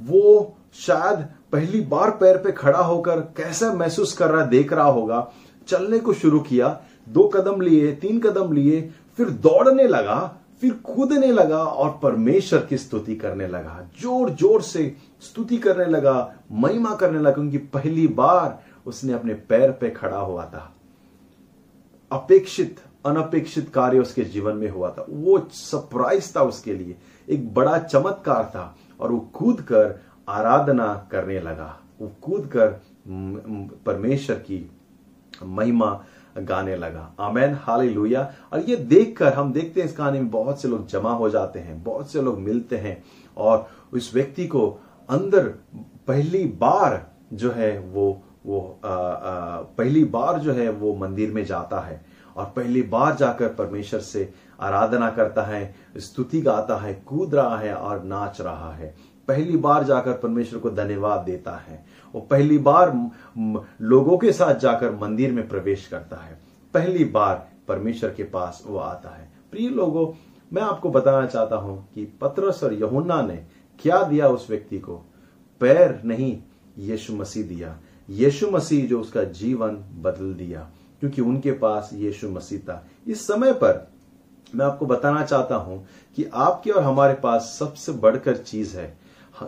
[0.00, 1.18] वो शायद
[1.52, 5.32] पहली बार पैर पे खड़ा होकर कैसा महसूस कर रहा, देख रहा होगा।
[5.66, 11.30] चलने को शुरू किया, दो कदम लिए, तीन कदम लिए, फिर दौड़ने लगा। फिर कूदने
[11.32, 17.18] लगा और परमेश्वर की स्तुति करने लगा। ज़ोर ज़ोर से स्तुति करने लगा, महिमा करने
[17.18, 20.70] लगा, क्योंकि पहली बार उसने अपने पैर पे खड़ा हुआ था।
[22.10, 26.96] अपेक्षित, अनपेक्षित कार्य उसके जीवन में हुआ था। वो सरप्राइज़ था उसके लिए।
[27.28, 32.80] एक बड़ा चमत्कार था और वो कूद कर आराधना करने लगा। वो कूद कर
[33.86, 34.68] परमेश्वर की
[35.42, 35.90] महिमा
[36.38, 38.32] गाने लगा। Amen hallelujah.
[38.52, 41.58] और ये देखकर हम देखते हैं इस कहानी में बहुत से लोग जमा हो जाते
[41.58, 43.04] हैं बहुत से लोग मिलते हैं
[43.36, 44.80] और उस व्यक्ति को
[45.10, 45.48] अंदर
[46.08, 51.44] पहली बार जो है वो वो आ, आ, पहली बार जो है वो मंदिर में
[51.44, 52.04] जाता है
[52.36, 57.74] और पहली बार जाकर परमेश्वर से आराधना करता है स्तुति गाता है कूद रहा है
[57.74, 58.94] और नाच रहा है।
[59.28, 62.92] पहली बार जाकर परमेश्वर को धन्यवाद देता है। वो पहली बार
[63.80, 66.38] लोगों के साथ जाकर मंदिर में प्रवेश करता है।
[66.74, 70.06] पहली बार परमेश्वर के पास वो आता है। प्रिय लोगों,
[70.52, 73.36] मैं आपको बताना चाहता हूँ कि पत्रस और यहुन्ना ने
[73.78, 74.96] क्या दिया उस व्यक्ति को?
[75.60, 76.36] पैर नहीं,
[76.78, 77.78] यीशु मसीह दिया।
[78.08, 80.68] यीशु मसीह जो उसका जीवन बदल दिया,
[81.00, 83.88] क्योंकि उनके पास यीशु मसीह था। इस समय पर
[84.54, 85.86] मैं आपको बताना चाहता हूँ
[86.16, 88.86] कि आपके और हमारे पास सबसे बढ़कर चीज़ है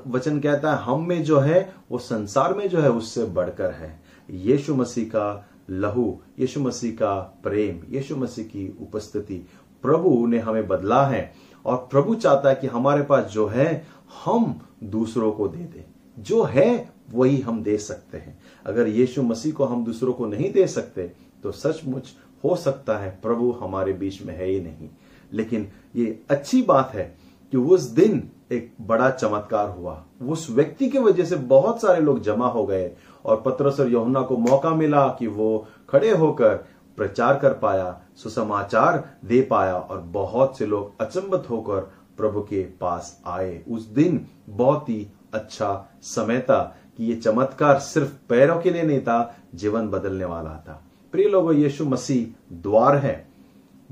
[0.07, 4.03] वचन कहता है, हम में जो है, वो संसार में जो है, उससे बढ़कर है।
[4.31, 9.47] यीशु मसीह का लहू, यीशु मसीह का प्रेम, यीशु मसीह की उपस्थिति,
[9.83, 11.33] प्रभु ने हमें बदला है
[11.65, 13.87] और प्रभु चाहता है कि हमारे पास जो है,
[14.25, 15.85] हम दूसरों को दे दे।
[16.19, 20.53] जो है, वही हम दे सकते हैं। अगर यीशु मसीह को हम दूसरों को नहीं
[20.53, 22.09] दे सकते तो सचमुच
[22.45, 24.89] हो सकता है, प्रभु हमारे बीच में है ही नहीं।
[25.33, 27.17] लेकिन ये अच्छी बात है
[27.51, 32.23] कि उस दिन एक बड़ा चमत्कार हुआ। उस व्यक्ति की वजह से बहुत सारे लोग
[32.23, 32.91] जमा हो गए
[33.25, 36.55] और पत्रस और यमुना को मौका मिला कि वो खड़े होकर
[36.97, 41.81] प्रचार कर पाया, सुसमाचार दे पाया और बहुत से लोग अचंबत होकर
[42.17, 48.13] प्रभु के पास आए। उस दिन बहुत ही अच्छा समय था कि ये चमत्कार सिर्फ़
[48.29, 50.83] पैरों के लिए नहीं था, जीवन बदलने वाला था।
[51.13, 53.29] प्रिय लोगों, यीशु मसीह द्वार है।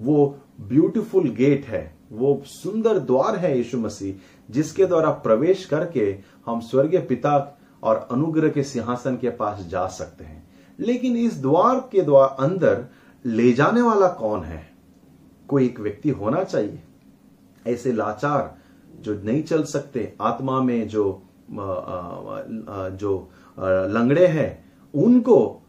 [0.00, 4.14] वो ब्यूटीफुल गेट है। वो सुंदर द्वार है यीशु मसीह।
[4.50, 10.24] जिसके द्वारा प्रवेश करके हम स्वर्गीय पिता और अनुग्रह के सिंहासन के पास जा सकते
[10.24, 10.42] हैं।
[10.78, 12.84] लेकिन इस द्वार के द्वार अंदर
[13.24, 14.62] ले जाने वाला कौन है?
[15.48, 16.82] कोई एक व्यक्ति होना चाहिए।
[17.66, 18.54] ऐसे लाचार
[19.00, 25.62] जो नहीं चल सकते, आत्मा में जो जो लंगड़े हैं, उनको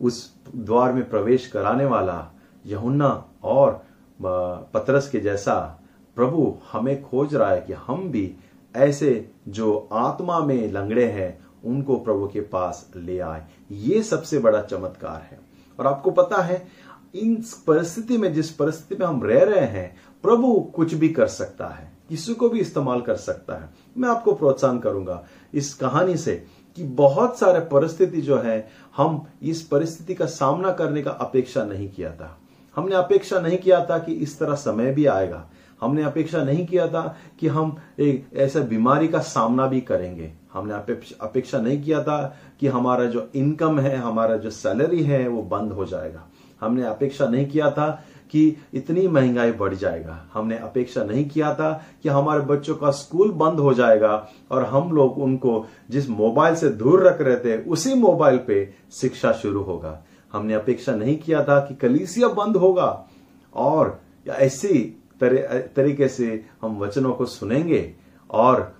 [0.00, 2.30] उस द्वार में प्रवेश कराने वाला
[2.66, 3.82] यहुन्ना और
[4.20, 5.77] पतरस के जैसा
[6.18, 8.34] प्रभु हमें खोज रहा है कि हम भी
[8.76, 14.62] ऐसे जो आत्मा में लंगड़े हैं, उनको प्रभु के पास ले आए। ये सबसे बड़ा
[14.62, 15.40] चमत्कार है।
[15.80, 16.68] और आपको पता है,
[17.14, 21.66] इन परिस्थिति में, जिस परिस्थिति में हम रह रहे हैं, प्रभु कुछ भी कर सकता
[21.66, 25.24] है, किसी को भी इस्तेमाल कर सकता है। मैं आपको प्रोत्साहन करूँगा
[25.54, 26.44] इस कहानी से
[26.76, 31.90] कि बहुत सारे परिस्थिति जो है, हम इस परिस्थिति का सामना करने का अपेक्षा नहीं
[31.90, 32.38] किया था।
[32.76, 36.88] हमने अपेक्षा नहीं किया था कि इस तरह समय भी आएगा। हमने अपेक्षा नहीं किया
[36.88, 40.74] था कि हम एक ऐसा बीमारी का सामना भी करेंगे। हमने
[41.20, 45.72] अपेक्षा नहीं किया था कि हमारा जो इनकम है, हमारा जो सैलरी है, वो बंद
[45.72, 46.28] हो जाएगा।
[46.60, 51.84] हमने अपेक्षा नहीं किया था कि इतनी महँगाई बढ़ जाएगा। हमने अपेक्षा नहीं किया था
[52.02, 56.68] कि हमारे बच्चों का स्कूल बंद हो जाएगा और हम लोग उनको जिस मोबाइल से
[56.68, 61.60] दूर रख रहे थे, उसी मोबाइल पे शिक्षा शुरू होगा। हमने अपेक्षा नहीं किया था
[61.60, 63.06] कि कलीसिया बंद होगा।
[63.54, 67.94] और ऐसी तरीके से हम वचनों को सुनेंगे
[68.30, 68.72] और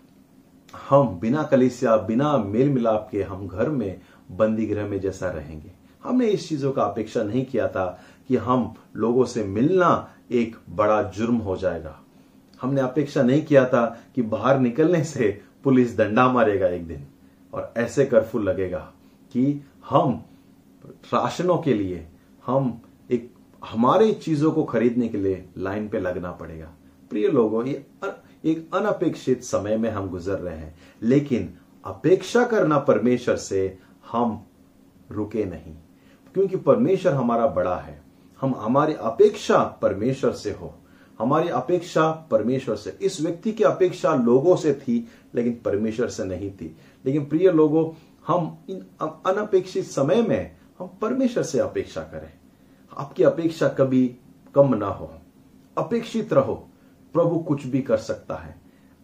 [0.89, 4.01] हम बिना कलीसिया, बिना मेल मिलाप के हम घर में
[4.31, 5.71] बंदी गृह में जैसा रहेंगे।
[6.05, 7.87] हमने इस चीज़ों का अपेक्षा नहीं किया था
[8.29, 11.99] कि हम लोगों से मिलना एक बड़ा जुर्म हो जाएगा।
[12.61, 13.85] हमने अपेक्षा नहीं किया था
[14.15, 17.07] कि बाहर निकलने से पुलिस दंडा मारेगा एक दिन
[17.53, 18.79] और ऐसे कर्फ्यू लगेगा
[19.35, 20.23] कि हम
[21.13, 22.07] राशनों के लिए,
[22.47, 22.81] हम
[23.65, 26.73] हमारे चीज़ों को खरीदने के लिए लाइन पे लगना पड़ेगा।
[27.11, 27.87] प्रिय लोगों, ये
[28.45, 31.55] एक अनपेक्षित समय में हम गुजर रहे हैं, लेकिन
[31.85, 33.79] अपेक्षा करना परमेश्वर से
[34.11, 34.47] हम
[35.11, 35.75] रुके नहीं,
[36.35, 38.03] क्योंकि परमेश्वर हमारा बड़ा है।
[38.41, 40.75] हम हमारी अपेक्षा परमेश्वर से हो।
[41.19, 46.51] हमारी अपेक्षा परमेश्वर से, इस व्यक्ति की अपेक्षा लोगों से थी, लेकिन परमेश्वर से नहीं
[46.51, 46.77] थी।
[47.07, 47.91] लेकिन प्रिय लोगों,
[48.27, 52.33] हम इन अनपेक्षित समय में हम परमेश्वर से अपेक्षा करें।
[52.99, 54.07] आपकी अपेक्षा कभी
[54.55, 55.11] कम ना हो।
[55.77, 56.55] अपेक्षित रहो,
[57.15, 58.55] प्रभु कुछ भी कर सकता है।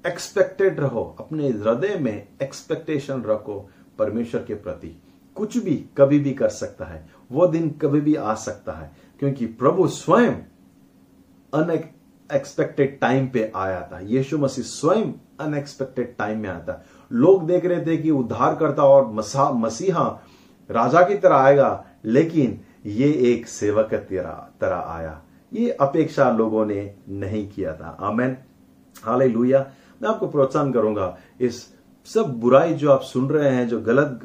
[0.04, 3.68] एक्सपेक्टेड रहो, अपने हृदय में एक्सपेक्टेशन रखो
[3.98, 4.96] परमेश्वर के प्रति।
[5.36, 9.46] कुछ भी कभी भी कर सकता है। वो दिन कभी भी आ सकता है, क्योंकि
[9.46, 10.34] प्रभु स्वयं
[11.52, 17.86] अनएक्सपेक्टेड टाइम पे आया था। यीशु मसीह स्वयं अनएक्सपेक्टेड टाइम में आता लोग देख रहे
[17.86, 20.08] थे कि उद्धार करता और मसा मसीहा
[20.70, 24.18] राजा की तरह आएगा, लेकिन ये एक सेवक की
[24.60, 28.36] तरह आया। ये अपेक्षा लोगों ने नहीं किया था। आमेन।
[29.04, 31.74] हाले मैं आपको प्रोत्साहन करूँगा, इस
[32.04, 34.20] सब बुराई जो आप सुन रहे हैं, जो गलत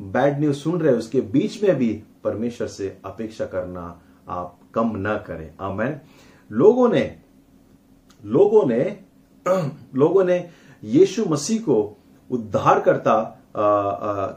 [0.00, 4.96] बैड न्यूज़ सुन रहे हैं, उसके बीच में भी परमेश्वर से अपेक्षा करना आप कम
[4.96, 6.00] ना करें। आमेन।
[6.52, 7.16] लोगों ने
[8.24, 9.00] लोगों ने
[9.94, 10.48] लोगों ने
[10.84, 11.96] यीशु मसीह को
[12.30, 13.38] उद्धार करता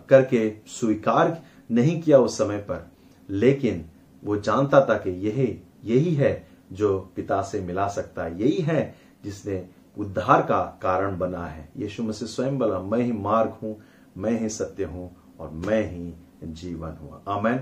[0.10, 1.42] करके स्वीकार
[1.74, 2.88] नहीं किया उस समय पर।
[3.30, 3.86] लेकिन
[4.24, 8.96] वो जानता था कि यही यही है जो पिता से मिला सकता है। यही है
[9.24, 9.66] जिसने
[9.98, 13.76] उद्धार का कारण बना है। यीशु मसीह स्वयं बोला, मैं ही मार्ग हूँ,
[14.18, 16.14] मैं ही सत्य हूँ और मैं ही
[16.44, 17.60] जीवन हूँ। आमेन।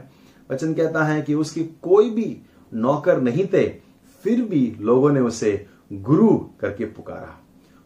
[0.52, 2.42] वचन कहता है कि उसकी कोई भी
[2.74, 3.68] नौकर नहीं थे,
[4.24, 7.38] फिर भी लोगों ने उसे गुरु करके पुकारा।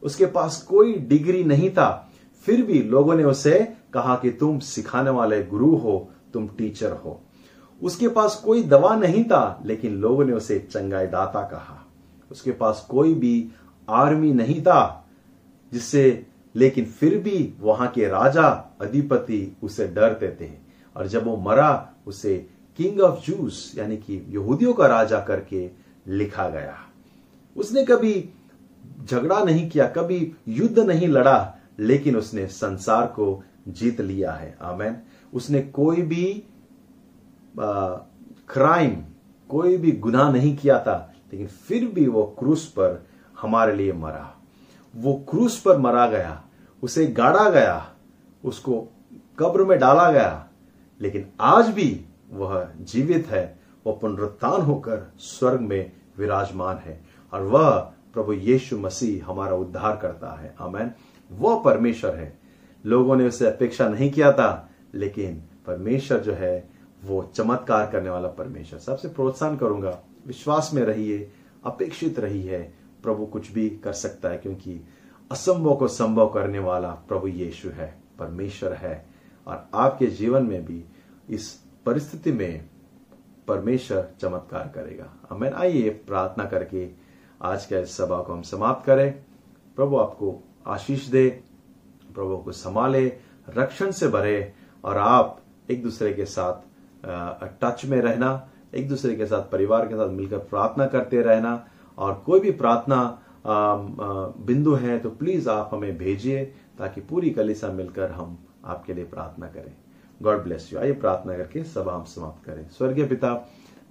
[0.04, 2.12] उसके पास कोई डिग्री नहीं था,
[2.46, 3.60] फिर भी लोगों ने उसे
[3.94, 7.22] कहा कि तुम सिखाने वाले गुरु हो तुम टीचर हो।
[7.84, 11.88] उसके पास कोई दवा नहीं था, लेकिन लोगों ने उसे चंगाई दाता कहा।
[12.32, 13.50] उसके पास कोई भी
[13.90, 15.08] आर्मी नहीं था,
[15.74, 16.26] जिससे,
[16.56, 20.52] लेकिन फिर भी वहाँ के राजा अधिपति उसे डरते थे।
[20.98, 25.70] और जब वो मरा, उसे किंग ऑफ़ जूस यानी कि यहूदियों का राजा करके
[26.08, 26.78] लिखा गया।
[27.58, 28.30] उसने कभी
[29.06, 34.98] झगड़ा नहीं किया, कभी युद्ध नहीं लड़ा, लेकिन उसने संसार को जीत लिया है। आमेन।
[35.36, 36.44] उसने कोई भी
[37.58, 39.04] क्राइम
[39.50, 43.06] कोई भी गुनाह नहीं किया था, लेकिन फिर भी वो क्रूस पर
[43.38, 44.32] हमारे लिए मरा।
[44.94, 46.42] वो क्रूस पर मरा गया,
[46.84, 47.92] उसे गाड़ा गया,
[48.46, 48.80] उसको
[49.40, 50.48] कब्र में डाला गया,
[51.02, 57.00] लेकिन आज भी वह जीवित है वह पुनरुत्थान होकर स्वर्ग में विराजमान है,
[57.34, 57.70] और वह
[58.14, 60.92] प्रभु यीशु मसीह हमारा उद्धार करता है। आमेन।
[61.32, 62.38] वह परमेश्वर है।
[62.86, 66.70] लोगों ने उसे अपेक्षा नहीं किया था लेकिन परमेश्वर जो है,
[67.04, 71.32] वो चमत्कार करने वाला परमेश्वर। सबसे प्रोत्साहन करूँगा, विश्वास में रहिए,
[71.66, 72.74] अपेक्षित रही है
[73.04, 74.88] प्रभु कुछ भी कर सकता है, क्योंकि
[75.32, 79.06] असंभव को संभव करने वाला प्रभु यीशु है, परमेश्वर है।
[79.48, 80.86] और आपके जीवन में भी
[81.30, 82.70] इस परिस्थिति में
[83.48, 86.90] परमेश्वर चमत्कार करेगा। हमें आइए प्रार्थना करके
[87.42, 89.14] आज का इस सभा को हम समाप्त करें।
[89.76, 91.30] प्रभु आपको आशीष दे,
[92.16, 93.18] प्रभु को संभाले,
[93.50, 94.54] रक्षण से भरे
[94.86, 95.40] और आप
[95.70, 96.64] एक दूसरे के साथ
[97.62, 101.64] टच में रहना, एक दूसरे के साथ, परिवार के साथ मिलकर प्रार्थना करते रहना
[101.98, 106.44] और कोई भी प्रार्थना बिंदु है तो प्लीज़ आप हमें भेजिए
[106.80, 109.74] ताकि पूरी कलिसा मिलकर हम आपके लिए प्रार्थना करें।
[110.20, 113.34] गॉड ब्लेस यू आइए प्रार्थना करके सभा हम समाप्त करें। स्वर्गीय पिता,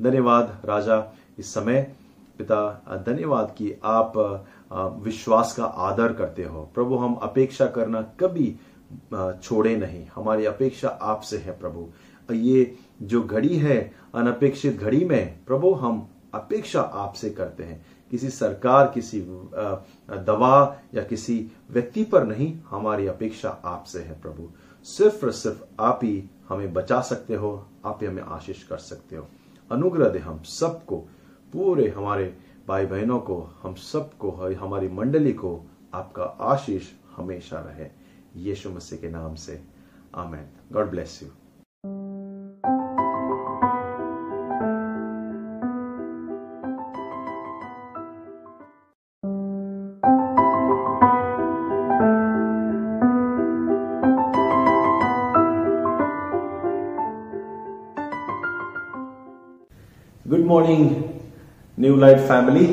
[0.02, 1.02] धन्यवाद राजा
[1.38, 1.82] इस समय।
[2.38, 4.12] पिता धन्यवाद कि आप
[5.02, 8.54] विश्वास का आदर करते हो। प्रभु, हम अपेक्षा करना कभी
[9.42, 11.88] छोड़े नहीं। हमारी अपेक्षा आपसे है प्रभु।
[12.32, 18.90] ये जो घड़ी है, अनपेक्षित घड़ी में, प्रभु, हम अपेक्षा आपसे करते हैं। किसी सरकार,
[18.94, 19.20] किसी
[20.10, 24.48] दवा या किसी व्यक्ति पर नहीं, हमारी अपेक्षा आपसे है प्रभु।
[24.84, 29.16] सिर्फ़ और सिर्फ़ आप ही हमें बचा सकते हो, आप ही हमें आशीष कर सकते
[29.16, 29.26] हो।
[29.70, 30.96] अनुग्रह दे हम सबको,
[31.52, 32.36] पूरे हमारे
[32.68, 35.60] भाई बहनों को, हम सबको, हमारी मंडली को
[35.94, 36.82] आपका आशीष
[37.16, 38.03] हमेशा रहे।
[38.36, 39.60] यीशु मसीह के नाम से।
[40.14, 40.46] Amen.
[40.72, 41.28] God bless you
[60.28, 60.90] good morning
[61.80, 62.66] new light family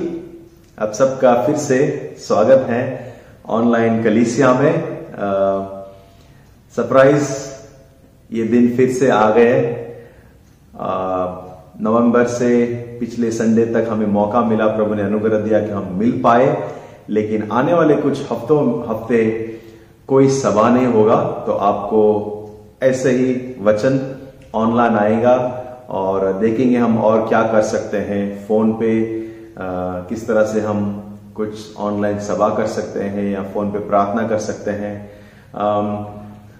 [0.79, 1.79] आप सबका फिर से
[2.19, 2.83] स्वागत है
[3.49, 4.90] ऑनलाइन कलीसिया में।
[6.75, 7.29] सरप्राइज़
[8.31, 9.55] ये दिन फिर से आ गए
[11.81, 12.49] नवंबर से
[12.99, 16.45] पिछले संडे तक हमें मौका मिला प्रभु ने अनुग्रह दिया कि हम मिल पाए
[17.09, 19.23] लेकिन आने वाले कुछ हफ्तों हफ़्ते
[20.07, 21.99] कोई सभा नहीं होगा तो आपको
[22.83, 23.33] ऐसे ही
[23.63, 23.99] वचन
[24.55, 25.35] ऑनलाइन आएगा
[25.89, 28.91] और देखेंगे हम और क्या कर सकते हैं। फ़ोन पे
[29.59, 29.67] आ,
[30.09, 30.79] किस तरह से हम
[31.35, 34.95] कुछ ऑनलाइन सभा कर सकते हैं या फ़ोन पे प्रार्थना कर सकते हैं।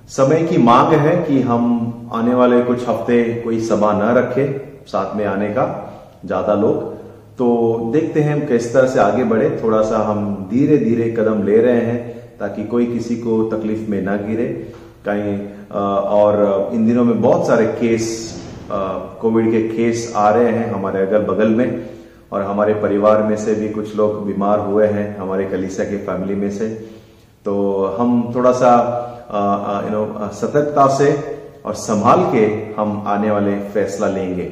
[0.09, 4.47] समय की मांग है कि हम आने वाले कुछ हफ़्ते कोई सभा न रखे,
[4.87, 5.65] साथ में आने का,
[6.25, 6.83] ज़्यादा लोग।
[7.37, 7.47] तो
[7.93, 11.57] देखते हैं हम किस तरह से आगे बढ़े। थोड़ा सा हम धीरे धीरे कदम ले
[11.57, 11.99] रहे हैं
[12.39, 14.47] ताकि कोई किसी को तकलीफ़ में ना गिरे।
[15.05, 15.37] कहीं
[15.71, 18.09] और इन दिनों में बहुत सारे केस
[19.21, 21.89] कोविड के केस आ रहे हैं हमारे अगल बगल में।
[22.31, 26.35] और हमारे परिवार में से भी कुछ लोग बीमार हुए हैं, हमारे कलीसिया के फैमिली
[26.35, 26.67] में से।
[27.45, 28.69] तो हम थोड़ा सा
[29.31, 31.11] यू नो सतर्कता से
[31.65, 32.45] और संभाल के
[32.75, 34.43] हम आने वाले फैसला लेंगे,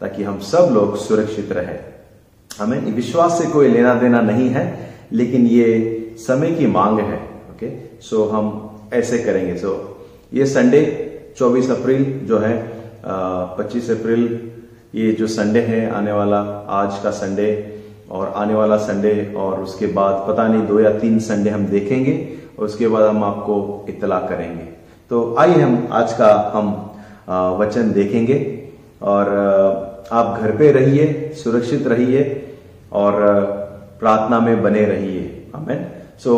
[0.00, 1.76] ताकि हम सब लोग सुरक्षित रहे।
[2.50, 4.64] हमें विश्वास से कोई लेना देना नहीं है,
[5.12, 5.68] लेकिन ये
[6.20, 7.16] समय की मांग है
[7.50, 7.70] ओके
[8.00, 8.50] सो हम
[8.94, 9.72] ऐसे करेंगे। सो
[10.34, 10.82] ये संडे
[11.38, 12.54] 24 अप्रैल जो है
[13.04, 14.40] पच्चीस अप्रैल,
[14.94, 16.38] ये जो संडे है, आने वाला,
[16.70, 17.48] आज का संडे
[18.10, 22.12] और आने वाला संडे और उसके बाद पता नहीं, दो या तीन संडे हम देखेंगे।
[22.58, 24.64] उसके बाद हम आपको इतला करेंगे।
[25.10, 26.68] तो आइए हम आज का हम
[27.60, 28.38] वचन देखेंगे
[29.02, 29.28] और
[30.12, 32.22] आप घर पे रहिए, सुरक्षित रहिए
[32.92, 33.12] और
[34.00, 36.32] प्रार्थना में बने रहिए। हमें सो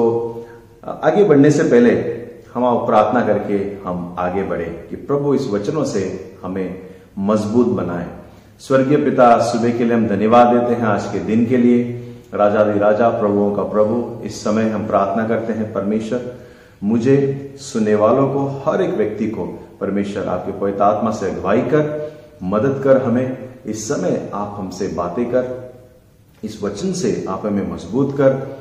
[0.85, 1.91] आगे बढ़ने से पहले
[2.55, 6.03] हम आप प्रार्थना करके हम आगे बढ़े कि प्रभु इस वचनों से
[6.43, 6.83] हमें
[7.19, 8.07] मज़बूत बनाए।
[8.61, 12.04] स्वर्गीय पिता, सुबह के लिए हम धन्यवाद देते हैं आज के दिन के लिए।
[12.35, 16.39] राजा दी राजा प्रभुओं का प्रभु, इस समय हम प्रार्थना करते हैं, परमेश्वर,
[16.85, 19.45] मुझे सुनने वालों को, हर एक व्यक्ति को,
[19.81, 22.13] परमेश्वर, आपके पवित्र आत्मा से अगुवाई कर,
[22.43, 25.73] मदद कर हमें, इस समय आप हमसे बातें कर,
[26.45, 28.59] इस वचन से आप हमें मज़बूत कर,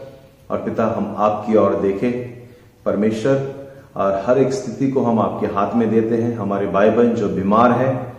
[0.52, 2.44] और पिता, हम आपकी ओर देखें,
[2.86, 3.56] परमेश्वर,
[3.96, 7.30] और हर एक स्थिति को हम आपके हाथ में देते हैं, हमारे भाई बहन जो
[7.30, 8.14] बीमार है,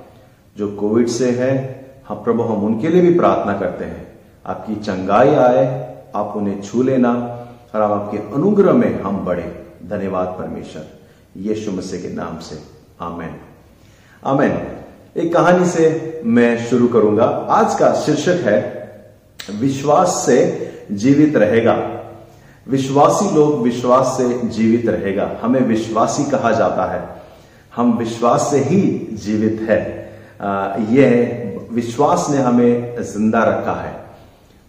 [0.57, 4.14] जो कोविड से है हम प्रभु, हम उनके लिए भी प्रार्थना करते हैं।
[4.47, 7.13] आपकी चंगाई आए, आप उन्हें छू लेना
[7.75, 10.85] और आप आपके अनुग्रह में हम बढ़े। धन्यवाद परमेश्वर।
[11.37, 12.59] यीशु मसीह के नाम से।
[13.01, 13.37] आमेन।
[14.25, 14.53] आमेन।
[15.17, 18.85] एक कहानी से मैं शुरू करूँगा। आज का शीर्षक है,
[19.61, 20.37] विश्वास से
[20.93, 22.01] जीवित रहेगा।
[22.69, 27.09] विश्वासी लोग विश्वास से जीवित रहेगा। हमें विश्वासी कहा जाता है।
[27.77, 29.83] हम विश्वास से ही जीवित है।
[30.95, 31.11] यह
[31.73, 33.94] विश्वास ने हमें ज़िंदा रखा है।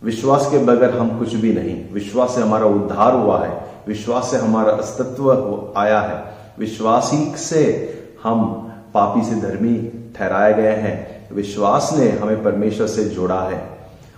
[0.05, 4.37] विश्वास के बगैर हम कुछ भी नहीं। विश्वास से हमारा उद्धार हुआ है। विश्वास से
[4.37, 6.23] हमारा अस्तित्व आया है।
[6.59, 8.45] विश्वास ही से हम
[8.93, 13.69] पापी से धर्मी ठहराए गए हैं। विश्वास ने हमें परमेश्वर से जोड़ा है।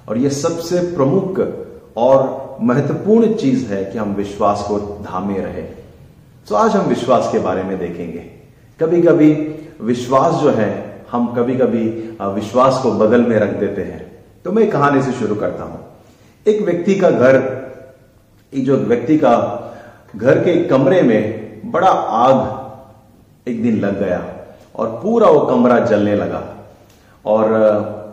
[0.09, 1.41] और यह सबसे प्रमुख
[1.97, 5.63] और महत्वपूर्ण चीज़ है कि हम विश्वास को धामे रहे।
[6.49, 8.25] तो आज हम विश्वास के बारे में देखेंगे।
[8.79, 14.06] कभी कभी विश्वास जो है, हम कभी कभी विश्वास को बगल में रख देते हैं।
[14.47, 15.79] तो मैं कहानी से शुरू करता हूँ।
[16.45, 17.35] एक व्यक्ति का घर,
[18.53, 19.31] एक जो व्यक्ति का
[20.15, 24.21] घर के कमरे में बड़ा आग एक दिन लग गया
[24.75, 26.41] और पूरा वो कमरा जलने लगा।
[27.25, 27.51] और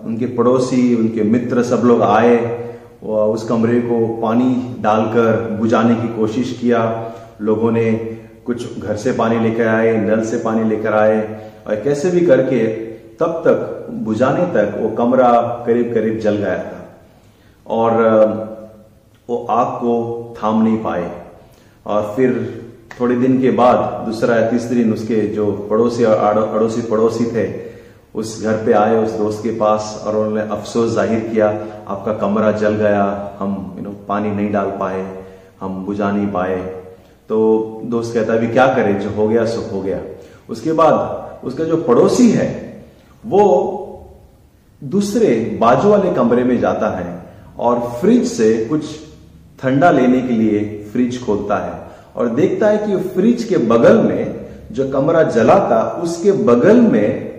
[0.05, 2.37] उनके पड़ोसी, उनके मित्र सब लोग आए
[3.05, 6.83] उस कमरे को पानी डालकर बुझाने की कोशिश किया।
[7.41, 7.93] लोगों ने
[8.47, 11.23] कुछ घर से पानी लेकर आए, नल से पानी लेकर आए
[11.67, 12.67] और कैसे भी करके
[13.21, 13.74] तब तक
[14.05, 15.31] बुझाने तक वो कमरा
[15.67, 16.81] करीब करीब जल गया था
[17.67, 17.91] और
[19.29, 19.95] वो आग को
[20.39, 21.11] थाम नहीं पाए।
[21.87, 22.33] और फिर
[23.01, 27.47] थोड़े दिन के बाद दूसरा या तीसरे दिन उसके जो पड़ोसी और अड़ोसी पड़ोसी थे,
[28.15, 31.49] उस घर पे आए उस दोस्त के पास और उन्होंने अफसोस ज़ाहिर किया,
[31.89, 35.05] आपका कमरा जल गया, हम यू नो पानी नहीं डाल पाए,
[35.61, 36.57] हम बुझा नहीं पाए।
[37.29, 37.37] तो
[37.85, 38.99] दोस्त कहता है, अभी क्या करें?
[39.01, 39.99] जो हो गया, सो हो गया।
[40.51, 42.49] उसके बाद उसका जो पड़ोसी है
[43.27, 43.43] वो
[44.85, 47.23] दूसरे बाजू वाले कमरे में जाता है
[47.59, 48.85] और फ्रिज से कुछ
[49.63, 51.73] ठंडा लेने के लिए फ्रिज खोलता है
[52.17, 57.35] और देखता है कि फ्रिज के बगल में जो कमरा जला था उसके बगल में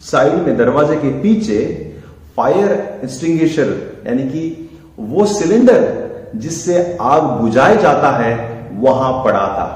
[0.00, 1.92] साइड में दरवाजे के पीछे
[2.36, 6.04] फायर एक्सटिंग्विशर यानी कि वो सिलेंडर
[6.36, 8.34] जिससे आग बुझाया जाता है,
[8.72, 9.66] वहाँ पड़ा था।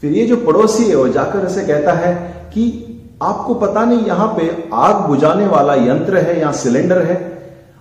[0.00, 2.14] फिर ये जो पड़ोसी है, वो जाकर उसे कहता है
[2.54, 2.83] कि
[3.22, 7.32] आपको पता नहीं यहाँ पे आग बुझाने वाला यंत्र है या सिलेंडर है,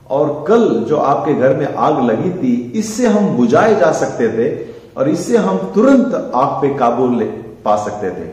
[0.10, 4.49] और कल जो आपके घर में आग लगी थी, इससे हम बुझाए जा सकते थे,
[4.97, 7.26] और इससे हम तुरंत आग पे काबू ले
[7.65, 8.26] पा सकते थे।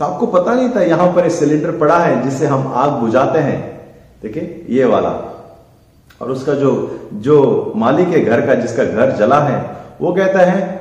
[0.00, 3.60] तो आपको पता नहीं था यहाँ पर सिलेंडर पड़ा है जिससे हम आग बुझाते हैं।
[4.22, 5.08] देखिए, ये वाला।
[6.20, 6.72] और उसका जो
[7.14, 9.60] जो मालिक है घर का, जिसका घर जला है,
[10.00, 10.80] वो कहता है,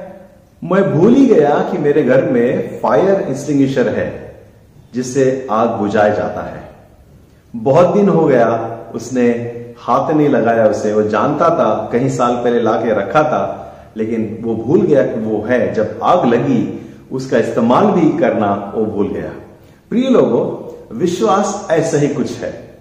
[0.63, 4.30] मैं भूल ही गया कि मेरे घर में फायर इंस्टिंग्विशर है।
[4.93, 6.63] जिससे आग बुझाया जाता है।
[7.55, 9.29] बहुत दिन हो गया, उसने
[9.79, 14.55] हाथ नहीं लगाया उसे वो जानता था, कहीं साल पहले लाके रखा था, लेकिन वो
[14.55, 19.31] भूल गया कि वो है। जब आग लगी, उसका इस्तेमाल भी करना वो भूल गया।
[19.89, 22.71] प्रिय लोगों, विश्वास ऐसा ही कुछ है।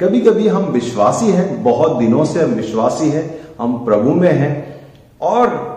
[0.00, 4.80] कभी कभी हम विश्वासी हैं, बहुत दिनों से हम विश्वासी हैं, हम प्रभु में हैं,
[5.20, 5.68] और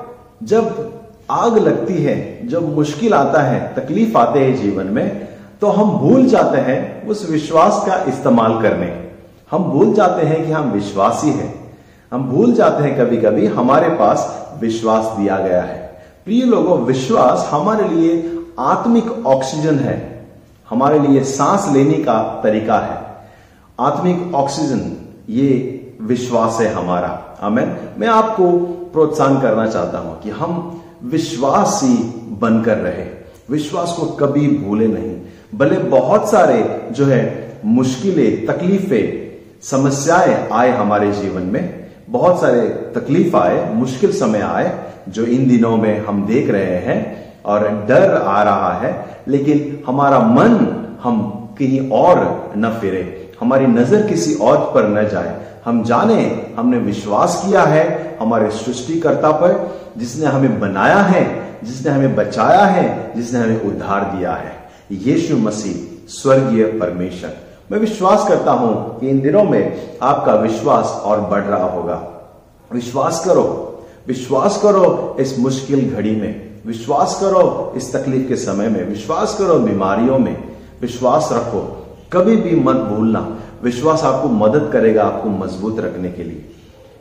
[0.43, 0.93] जब
[1.31, 5.30] आग लगती है, जब मुश्किल आता है, तकलीफ़ आते हैं जीवन में
[5.61, 9.11] तो हम भूल जाते हैं उस विश्वास का इस्तेमाल करने।
[9.51, 11.77] हम भूल जाते हैं कि हम विश्वासी हैं।
[12.11, 17.47] हम भूल जाते हैं कभी कभी हमारे पास विश्वास दिया गया है। प्रिय लोगों, विश्वास
[17.51, 20.27] हमारे लिए आत्मिक ऑक्सीजन है।
[20.69, 23.25] हमारे लिए सांस लेने का तरीका है।
[23.79, 28.51] आत्मिक ऑक्सीजन, ये विश्वास है हमारा। आमेन। मैं आपको
[28.93, 31.95] प्रोत्साहन करना चाहता हूँ कि हम विश्वासी
[32.27, 33.05] बनकर रहे।
[33.49, 35.20] विश्वास को कभी भूले नहीं।
[35.56, 42.61] भले बहुत सारे जो है मुश्किलें, तकलीफें, समस्याएँ आए हमारे जीवन में, बहुत सारे
[42.95, 48.15] तकलीफ़ आए, मुश्किल समय आए, जो इन दिनों में हम देख रहे हैं और डर
[48.15, 50.57] आ रहा है, लेकिन हमारा मन
[51.03, 56.78] हम कहीं और न फिरे, हमारी नज़र किसी और पर न जाए। हम जाने, हमने
[56.78, 63.40] विश्वास किया है हमारे सृष्टिकर्ता पर, जिसने हमें बनाया है, जिसने हमें बचाया है, जिसने
[63.40, 64.60] हमें उद्धार दिया है।
[64.91, 67.38] यीशु मसीह, स्वर्गीय परमेश्वर।
[67.72, 72.07] मैं विश्वास करता हूँ कि इन दिनों में आपका विश्वास और बढ़ रहा होगा।
[72.73, 73.68] विश्वास करो।
[74.07, 79.59] विश्वास करो इस मुश्किल घड़ी में। विश्वास करो इस तकलीफ़ के समय में। विश्वास करो
[79.59, 80.43] बीमारियों में।
[80.81, 86.51] विश्वास रखो। कभी भी मत भूलना। विश्वास आपको मदद करेगा आपको मज़बूत रखने के लिए।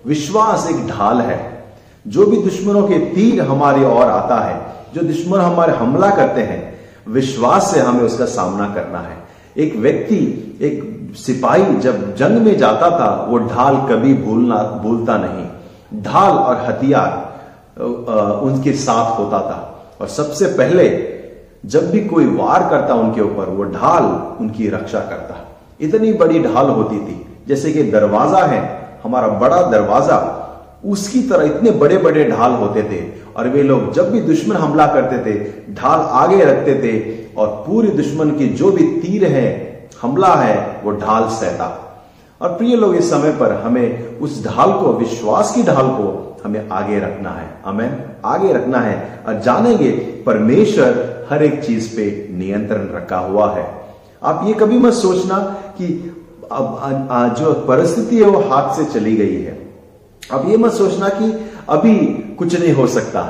[0.06, 1.64] विश्वास एक ढाल है।
[2.08, 6.69] जो भी दुश्मनों के तीर हमारी ओर आता है, जो दुश्मन हमारे हमला करते हैं
[7.10, 9.16] विश्वास से हमें उसका सामना करना है।
[9.56, 10.16] एक व्यक्ति,
[10.62, 16.56] एक सिपाही जब जंग में जाता था, वो ढाल कभी भूलना, भूलता नहीं। ढाल और
[16.66, 17.28] हथियार
[18.42, 19.66] उनके साथ होता था।
[20.00, 20.88] और सबसे पहले
[21.66, 24.04] जब भी कोई वार करता उनके ऊपर, वो ढाल
[24.40, 25.36] उनकी रक्षा करता।
[25.80, 28.60] इतनी बड़ी ढाल होती थी, जैसे कि दरवाज़ा है,
[29.04, 30.36] हमारा बड़ा दरवाज़ा,
[30.86, 34.86] उसकी तरह इतने बड़े बड़े ढाल होते थे। और वे लोग जब भी दुश्मन हमला
[34.86, 35.38] करते थे,
[35.74, 40.90] ढाल आगे रखते थे और पूरे दुश्मन की जो भी तीर है, हमला है, वो
[40.90, 41.68] ढाल सहता
[42.42, 46.68] और प्रिय लोग, इस समय पर हमें उस ढाल को, विश्वास की ढाल को हमें
[46.68, 49.90] आगे रखना है। हमें आगे रखना है। और जानेंगे,
[50.26, 53.74] परमेश्वर हर एक चीज़ पे नियंत्रण रखा हुआ है।
[54.22, 55.38] आप ये कभी मत सोचना
[55.78, 56.16] कि
[56.52, 59.70] अब जो परिस्थिति है, वो हाथ से चली गई है।
[60.32, 63.22] अब ये मत सोचना कि अभी कुछ नहीं हो सकता।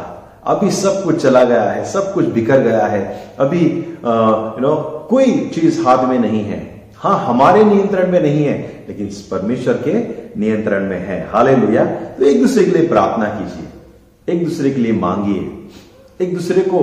[0.46, 3.00] अभी सब कुछ चला गया है, सब कुछ बिखर गया है।
[3.38, 4.74] अभी यू नो
[5.10, 6.58] कोई चीज़ हाथ में नहीं है।
[6.96, 9.94] हाँ हमारे नियंत्रण में नहीं है, लेकिन परमेश्वर के
[10.40, 14.92] नियंत्रण में है। हाले तो एक दूसरे के लिए प्रार्थना कीजिए। एक दूसरे के लिए
[14.92, 16.80] मांगिए। एक दूसरे को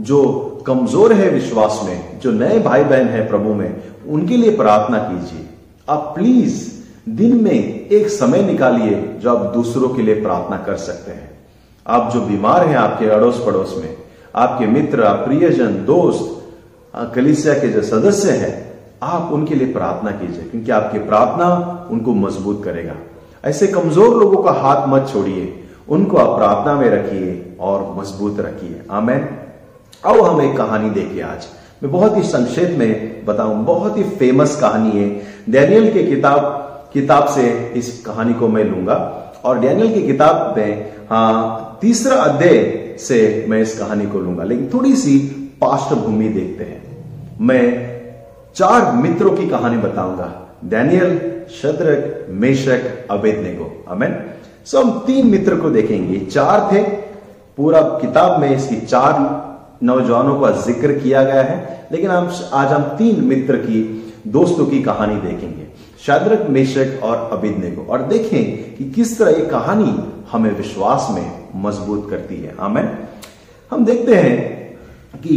[0.00, 0.18] जो
[0.66, 5.46] कमज़ोर है विश्वास में, जो नए भाई बहन है प्रभु में, उनके लिए प्रार्थना कीजिए।
[5.88, 6.68] आप प्लीज़
[7.10, 11.28] दिन में एक समय निकालिए जो आप दूसरों के लिए प्रार्थना कर सकते हैं।
[11.86, 13.96] आप जो बीमार हैं आपके अड़ोस पड़ोस में,
[14.34, 16.36] आपके मित्र प्रियजन, दोस्त
[17.14, 18.54] कलिसिया के जो सदस्य हैं,
[19.02, 21.46] आप उनके लिए प्रार्थना कीजिए, क्योंकि आपकी प्रार्थना
[21.90, 22.94] उनको मज़बूत करेगा।
[23.44, 25.54] ऐसे कमज़ोर लोगों का हाथ मत छोड़िए,
[25.88, 29.28] उनको आप प्रार्थना में रखिए और मज़बूत रखिए। आमेन।
[30.04, 31.46] आओ हम एक कहानी देखिए आज।
[31.82, 35.08] मैं बहुत ही संक्षेप में बताऊँ, बहुत ही फ़ेमस कहानी है।
[35.50, 38.96] डैनियल के किताब किताब से इस कहानी को मैं लूँगा।
[39.44, 44.70] और डैनियल की किताब में हाँ तीसरा अध्याय से मैं इस कहानी को लूँगा। लेकिन
[44.74, 45.18] थोड़ी सी
[45.60, 46.80] पाष्टभूमि देखते हैं।
[47.40, 47.64] मैं
[48.56, 50.28] चार मित्रों की कहानी बताऊँगा।
[50.64, 51.18] Daniel,
[51.52, 54.16] Shadrach, Meshach Abednego amen
[54.66, 56.82] so हम तीन मित्र को देखेंगे। चार थे।
[57.58, 59.18] पूरा किताब में इसकी चार
[59.82, 63.80] नौजवानों का ज़िक्र किया गया है। लेकिन हम आज हम तीन मित्र की
[64.26, 65.66] दोस्तों की कहानी देखेंगे।
[66.06, 69.94] शाद्रक मेशक और अबिदने को और देखें कि किस तरह ये कहानी
[70.32, 72.98] हमें विश्वास में मज़बूत करती है। हमें
[73.70, 74.38] हम देखते हैं
[75.16, 75.36] कि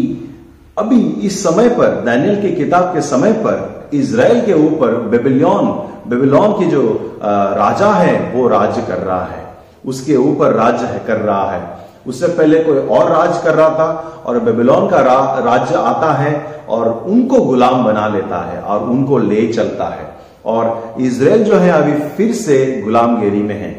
[0.78, 5.68] अभी इस समय पर दानियल की किताब के समय पर इसराइल के ऊपर बेबीलोन
[6.08, 6.82] बेबिलोन की जो
[7.24, 9.44] राजा है वो राज्य कर रहा है।
[9.86, 11.62] उसके ऊपर राज्य है कर रहा है।
[12.08, 16.64] उससे पहले कोई और राज कर रहा था और बेबिलोन का रा, राज्य आता है
[16.70, 20.13] और उनको गुलाम बना लेता है और उनको ले चलता है।
[20.46, 23.72] और इसराइल जो है अभी फिर से गुलामगिरी में है।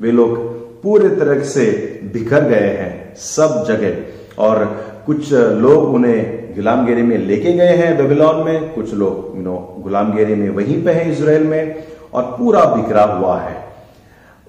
[0.00, 0.38] वे लोग
[0.82, 1.64] पूरे तरह से
[2.12, 4.64] बिखर गए हैं, सब जगह। और
[5.06, 10.34] कुछ लोग उन्हें गुलामगिरी में लेके गए हैं बेबीलोन में, कुछ लोग यू नो गुलामगिरी
[10.34, 11.84] में वहीं पे है इसराइल में,
[12.14, 13.56] और पूरा बिखरा हुआ है।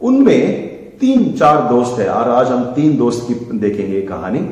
[0.02, 0.68] उनमें
[1.00, 4.50] तीन चार दोस्त है, और आज हम तीन दोस्त की देखेंगे कहानी।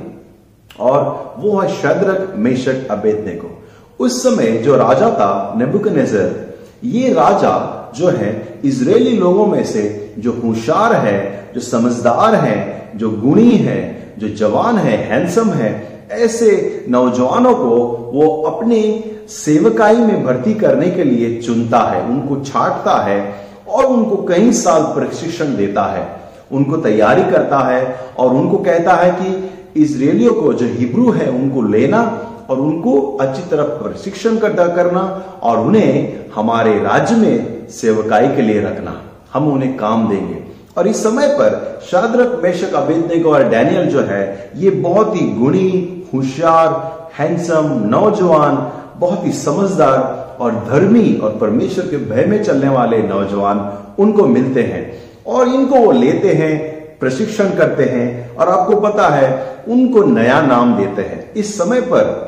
[0.79, 3.63] और वो है शद्रक, मेशक अबेदने को
[3.99, 6.44] उस समय जो राजा था, नेबुकनेजर
[6.85, 13.09] ये राजा जो है, इजरायली लोगों में से जो होशियार है, जो समझदार है, जो
[13.09, 17.75] गुणी है, जो जवान है, हैंडसम है, ऐसे नौजवानों को
[18.13, 23.35] वो अपनी सेवकाई में भर्ती करने के लिए चुनता है, उनको छाटता है
[23.67, 26.07] और उनको कई साल प्रशिक्षण देता है।
[26.51, 31.61] उनको तैयारी करता है और उनको कहता है कि इसराइलियों को जो हिब्रू है, उनको
[31.61, 32.01] लेना
[32.49, 38.61] और उनको अच्छी तरह प्रशिक्षण करता करना और उन्हें हमारे राज्य में सेवकाई के लिए
[38.61, 39.01] रखना।
[39.33, 40.43] हम उन्हें काम देंगे।
[40.77, 46.03] और इस समय पर शाद्रक मेशक अबेदनेगो और डैनियल जो है, ये बहुत ही गुणी,
[46.13, 52.97] होशियार हैंडसम नौजवान, बहुत ही समझदार और धर्मी और परमेश्वर के भय में चलने वाले
[52.97, 59.07] नौजवान उनको मिलते हैं और इनको वो लेते हैं, प्रशिक्षण करते हैं और आपको पता
[59.07, 62.24] है, उनको नया नाम देते हैं। इस समय पर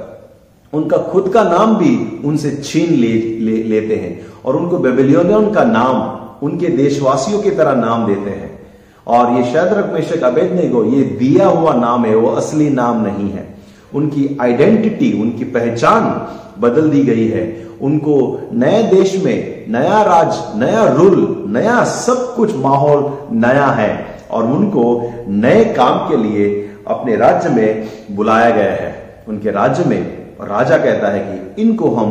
[0.73, 5.63] उनका खुद का नाम भी उनसे छीन ले, ले लेते हैं। और उनको बेबिलियन का
[5.63, 8.59] नाम उनके देशवासियों की तरह नाम देते हैं।
[9.07, 13.31] और ये शैद्रक मेशक अबेदने को ये दिया हुआ नाम है वो असली नाम नहीं
[13.31, 13.57] है।
[13.95, 16.27] उनकी आइडेंटिटी उनकी पहचान
[16.61, 22.55] बदल दी गई है। उनको नए देश में नया राज नया रूल नया सब कुछ
[22.55, 29.23] माहौल नया है। और उनको नए काम के लिए अपने राज्य में बुलाया गया है।
[29.27, 32.09] उनके राज्य में और राजा कहता है कि इनको हम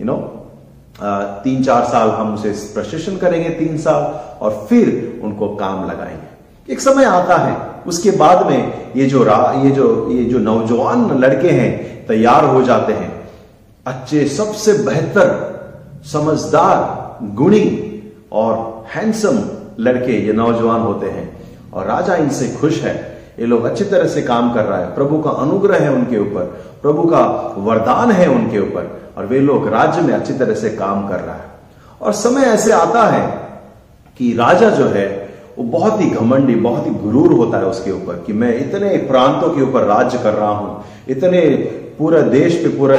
[0.00, 0.16] यू नो
[1.44, 4.02] तीन चार साल हम उसे प्रशिक्षण करेंगे तीन साल
[4.44, 9.52] और फिर उनको काम लगाएँगे। एक समय आता है, उसके बाद में ये जो रा,
[9.64, 13.12] ये जो ये जो नौजवान लड़के हैं तैयार हो जाते हैं।
[13.86, 15.30] अच्छे, सबसे बेहतर,
[16.12, 17.66] समझदार, गुणी
[18.32, 19.38] और हैंडसम
[19.80, 21.30] लड़के ये नौजवान होते हैं
[21.74, 22.94] और राजा इनसे खुश है।
[23.38, 26.71] ये लोग अच्छी तरह से काम कर रहा है। प्रभु का अनुग्रह है उनके ऊपर
[26.82, 27.20] प्रभु का
[27.58, 31.34] वरदान है उनके ऊपर और वे लोग राज्य में अच्छी तरह से काम कर रहा
[31.34, 31.50] है।
[32.00, 33.26] और समय ऐसे आता है
[34.16, 35.06] कि राजा जो है,
[35.58, 39.50] वो बहुत ही घमंडी, बहुत ही गुरूर होता है उसके ऊपर कि मैं इतने प्रांतों
[39.50, 41.40] के ऊपर राज्य कर रहा हूँ, इतने
[41.98, 42.96] पूरे देश पे, पूरे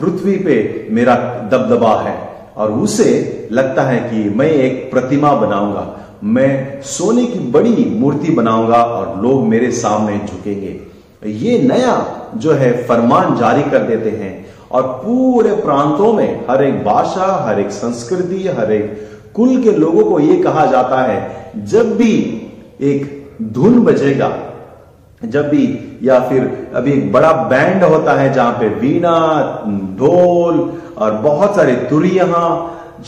[0.00, 1.14] पृथ्वी पे मेरा
[1.52, 2.16] दबदबा है
[2.56, 5.86] और उसे लगता है कि मैं एक प्रतिमा बनाऊँगा,
[6.24, 10.80] मैं सोने की बड़ी मूर्ति बनाऊँगा और लोग मेरे सामने झुकेंगे।
[11.24, 11.94] ये नया
[12.36, 14.32] जो है फरमान जारी कर देते हैं
[14.70, 20.04] और पूरे प्रांतों में हर एक भाषा, हर एक संस्कृति, हर एक कुल के लोगों
[20.04, 22.14] को यह कहा जाता है, जब भी
[22.82, 23.06] एक
[23.52, 24.32] धुन बजेगा,
[25.22, 25.66] जब भी
[26.02, 29.16] या फिर अभी एक बड़ा बैंड होता है जहाँ पे वीणा,
[29.98, 32.24] ढोल और बहुत सारे तुरिया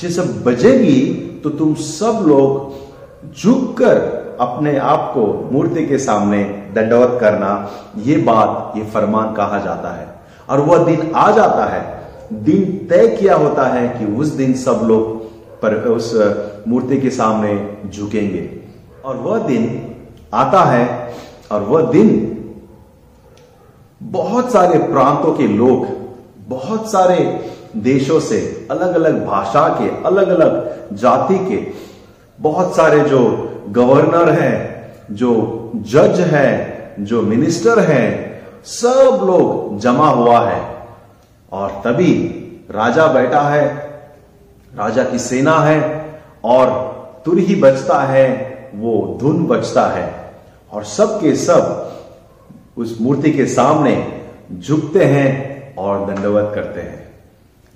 [0.03, 1.01] ये सब बजेगी
[1.45, 6.45] तो तुम सब लोग झुककर अपने आप को मूर्ति के सामने
[6.75, 10.09] दंडवत करना, ये बात ये फरमान कहा जाता है।
[10.49, 14.81] और वह दिन आ जाता है, दिन तय किया होता है कि उस दिन सब
[14.85, 15.25] लोग
[15.61, 16.15] पर, उस
[16.69, 18.61] मूर्ति के सामने झुकेंगे।
[19.05, 19.95] और वह दिन
[20.35, 21.15] आता है,
[21.53, 22.33] और वह दिन
[24.03, 25.87] बहुत सारे प्रांतों के लोग,
[26.49, 31.67] बहुत सारे देशों से अलग अलग भाषा के अलग अलग जाति के,
[32.41, 38.27] बहुत सारे जो गवर्नर है, जो जज है, जो मिनिस्टर है,
[38.65, 40.77] सब लोग जमा हुआ है।
[41.53, 42.15] और तभी
[42.71, 43.75] राजा बैठा है,
[44.77, 46.07] राजा की सेना है,
[46.45, 50.15] और तुर ही बजता है, वो धुन बजता है।
[50.73, 51.93] और सब के सब
[52.77, 54.23] उस मूर्ति के सामने
[54.61, 57.09] झुकते हैं और दंडवत करते हैं।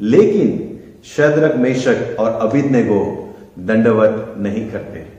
[0.01, 5.10] लेकिन शद्रक, मेशक और अभिदने को दंडवत नहीं करते।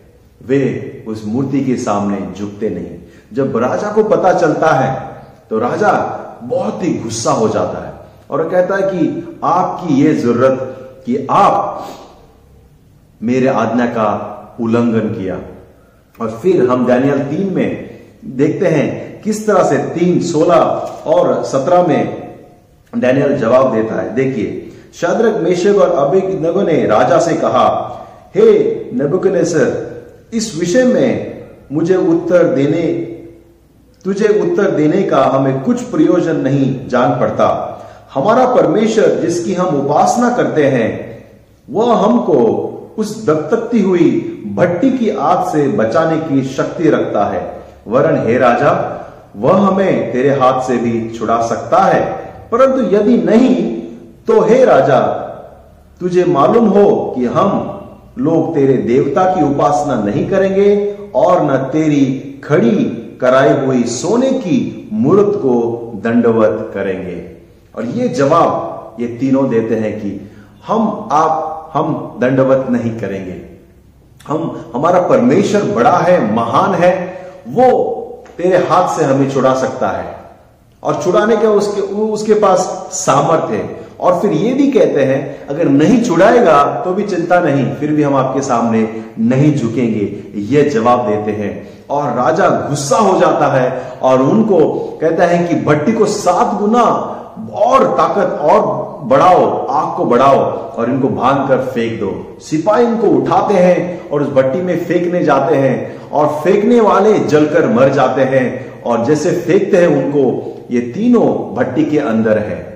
[0.48, 2.98] वे उस मूर्ति के सामने झुकते नहीं।
[3.34, 4.90] जब राजा को पता चलता है
[5.50, 5.92] तो राजा
[6.44, 7.94] बहुत ही गुस्सा हो जाता है
[8.30, 10.58] और कहता है कि आपकी यह ज़रूरत
[11.06, 11.88] कि आप
[13.22, 14.10] मेरे आज्ञा का
[14.62, 15.40] उल्लंघन किया।
[16.20, 18.00] और फिर हम डैनियल तीन में
[18.38, 20.62] देखते हैं किस तरह से तीन सोलह
[21.08, 22.32] और सत्रह में
[22.94, 27.68] डैनियल जवाब देता है। देखिए शाद्रक मेशक और अभिनगो ने राजा से कहा
[28.36, 29.91] हे hey, नबुकनेसर
[30.34, 31.42] इस विषय में
[31.72, 32.82] मुझे उत्तर देने,
[34.04, 37.68] तुझे उत्तर देने का हमें कुछ प्रयोजन नहीं जान पड़ता।
[38.14, 41.24] हमारा परमेश्वर जिसकी हम उपासना करते हैं,
[41.70, 42.68] वह हमको
[42.98, 48.98] उस दपतकती हुई भट्टी की आग से बचाने की शक्ति रखता है। वरन, हे राजा,
[49.38, 52.12] वह हमें तेरे हाथ से भी छुड़ा सकता है।
[52.52, 53.82] परंतु यदि नहीं
[54.28, 55.00] तो हे राजा,
[56.00, 57.78] तुझे मालूम हो कि हम
[58.18, 62.06] लोग तेरे देवता की उपासना नहीं करेंगे और न तेरी
[62.44, 62.74] खड़ी
[63.22, 67.32] कराई हुई सोने की मूर्त को दंडवत करेंगे।
[67.76, 70.32] और ये जवाब ये तीनों देते हैं कि
[70.68, 73.42] हम आप, हम दंडवत नहीं करेंगे।
[74.28, 77.18] हम, हमारा परमेश्वर बड़ा है, महान है,
[77.48, 77.98] वो
[78.38, 80.16] तेरे हाथ से हमें छुड़ा सकता है।
[80.84, 82.60] और छुड़ाने का उसके उसके पास
[82.92, 87.76] सामर्थ्य है। और फिर ये भी कहते हैं, अगर नहीं छुड़ाएगा तो भी चिंता नहीं,
[87.76, 88.88] फिर भी हम आपके सामने
[89.20, 94.58] नहीं झुकेंगे। ये जवाब देते हैं। और राजा गुस्सा हो जाता है और उनको
[95.02, 96.84] कहता है कि, भट्टी को सात गुना
[97.54, 100.40] और ताकत और बढ़ाओ, आग को बढ़ाओ
[100.72, 105.24] और इनको भाँग कर फेंक दो। सिपाही इनको उठाते हैं और उस भट्टी में फेंकने
[105.24, 110.80] जाते हैं और फेंकने वाले जलकर मर जाते हैं और जैसे फेंकते हैं उनको, ये
[110.80, 112.71] तीनों भट्टी के अंदर है।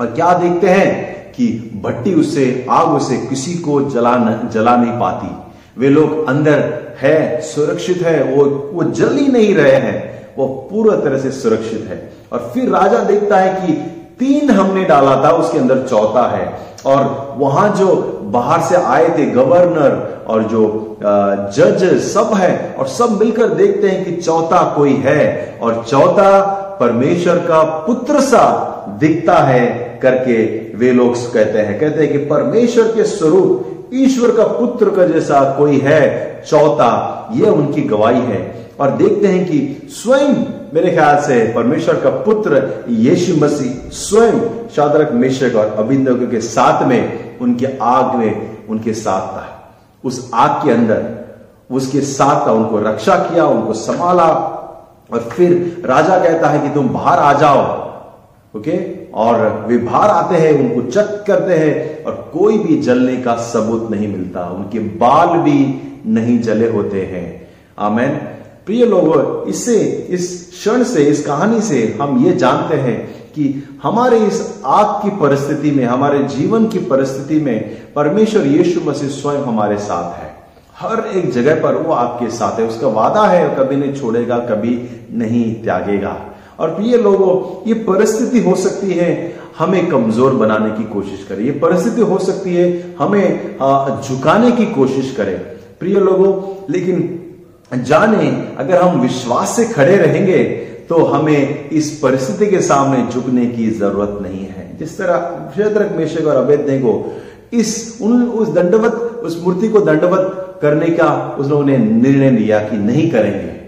[0.00, 1.46] और क्या देखते हैं कि
[1.84, 7.40] भट्टी उससे आग उसे किसी को जला न, जला नहीं पाती। वे लोग अंदर है
[7.40, 8.44] सुरक्षित है वो
[8.74, 9.98] वो जल ही नहीं रहे हैं।
[10.38, 13.72] वो पूरा तरह से सुरक्षित है। और फिर राजा देखता है कि
[14.18, 16.46] तीन हमने डाला था उसके अंदर चौथा है।
[16.86, 17.94] और वहाँ जो
[18.32, 20.96] बाहर से आए थे गवर्नर और जो
[21.56, 26.40] जज सब है और सब मिलकर देखते हैं कि चौथा कोई है। और चौथा
[26.80, 28.46] परमेश्वर का पुत्र सा
[29.00, 30.44] दिखता है। करके
[30.76, 35.56] वे लोग कहते हैं कहते हैं कि परमेश्वर के स्वरूप ईश्वर का पुत्र का जैसा
[35.58, 40.34] कोई है, चौथा यह उनकी गवाही है। और देखते हैं कि स्वयं,
[40.74, 44.40] मेरे ख्याल से परमेश्वर का पुत्र यीशु मसीह स्वयं
[44.76, 50.64] शादरक, मेशक और अभिंदक के साथ में, उनके आग में उनके साथ था। उस आग
[50.64, 51.04] के अंदर,
[51.70, 54.28] उसके साथ था, उनको रक्षा किया, उनको संभाला
[55.12, 57.62] और फिर राजा कहता है कि तुम बाहर आ जाओ,
[58.58, 58.99] ओके?
[59.14, 63.90] और वे बाहर आते हैं, उनको चक करते हैं और कोई भी जलने का सबूत
[63.90, 68.10] नहीं मिलता। उनके बाल भी नहीं जले होते हैं। आमेन।
[68.66, 74.18] प्रिय लोगों, इससे, इस क्षण से, इस कहानी से हम ये जानते हैं कि हमारे
[74.18, 79.78] इस आग की परिस्थिति में, हमारे जीवन की परिस्थिति में परमेश्वर यीशु मसीह स्वयं हमारे
[79.78, 80.34] साथ है।
[80.78, 84.88] हर एक जगह पर वो आपके साथ है। उसका वादा है, कभी नहीं छोड़ेगा, कभी
[85.12, 86.29] नहीं त्यागेगा।
[86.60, 89.10] और प्रिय लोगों, ये परिस्थिति हो सकती है
[89.58, 92.66] हमें कमज़ोर बनाने की कोशिश करे। ये परिस्थिति हो सकती है
[92.98, 93.56] हमें
[94.02, 95.34] झुकाने की कोशिश करे।
[95.80, 96.32] प्रिय लोगों,
[96.72, 97.18] लेकिन
[97.72, 98.28] जाने,
[98.58, 100.42] अगर हम विश्वास से खड़े रहेंगे
[100.88, 106.26] तो हमें इस परिस्थिति के सामने झुकने की ज़रूरत नहीं है। जिस तरह शेद्रक मेशक
[106.26, 106.94] और अवैध को
[107.52, 111.08] इस, उन, उस दंडवत, उस मूर्ति को दंडवत करने का
[111.40, 113.59] उस लोगों ने निर्णय लिया कि नहीं करेंगे।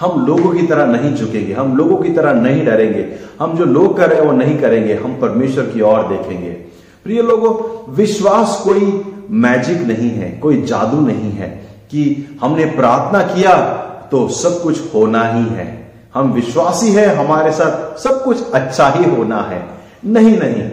[0.00, 3.06] हम लोगों की तरह नहीं झुकेंगे, हम लोगों की तरह नहीं डरेंगे।
[3.40, 6.50] हम जो लोग कर रहे हैं वो नहीं करेंगे, हम परमेश्वर की ओर देखेंगे।
[7.06, 7.54] प्रिय लोगों,
[7.94, 11.48] विश्वास कोई मैजिक नहीं है, कोई जादू नहीं है
[11.90, 13.56] कि हमने प्रार्थना किया
[14.10, 15.68] तो सब कुछ होना ही है।
[16.14, 19.62] हम विश्वासी है, हमारे साथ सब कुछ अच्छा ही होना है।
[20.04, 20.70] नहीं नहीं।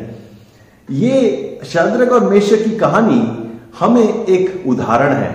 [0.90, 3.22] ये शाद्रक और मेशक की कहानी
[3.80, 5.32] हमें एक उदाहरण है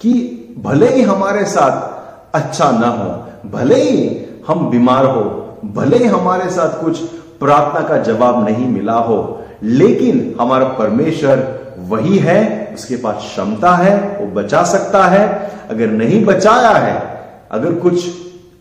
[0.00, 0.12] कि
[0.58, 3.10] भले ही हमारे साथ अच्छा ना हो
[3.46, 5.22] भले ही हम बीमार हो,
[5.64, 6.98] भले ही हमारे साथ कुछ
[7.40, 14.18] प्रार्थना का जवाब नहीं मिला हो, लेकिन हमारा परमेश्वर वही है, उसके पास क्षमता है,
[14.20, 18.08] वो बचा सकता है। अगर नहीं बचाया है, अगर कुछ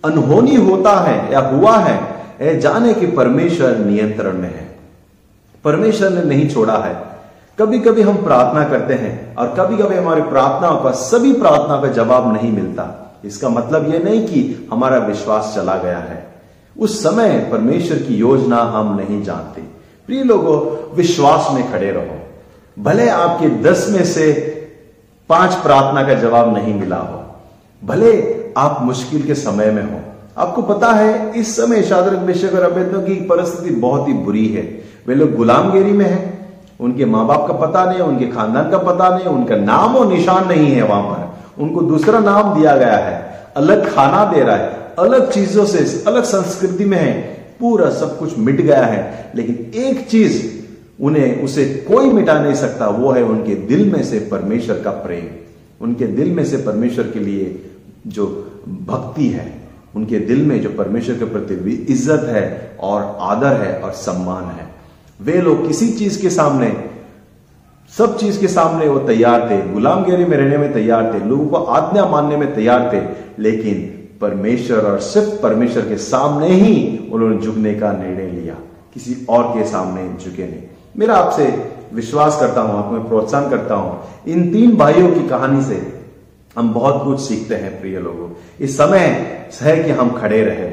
[0.06, 4.80] अनहोनी होता है या हुआ है जाने कि परमेश्वर नियंत्रण में है।
[5.64, 6.96] परमेश्वर ने नहीं छोड़ा है।
[7.60, 11.88] कभी कभी हम प्रार्थना करते हैं और कभी कभी हमारी प्रार्थनाओं का, सभी प्रार्थना का
[11.88, 16.30] जवाब नहीं मिलता। इसका मतलब यह नहीं कि हमारा विश्वास चला गया है।
[16.80, 19.62] उस समय परमेश्वर की योजना हम नहीं जानते।
[20.08, 22.20] प्रिय लोगों, विश्वास में खड़े रहो।
[22.84, 24.56] भले आपके दस में से
[25.30, 27.24] पाँच प्रार्थना का जवाब नहीं मिला हो।
[27.88, 30.00] भले आप मुश्किल के समय में हो।
[30.38, 34.82] आपको पता है, इस समय शादरक बेशक और अभेदों की परिस्थिति बहुत ही बुरी है।
[35.08, 36.40] वे लोग गुलामगिरी में हैं।
[36.80, 40.48] उनके माँ बाप का पता नहीं, उनके खानदान का पता नहीं, उनका नाम और निशान
[40.48, 41.29] नहीं है वहाँ पर।
[41.60, 46.24] उनको दूसरा नाम दिया गया है, अलग खाना दे रहा है, अलग चीज़ों से, अलग
[46.24, 47.14] संस्कृति में है,
[47.60, 50.42] पूरा सब कुछ मिट गया है, लेकिन एक चीज़
[51.02, 55.28] उन्हें, उसे कोई मिटा नहीं सकता, वो है उनके दिल में से परमेश्वर का प्रेम।
[55.86, 57.64] उनके दिल में से परमेश्वर के लिए
[58.08, 58.26] जो
[58.68, 59.54] भक्ति है,
[59.96, 64.68] उनके दिल में जो परमेश्वर के प्रति इज़्ज़त है और आदर है और सम्मान है।
[65.22, 66.68] वे लोग किसी चीज़ के सामने
[67.98, 71.56] सब चीज़ के सामने वो तैयार थे, गुलामगिरी में रहने में तैयार थे, लोगों को
[71.56, 73.02] आज्ञा मानने में तैयार थे,
[73.42, 73.76] लेकिन
[74.22, 78.56] परमेश्वर और सिर्फ़ परमेश्वर के सामने ही उन्होंने झुकने का निर्णय लिया।
[78.94, 80.62] किसी और के सामने झुके नहीं।
[80.98, 86.00] मेरा आपसे विश्वास करता हूँ, आपको प्रोत्साहन करता हूँ, इन तीन भाइयों की कहानी से
[86.58, 88.30] हम बहुत कुछ सीखते हैं, प्रिय लोगों।
[88.60, 89.00] इस समय
[89.62, 90.72] है कि हम खड़े रहे।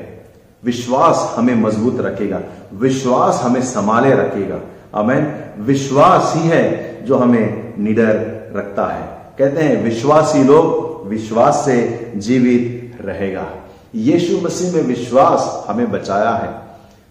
[0.64, 2.40] विश्वास हमें मज़बूत रखेगा।
[2.74, 4.60] विश्वास हमें संभाले रखेगा।
[4.94, 8.14] अमेन विश्वास ही है जो हमें निडर
[8.56, 13.46] रखता है। कहते हैं, विश्वासी लोग विश्वास से जीवित रहेगा।
[13.94, 16.54] यीशु मसीह में विश्वास हमें बचाया है।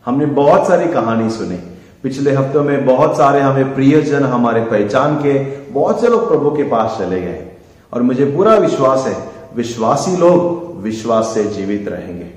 [0.06, 1.60] हमने बहुत सारी कहानी सुनी।
[2.04, 5.40] पिछले हफ्तों में बहुत सारे हमें प्रियजन हमारे पहचान के
[5.72, 7.46] बहुत से लोग प्रभु के पास चले गए।
[7.94, 12.28] और मुझे पूरा विश्वास है, विश्वासी लोग विश्वास से जीवित रहेंगे।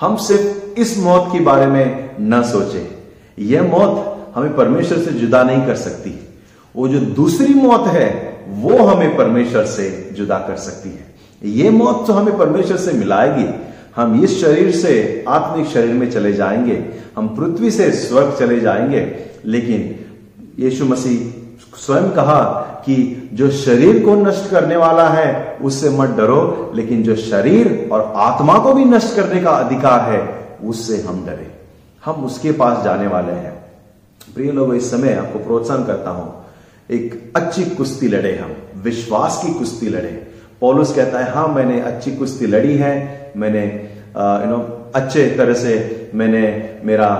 [0.00, 2.90] हम सिर्फ़ इस मौत के बारे में न सोचे।
[3.38, 6.23] यह मौत हमें परमेश्वर से जुदा नहीं कर सकती।
[6.76, 11.14] वो जो दूसरी मौत है, वो हमें परमेश्वर से जुदा कर सकती है।
[11.52, 13.54] ये मौत तो हमें परमेश्वर से मिलाएगी।
[13.96, 16.84] हम इस शरीर से, आत्मिक शरीर में चले जाएँगे।
[17.16, 20.04] हम पृथ्वी से स्वर्ग चले जाएँगे। लेकिन
[20.58, 21.44] यीशु मसीह
[21.76, 22.44] स्वयं कहा
[22.86, 28.12] कि जो शरीर को नष्ट करने वाला है, उससे मत डरो, लेकिन जो शरीर और
[28.16, 31.50] आत्मा को भी नष्ट करने का अधिकार है, उससे हम डरे।
[32.04, 33.64] हम उसके पास जाने वाले हैं।
[34.34, 36.43] प्रिय लोग, इस समय आपको प्रोत्साहन करता हूँ।
[36.88, 38.54] एक अच्छी कुश्ती लड़े हम,
[38.84, 40.10] विश्वास की कुश्ती लड़े।
[40.60, 44.58] पॉलुस कहता है हाँ मैंने अच्छी कुश्ती लड़ी है, मैंने यू नो
[44.94, 46.42] अच्छे तरह से मैंने
[46.84, 47.10] मेरा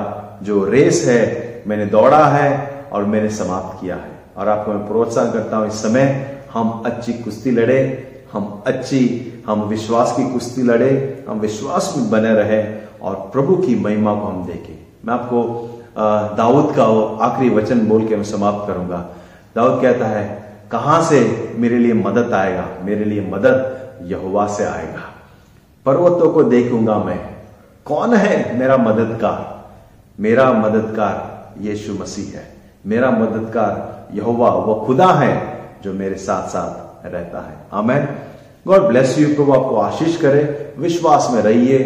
[0.43, 2.51] जो रेस है, मैंने दौड़ा है
[2.93, 6.07] और मैंने समाप्त किया है। और आपको मैं प्रोत्साहन करता हूँ, इस समय
[6.53, 7.81] हम अच्छी कुश्ती लड़े,
[8.33, 9.03] हम अच्छी,
[9.47, 12.63] हम विश्वास की कुश्ती लड़े, हम विश्वास में बने रहे
[13.03, 14.75] और प्रभु की महिमा को हम देखें।
[15.05, 15.43] मैं आपको
[16.37, 19.07] दाऊद का वो आखिरी वचन बोल के मैं समाप्त करूँगा।
[19.57, 22.69] दाऊद कहता है, कहाँ से मेरे लिए मदद आएगा?
[22.83, 25.15] मेरे लिए मदद यहुआ से आएगा।
[25.87, 27.21] पर्वतों को देखूँगा मैं।
[27.85, 29.71] कौन है मेरा मददगार?
[30.21, 32.55] मेरा मददगार यीशु मसीह है।
[32.87, 38.09] मेरा मददगार यहुआ वो खुदा है जो मेरे साथ साथ रहता है। आमेन।
[38.69, 39.29] God bless you.
[39.29, 41.79] प्रभु आपको आशीष करे। विश्वास में रहिए।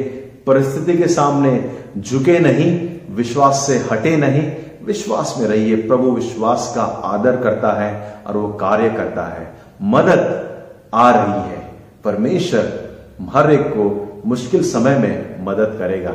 [0.47, 4.53] परिस्थिति के सामने झुके नहीं। विश्वास से हटे नहीं।
[4.89, 10.49] विश्वास में रहिए। प्रभु विश्वास का आदर करता है और वो कार्य करता है। मदद
[10.95, 11.73] आ रही है।
[12.05, 12.89] परमेश्वर
[13.33, 13.87] हर एक को
[14.27, 16.15] मुश्किल समय में मदद करेगा।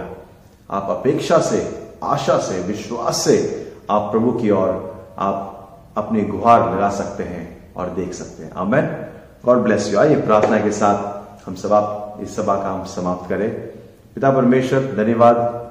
[0.72, 3.38] आप अपेक्षा से, आशा से, विश्वास से
[3.92, 5.50] आप प्रभु की ओर आप
[5.98, 8.86] अपनी गुहार लगा सकते हैं और देख सकते हैं। आमेन।
[9.46, 10.00] God bless you.
[10.00, 13.50] आइए प्रार्थना के साथ हम सब आप इस सभा का हम समाप्त करें।
[14.16, 15.64] पिता परमेश्वर, धन्यवाद।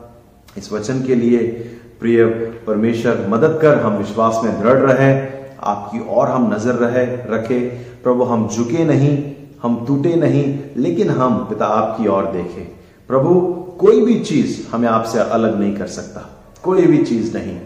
[0.59, 1.69] इस वचन के लिए
[2.03, 2.25] प्रिय
[2.67, 5.29] परमेश्वर, मदद कर, हम विश्वास में दृढ़ रहे,
[5.63, 7.61] आपकी और हम नज़र रहे, रखे।
[8.05, 12.65] प्रभु, हम झुके नहीं, हम टूटे नहीं, लेकिन हम पिता आपकी ओर देखें।
[13.09, 13.41] प्रभु,
[13.79, 16.29] कोई भी चीज़ हमें आपसे अलग नहीं कर सकता,
[16.63, 17.57] कोई भी चीज़ नहीं।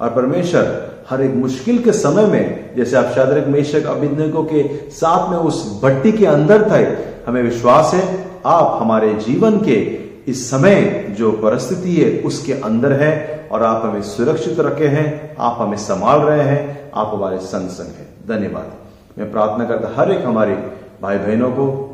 [0.00, 5.30] और परमेश्वर, हर एक मुश्किल के समय में, जैसे आप शादरक, मेशक अभिनयकों के साथ
[5.30, 6.84] में उस भट्टी के अंदर थे,
[7.26, 10.82] हमें विश्वास है, आप हमारे जीवन के इस समय
[11.18, 16.20] जो परिस्थिति है, उसके अंदर है और आप हमें सुरक्षित रखे हैं, आप हमें संभाल
[16.20, 18.72] रहे हैं, आप हमारे संग संग हैं। धन्यवाद।
[19.18, 20.72] मैं प्रार्थना करता हर एक हमारे
[21.02, 21.88] भाई बहनों को,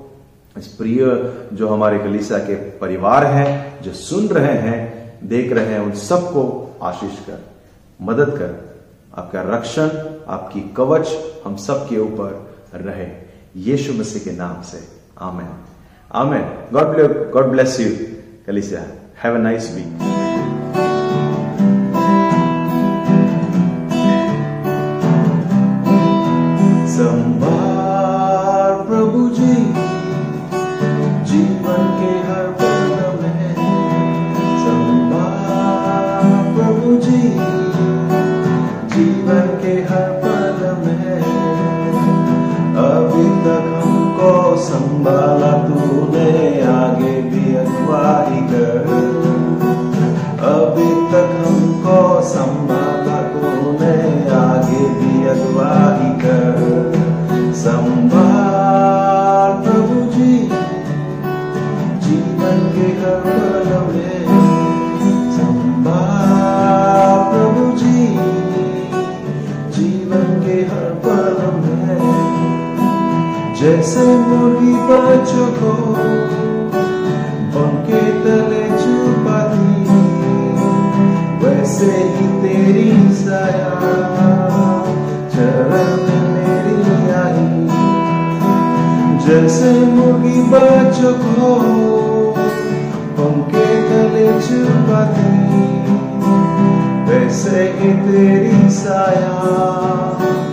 [0.59, 5.81] इस प्रिय जो हमारे कलीसा के परिवार हैं, जो सुन रहे हैं, देख रहे हैं,
[5.81, 7.45] उन सबको आशीष कर,
[8.03, 8.69] मदद कर।
[9.19, 9.89] आपका रक्षण,
[10.29, 11.09] आपकी कवच
[11.45, 13.07] हम सबके ऊपर रहे।
[13.57, 14.89] यीशु मसीह के नाम से।
[15.21, 15.49] Amen.
[16.13, 16.43] Amen.
[16.73, 16.87] God
[17.31, 18.18] God bless you.
[18.49, 18.81] कलीसिया
[19.23, 20.28] हैव अ नाइस वीक
[73.89, 75.71] जैसे मुर्गी बच्चों को
[77.53, 79.95] पंखे तले छुपाती
[81.43, 82.91] वैसे ही तेरी
[83.21, 83.71] साया
[85.35, 86.05] चरण
[86.35, 87.49] मेरी आई
[89.27, 91.51] जैसे मुर्गी बच्चों को
[93.17, 95.33] पंखे तले छुपाती
[97.11, 100.48] वैसे ही तेरी साया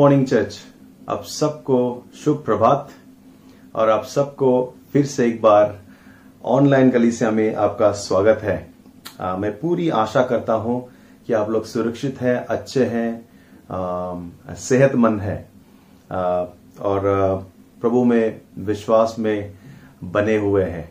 [0.00, 0.56] मॉर्निंग चर्च
[1.08, 1.78] आप सबको
[2.16, 2.88] शुभ प्रभात
[3.74, 5.76] और आप सबको फिर से एक बार
[6.44, 8.74] ऑनलाइन कलीसिया में आपका स्वागत है।
[9.20, 10.88] आ, मैं पूरी आशा करता हूँ
[11.26, 15.38] कि आप लोग सुरक्षित हैं अच्छे हैं सेहतमंद हैं।
[16.80, 17.02] और
[17.80, 19.54] प्रभु में विश्वास में
[20.04, 20.88] बने हुए हैं।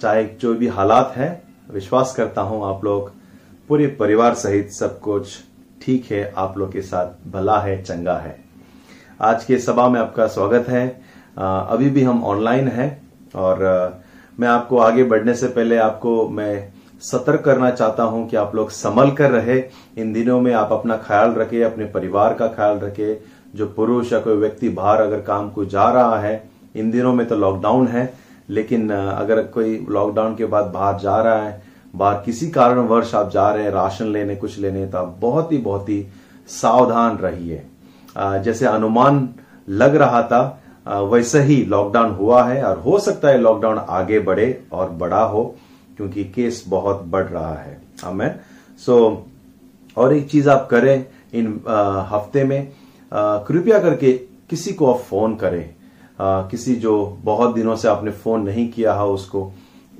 [0.00, 1.42] चाहे जो भी हालात हैं
[1.74, 3.12] विश्वास करता हूँ आप लोग
[3.68, 5.38] पूरे परिवार सहित सब कुछ
[5.82, 8.36] ठीक है, आप लोग के साथ भला है, चंगा है।
[9.20, 10.86] आज के सभा में आपका स्वागत है।
[11.36, 12.90] अभी भी हम ऑनलाइन हैं
[13.34, 13.62] और
[14.38, 18.70] मैं आपको आगे बढ़ने से पहले आपको मैं सतर्क करना चाहता हूँ कि आप लोग
[18.70, 19.58] संभल कर रहे।
[19.98, 23.16] इन दिनों में आप अपना ख्याल रखें, अपने परिवार का ख्याल रखें।
[23.54, 26.42] जो पुरुष या कोई व्यक्ति बाहर अगर काम को जा रहा है,
[26.76, 28.12] इन दिनों में तो लॉकडाउन है,
[28.50, 33.50] लेकिन अगर कोई लॉकडाउन के बाद बाहर जा रहा है बाहर किसी कारणवश आप जा
[33.50, 36.04] रहे हैं राशन लेने कुछ लेने तो बहुत ही बहुत ही
[36.48, 37.62] सावधान रहिए।
[38.16, 39.28] जैसे अनुमान
[39.68, 44.62] लग रहा था वैसे ही लॉकडाउन हुआ है और हो सकता है लॉकडाउन आगे बढ़े
[44.72, 45.44] और बड़ा हो
[45.96, 48.38] क्योंकि केस बहुत बढ़ रहा है। हमें
[48.80, 51.04] सो so, और एक चीज़ आप करें
[51.34, 52.72] इन अ, हफ़्ते में
[53.46, 54.12] कृपया करके
[54.50, 58.94] किसी को आप फ़ोन करें। अ, किसी जो बहुत दिनों से आपने फ़ोन नहीं किया
[58.94, 59.50] है उसको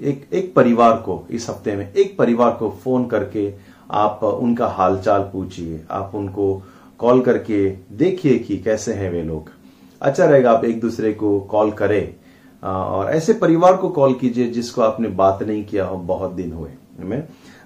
[0.01, 3.53] एक एक परिवार को इस हफ़्ते में एक परिवार को फ़ोन करके
[3.91, 6.63] आप उनका हालचाल पूछिए। आप उनको
[7.01, 9.51] कॉल करके देखिए कि कैसे हैं वे लोग।
[10.01, 12.15] अच्छा रहेगा आप एक दूसरे को कॉल करें।
[12.63, 16.71] और ऐसे परिवार को कॉल कीजिए जिसको आपने बात नहीं किया हो बहुत दिन हुए।
[17.01, 17.23] में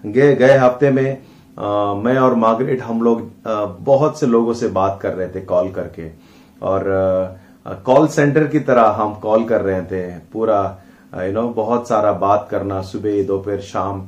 [0.06, 1.16] गए गए हफ़्ते में
[1.58, 5.40] अ, मैं और मार्गरेट हम लोग अ, बहुत से लोगों से बात कर रहे थे
[5.40, 6.08] कॉल करके।
[6.62, 6.84] और
[7.86, 10.02] कॉल सेंटर की तरह हम कॉल कर रहे थे।
[10.32, 10.58] पूरा
[11.16, 14.06] यू नो बहुत सारा बात करना सुबह, दोपहर, शाम,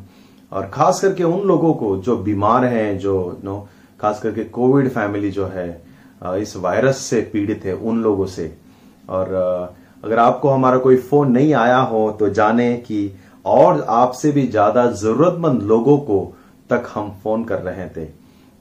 [0.52, 3.68] और खास करके उन लोगों को जो बीमार हैं, जो यू नो
[4.00, 5.68] खास करके कोविड फैमिली जो है
[6.40, 8.52] इस वायरस से पीड़ित है उन लोगों से।
[9.08, 9.32] और
[10.04, 13.10] अगर आपको हमारा कोई फ़ोन नहीं आया हो तो जाने कि
[13.44, 16.20] और आपसे भी ज़्यादा जरूरतमंद लोगों को
[16.70, 18.04] तक हम फ़ोन कर रहे थे।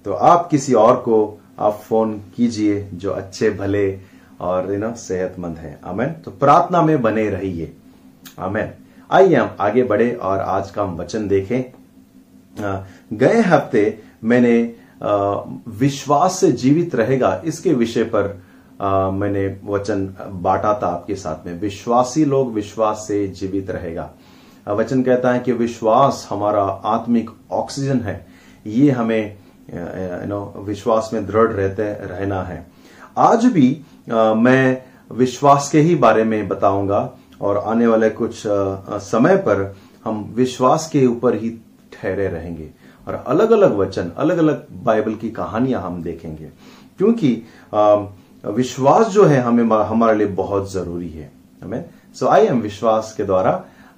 [0.05, 3.99] तो आप किसी और को, आप फ़ोन कीजिए जो अच्छे, भले
[4.41, 7.73] और यू नो सेहतमंद है। अमेन तो प्रार्थना में बने रहिए।
[8.39, 8.71] आमेन।
[9.09, 11.63] आइए हम आगे बढ़े और आज का हम वचन देखें।
[13.13, 14.57] गए हफ़्ते मैंने
[15.79, 18.33] विश्वास से जीवित रहेगा, इसके विषय पर
[19.13, 24.09] मैंने वचन बांटा था आपके साथ में। विश्वासी लोग विश्वास से जीवित रहेगा।
[24.67, 28.25] वचन कहता है कि विश्वास हमारा आत्मिक ऑक्सीजन है।
[28.65, 29.37] ये हमें
[29.69, 32.65] यू नो विश्वास में दृढ़ रहते, रहना है।
[33.17, 34.81] आज भी मैं
[35.11, 37.09] विश्वास के ही बारे में बताऊँगा।
[37.41, 39.75] और आने वाले कुछ समय पर
[40.05, 41.49] हम विश्वास के ऊपर ही
[41.93, 42.69] ठहरे रहेंगे।
[43.07, 46.49] और अलग अलग वचन अलग अलग बाइबल की कहानियाँ हम देखेंगे।
[46.97, 47.31] क्योंकि
[48.47, 51.31] विश्वास जो है हमें हमारे लिए बहुत ज़रूरी है।
[51.61, 51.85] हमें
[52.15, 53.51] सो आई एम विश्वास के द्वारा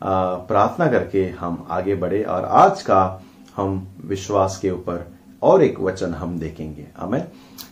[0.03, 3.22] प्रार्थना करके हम आगे बढ़े और आज का
[3.55, 5.05] हम विश्वास के ऊपर
[5.41, 7.27] और एक वचन हम देखेंगे। हमें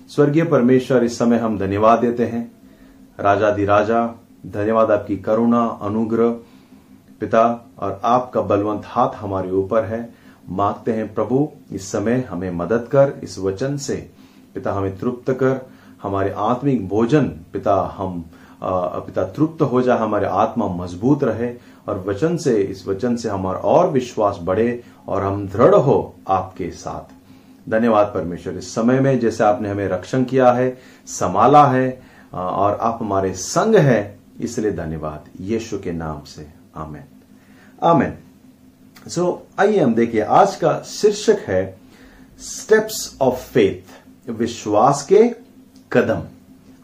[0.09, 2.51] स्वर्गीय परमेश्वर, इस समय हम धन्यवाद देते हैं।
[3.19, 4.05] राजा दी राजा
[4.45, 6.29] धन्यवाद आपकी करुणा अनुग्रह
[7.21, 7.43] पिता
[7.79, 10.09] और आपका बलवंत हाथ हमारे ऊपर है।
[10.49, 13.95] मांगते हैं प्रभु इस समय हमें मदद कर इस वचन से।
[14.55, 15.59] पिता हमें तृप्त कर
[16.03, 18.23] हमारे आत्मिक भोजन पिता हम
[18.63, 18.69] आ,
[18.99, 21.51] पिता तृप्त हो जाए हमारे आत्मा मज़बूत रहे
[21.87, 26.69] और वचन से इस वचन से हमारा और विश्वास बढ़े और हम दृढ़ हो आपके
[26.71, 30.69] साथ। धन्यवाद परमेश्वर इस समय में जैसे आपने हमें रक्षण किया है
[31.07, 31.87] संभाला है
[32.33, 37.03] और आप हमारे संग है इसलिए धन्यवाद यीशु के नाम से। आमेन।
[37.83, 38.13] आमेन।
[39.07, 41.77] सो so, आइए हम देखिए आज का शीर्षक है
[42.39, 45.35] स्टेप्स ऑफ़ फेथ विश्वास के
[45.91, 46.23] कदम।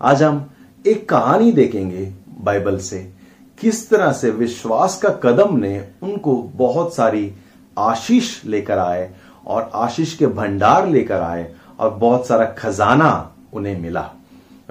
[0.02, 0.50] आज हम
[0.88, 3.12] एक कहानी देखेंगे बाइबल से
[3.60, 7.34] किस तरह से विश्वास का कदम ने उनको बहुत सारी
[7.80, 9.14] आशीष लेकर आए
[9.46, 14.12] और आशीष के भंडार लेकर आए और बहुत सारा खजाना उन्हें मिला।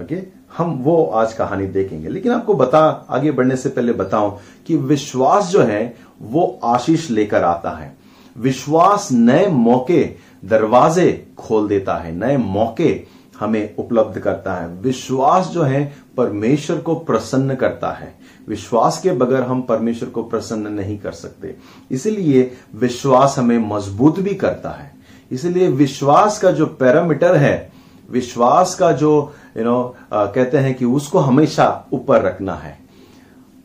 [0.00, 4.76] ओके हम वो आज कहानी देखेंगे। लेकिन आपको बता, आगे बढ़ने से पहले बताऊँ कि
[4.76, 7.96] विश्वास जो है, वो आशीष लेकर आता है।
[8.38, 10.10] विश्वास नए मौके
[10.44, 13.02] दरवाजे खोल देता है, नए मौके
[13.40, 18.14] हमें उपलब्ध करता है। विश्वास जो है, परमेश्वर को प्रसन्न करता है।
[18.48, 21.56] विश्वास के बगैर हम परमेश्वर को प्रसन्न नहीं कर सकते।
[21.90, 24.94] इसलिए विश्वास हमें मज़बूत भी करता है।
[25.32, 27.72] इसलिए विश्वास का जो पैरामीटर है,
[28.10, 32.78] विश्वास का जो यू नो कहते हैं कि उसको हमेशा ऊपर रखना है।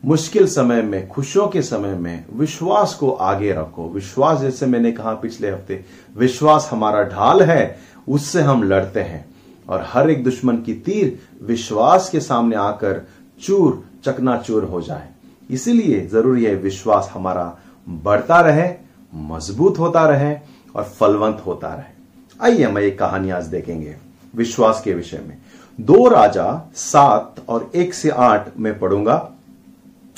[0.04, 5.14] मुश्किल समय में, खुशियों के समय में विश्वास को आगे रखो। विश्वास जैसे मैंने कहा
[5.14, 5.84] पिछले हफ़्ते,
[6.16, 9.24] विश्वास हमारा ढाल है, उससे हम लड़ते हैं।
[9.68, 13.06] और हर एक दुश्मन की तीर विश्वास के सामने आकर
[13.40, 15.08] चूर, चकनाचूर हो जाए।
[15.50, 17.56] इसीलिए ज़रूरी है विश्वास हमारा
[17.86, 18.68] बढ़ता रहे,
[19.14, 20.34] मज़बूत होता रहे
[20.74, 21.94] और फलवंत होता रहे।
[22.40, 23.96] आइए हम एक कहानी आज देखेंगे,
[24.34, 25.36] विश्वास के विषय में।
[25.78, 29.14] दो राजा सात और एक से आठ में पढ़ूँगा।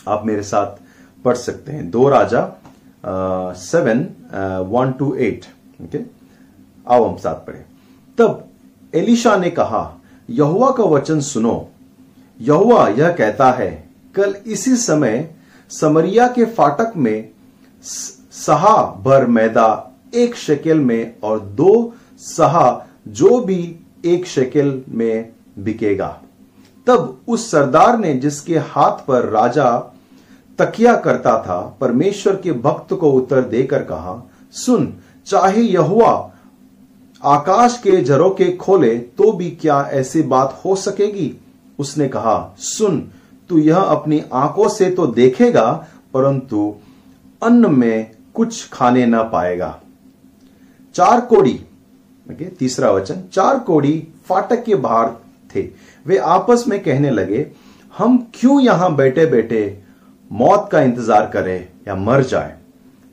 [0.08, 0.76] आप मेरे साथ
[1.24, 2.42] पढ़ सकते हैं। दो राजा
[3.56, 4.06] seven
[4.68, 5.44] one two eight
[5.82, 5.98] okay
[6.86, 7.64] आओ हम साथ पढ़े।
[8.18, 8.44] तब
[8.92, 9.82] एलिशा ने कहा
[10.28, 11.68] यहुआ का वचन सुनो।
[12.40, 13.70] यहुआ यह कहता है,
[14.14, 15.30] कल इसी समय
[15.70, 17.28] समरिया के फाटक में
[17.84, 26.08] सहा भर मैदा एक शकेल में और दो सहा जो भी एक शकेल में बिकेगा।
[26.86, 29.70] तब उस सरदार ने जिसके हाथ पर राजा
[30.58, 34.22] तकिया करता था, परमेश्वर के भक्त को उत्तर देकर कहा,
[34.54, 34.92] सुन,
[35.26, 36.30] चाहे यहुआ
[37.22, 41.34] आकाश के झरोके खोले तो भी क्या ऐसी बात हो सकेगी?
[41.78, 43.00] उसने कहा, सुन,
[43.50, 45.70] तू यह अपनी आँखों से तो देखेगा,
[46.14, 46.74] परंतु
[47.42, 49.78] अन्न में कुछ खाने ना पाएगा।
[50.94, 51.60] चार कोड़ी
[52.58, 55.10] तीसरा वचन, चार कोड़ी फाटक के बाहर
[55.54, 55.66] थे।
[56.06, 57.46] वे आपस में कहने लगे,
[57.94, 59.78] हम क्यों यहाँ बैठे बैठे
[60.30, 62.56] मौत का इंतज़ार करें या मर जाए?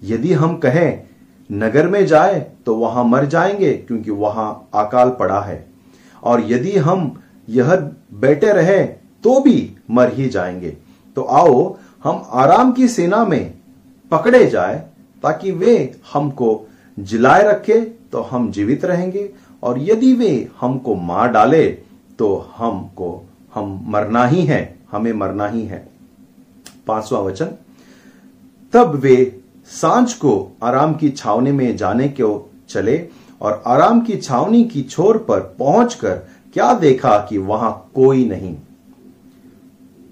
[0.02, 1.04] यदि हम कहें,
[1.50, 5.66] नगर में जाए तो वहाँ मर जाएँगे, क्योंकि वहाँ अकाल पड़ा है।
[6.24, 7.14] और यदि हम
[7.48, 7.76] यह
[8.16, 8.84] बैठे रहे
[9.24, 10.70] तो भी मर ही जाएँगे।
[11.18, 13.54] तो आओ, हम आराम की सेना में
[14.12, 14.76] पकड़े जाए,
[15.24, 16.68] ताकि वे हमको
[16.98, 17.80] जिलाए रखे
[18.12, 19.30] तो हम जीवित रहेंगे।
[19.64, 21.66] और यदि वे हमको मार डाले
[22.20, 25.88] तो हमको, हम मरना ही है, हमें मरना ही है।
[26.88, 27.46] पांचवा वचन,
[28.74, 33.10] तब वे साँझ को आराम की छावनी में जाने को चले
[33.42, 36.16] और आराम की छावनी की छोर पर पहुंचकर
[36.54, 38.56] क्या देखा कि वहाँ कोई नहीं।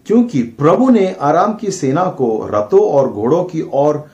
[0.05, 4.09] क्योंकि प्रभु ने आराम की सेना को रथों और घोड़ों की और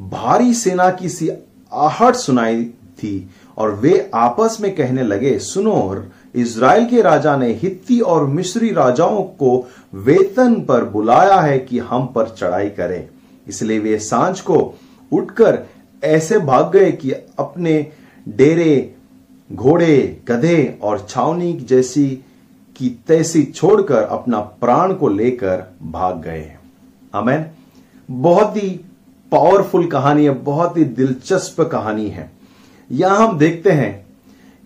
[0.00, 1.30] भारी सेना की सी
[1.72, 5.72] आहट सुनाई थी और वे आपस में कहने लगे, सुनो
[6.34, 12.06] इज़राइल के राजा ने हित्ती और मिस्री राजाओं को वेतन पर बुलाया है कि हम
[12.06, 13.08] पर चढ़ाई करें।
[13.48, 14.74] इसलिए वे साँझ को
[15.12, 15.58] उठकर
[16.02, 17.92] ऐसे भाग गए कि अपने
[18.28, 18.94] डेरे,
[19.52, 22.08] घोड़े, गधे और छावनी जैसी
[22.76, 26.52] की तैसी छोड़कर अपना प्राण को लेकर भाग गए।
[27.14, 27.46] अमेन
[28.10, 28.68] बहुत ही
[29.32, 32.32] पावरफुल कहानी है, बहुत ही दिलचस्प कहानी है।
[32.90, 34.06] यहाँ हम देखते हैं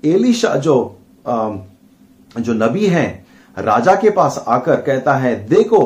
[0.05, 0.96] एलिशा जो
[1.27, 3.27] जो नबी हैं
[3.57, 5.83] राजा के पास आकर कहता है देखो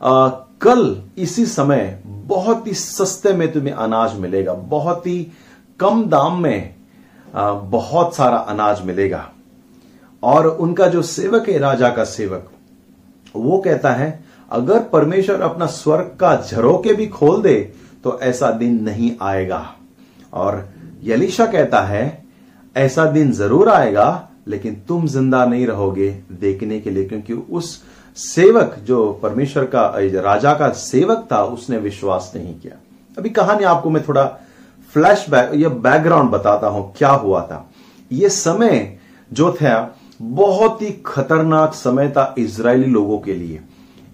[0.00, 5.26] आ, कल इसी समय बहुत ही सस्ते में तुम्हें अनाज मिलेगा बहुत ही
[5.80, 6.74] कम दाम में
[7.34, 9.28] आ, बहुत सारा अनाज मिलेगा।
[10.22, 12.50] और उनका जो सेवक है राजा का सेवक
[13.34, 14.08] वो कहता है
[14.50, 17.54] अगर परमेश्वर अपना स्वर्ग का झरोके भी खोल दे
[18.04, 19.64] तो ऐसा दिन नहीं आएगा।
[20.32, 20.68] और
[21.04, 22.04] यलिशा कहता है
[22.76, 24.08] ऐसा दिन ज़रूर आएगा
[24.46, 27.82] लेकिन तुम ज़िंदा नहीं रहोगे देखने के लिए, क्योंकि उस
[28.16, 29.86] सेवक जो परमेश्वर का
[30.22, 32.76] राजा का सेवक था, उसने विश्वास नहीं किया।
[33.16, 34.24] अभी कहानी आपको मैं थोड़ा
[34.92, 37.68] फ्लैश बैक या बैकग्राउंड बताता हूँ, क्या हुआ था।
[38.10, 38.98] ये समय
[39.30, 43.60] जो था, बहुत ही खतरनाक समय था इज़राइली लोगों के लिए।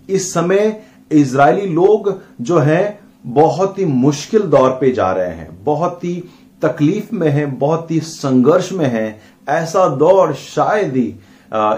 [0.09, 6.05] इस समय इज़राइली लोग जो है, बहुत ही मुश्किल दौर पे जा रहे हैं, बहुत
[6.05, 6.15] ही
[6.63, 11.07] तकलीफ़ में है, बहुत ही संघर्ष में है ऐसा दौर शायद ही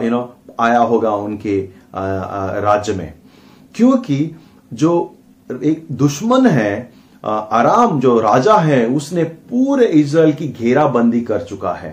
[0.04, 1.58] यू नो आया होगा उनके
[1.94, 3.12] राज्य में।
[3.74, 4.36] क्योंकि
[4.72, 4.92] जो
[5.50, 6.92] एक दुश्मन है
[7.24, 11.92] आराम जो राजा है, उसने पूरे इज़राइल की घेराबंदी कर चुका है।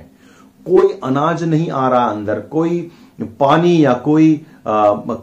[0.65, 2.91] कोई अनाज नहीं आ रहा अंदर, कोई
[3.39, 4.33] पानी या कोई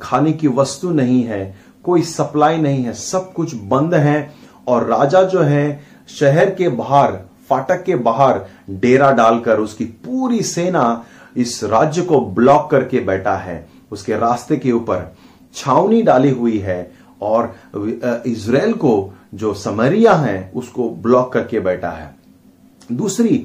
[0.02, 1.54] खाने की वस्तु नहीं है,
[1.84, 4.34] कोई सप्लाई नहीं है, सब कुछ बंद है।
[4.68, 7.18] और राजा जो है, शहर के बाहर
[7.48, 11.04] फाटक के बाहर डेरा डालकर उसकी पूरी सेना
[11.36, 15.12] इस राज्य को ब्लॉक करके बैठा है। उसके रास्ते के ऊपर
[15.54, 16.90] छावनी डाली हुई है
[17.22, 17.54] और
[18.26, 22.14] इसराइल को जो समरिया है, उसको ब्लॉक करके बैठा है।
[22.92, 23.36] दूसरी,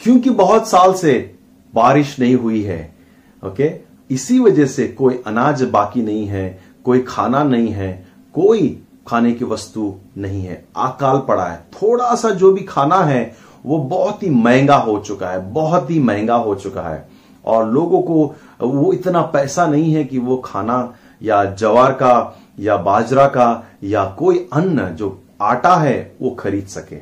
[0.00, 1.34] क्योंकि बहुत साल से
[1.74, 2.94] बारिश नहीं हुई है,
[3.42, 3.70] ओके?
[4.10, 8.78] इसी वजह से कोई अनाज बाकी नहीं है, कोई खाना नहीं है, कोई
[9.08, 13.78] खाने की वस्तु नहीं है। अकाल पड़ा है। थोड़ा सा जो भी खाना है वो
[13.78, 17.08] बहुत ही महँगा हो चुका है, बहुत ही महँगा हो चुका है।
[17.44, 22.76] और लोगों को, वो इतना पैसा नहीं है कि वो खाना या जवार का या
[22.76, 26.96] बाजरा का या कोई अन्न जो आटा है, वो खरीद सके।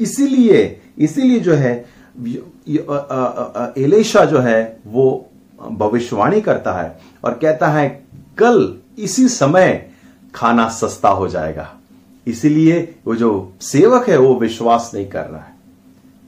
[0.00, 1.72] इसीलिए इसीलिए जो है
[3.78, 5.26] एलेशा जो है, वो
[5.62, 7.88] भविष्यवाणी करता है और कहता है,
[8.38, 9.90] कल इसी समय
[10.34, 11.68] खाना सस्ता हो जाएगा।
[12.26, 15.49] इसीलिए वो जो सेवक है, वो विश्वास नहीं कर रहा है।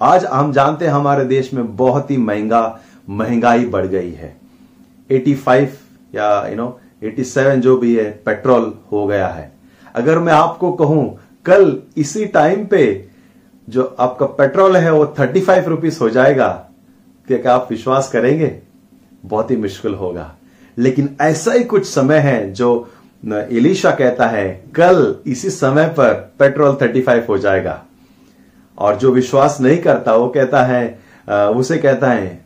[0.02, 2.80] आज हम जानते हैं हमारे देश में बहुत ही महँगा,
[3.10, 4.36] महँगाई बढ़ गई है।
[5.10, 5.68] 85
[6.14, 9.52] या यू नो 87 जो भी है पेट्रोल हो गया है।
[9.94, 13.04] अगर मैं आपको कहूँ, कल इसी टाइम पे
[13.68, 16.68] जो आपका पेट्रोल है, वो थर्टी फाइव रुपीज़ हो जाएगा।
[17.28, 18.58] क्या आप विश्वास करेंगे?
[19.24, 20.34] बहुत ही मुश्किल होगा।
[20.78, 22.90] लेकिन ऐसा ही कुछ समय है जो
[23.26, 27.82] इलीशा कहता है, कल इसी समय पर पेट्रोल 35 हो जाएगा।
[28.78, 31.00] और जो विश्वास नहीं करता, वो कहता है
[31.50, 32.40] उसे कहता है,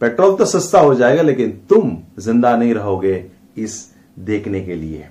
[0.00, 3.24] पेट्रोल तो सस्ता हो जाएगा, लेकिन तुम ज़िंदा नहीं रहोगे
[3.58, 3.86] इस
[4.18, 5.06] देखने के लिए.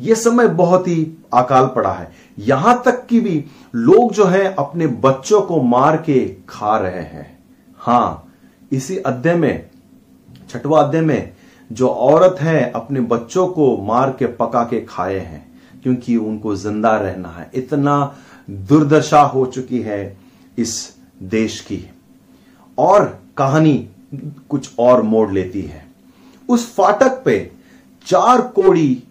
[0.00, 3.44] यह समय बहुत ही अकाल पड़ा है। यहाँ तक कि भी
[3.74, 7.26] लोग जो है, अपने बच्चों को मार के खा रहे हैं।
[7.78, 8.32] हाँ,
[8.72, 9.68] इसी अध्याय में,
[10.50, 11.32] छठवा अध्याय में,
[11.70, 15.46] जो औरत है, अपने बच्चों को मार के पका के खाए हैं,
[15.82, 18.14] क्योंकि उनको ज़िंदा रहना है। इतना
[18.50, 20.16] दुर्दशा हो चुकी है
[20.58, 21.90] इस देश की।
[22.78, 23.88] और कहानी
[24.48, 25.86] कुछ और मोड़ लेती है।
[26.48, 27.50] उस फाटक पे
[28.06, 29.02] चार कोड़ी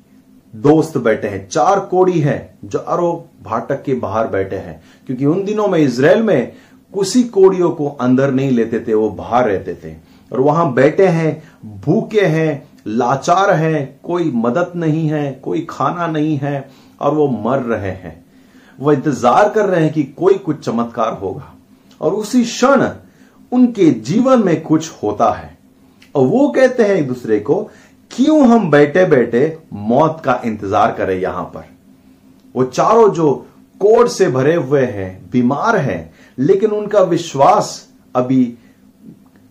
[0.55, 5.43] दोस्त बैठे हैं। चार कोड़ी है जो अरो फाटक के बाहर बैठे हैं। क्योंकि उन
[5.43, 6.53] दिनों में इसराइल में
[6.93, 9.95] कुछ कोड़ियों को अंदर नहीं लेते थे, वो बाहर रहते थे।
[10.33, 11.43] और वहाँ बैठे हैं,
[11.81, 16.71] भूखे हैं, लाचार हैं, कोई मदद नहीं है, कोई खाना नहीं है,
[17.01, 18.24] और वो मर रहे हैं।
[18.79, 21.53] वो इंतज़ार कर रहे हैं कि कोई कुछ चमत्कार होगा।
[22.01, 22.87] और उसी क्षण
[23.51, 25.57] उनके जीवन में कुछ होता है।
[26.15, 27.61] और वो कहते हैं एक दूसरे को,
[28.11, 31.63] क्यों हम बैठे बैठे मौत का इंतज़ार करें यहाँ पर?
[32.55, 33.33] वो चारों जो
[33.81, 38.57] कोड से भरे हुए हैं, बीमार हैं, लेकिन उनका विश्वास अभी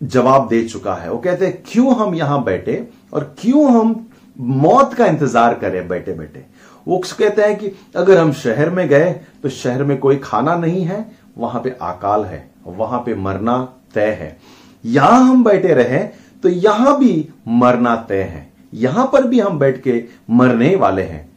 [0.01, 3.95] जवाब दे चुका है। वो कहते हैं, क्यों हम यहाँ बैठे और क्यों हम
[4.37, 6.45] मौत का इंतज़ार करें बैठे बैठे
[6.87, 10.85] वो कहते हैं कि अगर हम शहर में गए तो शहर में कोई खाना नहीं
[10.85, 11.05] है,
[11.39, 13.57] वहाँ पे अकाल है, वहाँ पे मरना
[13.95, 14.37] तय है।
[14.85, 15.99] यहाँ हम बैठे रहे
[16.43, 21.29] तो यहाँ भी मरना तय है। यहाँ पर भी हम बैठ के मरने वाले हैं।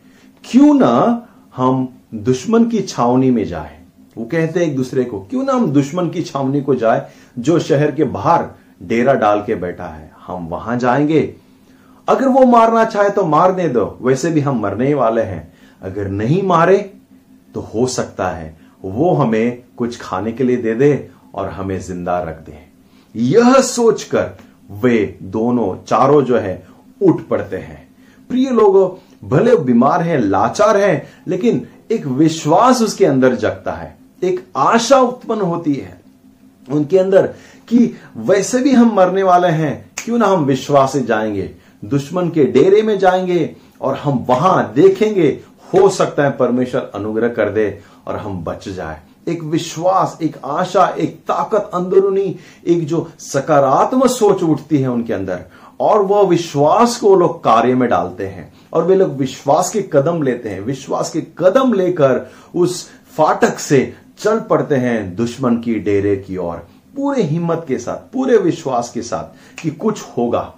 [0.43, 3.77] क्यों ना हम दुश्मन की छावनी में जाए?
[4.17, 7.07] वो कहते हैं एक दूसरे को, क्यों ना हम दुश्मन की छावनी को जाए,
[7.39, 8.45] जो शहर के बाहर
[8.83, 10.11] डेरा डाल के बैठा है?
[10.27, 11.21] हम वहाँ जाएँगे
[12.07, 16.41] अगर वो मारना चाहे तो मारने दो, वैसे भी हम मरने वाले हैं। अगर नहीं
[16.43, 16.77] मारे
[17.53, 22.19] तो हो सकता है वो हमें कुछ खाने के लिए दे दे और हमें ज़िंदा
[22.19, 22.57] रख दे।
[23.15, 24.29] यह सोचकर
[24.73, 26.67] वे दोनों, चारों जो है,
[27.01, 27.87] उठ पड़ते हैं।
[28.29, 28.89] प्रिय लोगों,
[29.29, 35.41] भले बीमार हैं, लाचार हैं, लेकिन एक विश्वास उसके अंदर जगता है। एक आशा उत्पन्न
[35.41, 35.99] होती है
[36.67, 37.27] उनके अंदर
[37.67, 41.49] कि वैसे भी हम मरने वाले हैं, क्यों ना हम विश्वास से जाएँगे?
[41.85, 45.39] दुश्मन के डेरे में जाएँगे और हम वहाँ देखेंगे,
[45.73, 50.87] हो सकता है परमेश्वर अनुग्रह कर दे और हम बच जाए। एक विश्वास, एक आशा,
[50.87, 52.35] एक ताकत अंदरूनी,
[52.67, 55.39] एक जो सकारात्मक सोच उठती है उनके अंदर।
[55.79, 60.23] और वह विश्वास को लोग कार्य में डालते हैं। और वे लोग विश्वास के कदम
[60.23, 66.15] लेते हैं। विश्वास के कदम लेकर उस फाटक से चल पड़ते हैं दुश्मन की डेरे
[66.15, 70.53] की ओर। पूरे हिम्मत के साथ, पूरे विश्वास के साथ कि कुछ होगा।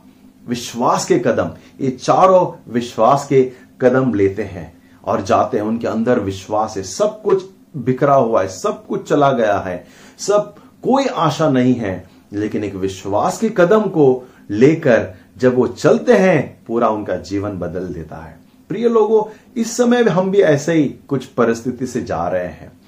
[0.48, 1.51] विश्वास के कदम,
[1.82, 3.51] ये चारों विश्वास के
[3.82, 7.45] कदम लेते हैं और जाते हैं उनके अंदर विश्वास है सब कुछ
[7.77, 9.85] बिखरा हुआ है, सब कुछ चला गया है,
[10.19, 16.14] सब कोई आशा नहीं है, लेकिन एक विश्वास के कदम को लेकर जब वो चलते
[16.14, 19.24] हैं, पूरा उनका जीवन बदल देता है। प्रिय लोगों,
[19.58, 22.78] इस समय हम भी ऐसे ही कुछ परिस्थिति से जा रहे हैं।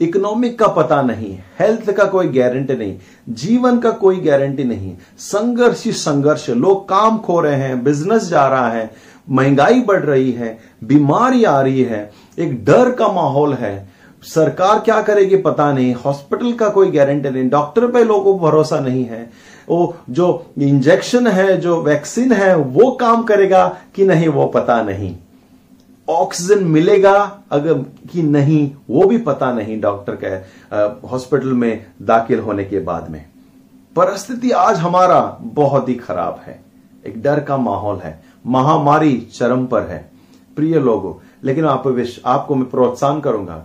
[0.00, 2.96] इकोनॉमिक का पता नहीं, हेल्थ का कोई गारंटी नहीं,
[3.28, 8.46] जीवन का कोई गारंटी नहीं, संघर्ष ही संघर्ष, लोग काम खो रहे हैं बिज़नेस जा
[8.48, 8.90] रहा है,
[9.30, 13.88] महँगाई बढ़ रही है, बीमारी आ रही है, एक डर का माहौल है।
[14.22, 18.80] सरकार क्या करेगी पता नहीं हॉस्पिटल का कोई गारंटी नहीं डॉक्टर पे लोगों को भरोसा
[18.80, 19.22] नहीं है।
[19.68, 25.14] वो जो इंजेक्शन है, जो वैक्सीन है, वो काम करेगा कि नहीं, वो पता नहीं।
[26.10, 27.12] ऑक्सीजन मिलेगा
[27.50, 27.78] अगर
[28.12, 33.24] कि नहीं वो भी पता नहीं डॉक्टर के हॉस्पिटल में दाखिल होने के बाद में।
[33.96, 36.60] परिस्थिति आज हमारा बहुत ही खराब है।
[37.06, 40.10] एक डर का माहौल है। महामारी चरम पर है।
[40.56, 41.14] प्रिय लोगों
[41.44, 43.56] लेकिन आप विश, आपको मैं प्रोत्साहन करूँगा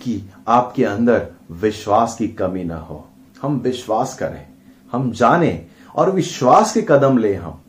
[0.00, 3.04] कि आपके अंदर विश्वास की कमी ना हो।
[3.42, 4.46] हम विश्वास करें
[4.92, 5.66] हम जाने
[5.96, 7.60] और विश्वास के कदम ले हम।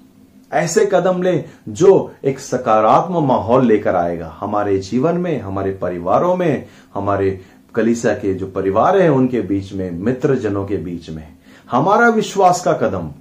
[0.54, 6.66] ऐसे कदम ले जो एक सकारात्मक माहौल लेकर आएगा। हमारे जीवन में, हमारे परिवारों में,
[6.94, 7.42] हमारे
[7.76, 11.28] कलिसा के जो परिवार है, उनके बीच में मित्र जनों के बीच में।
[11.72, 13.12] हमारा विश्वास का कदम,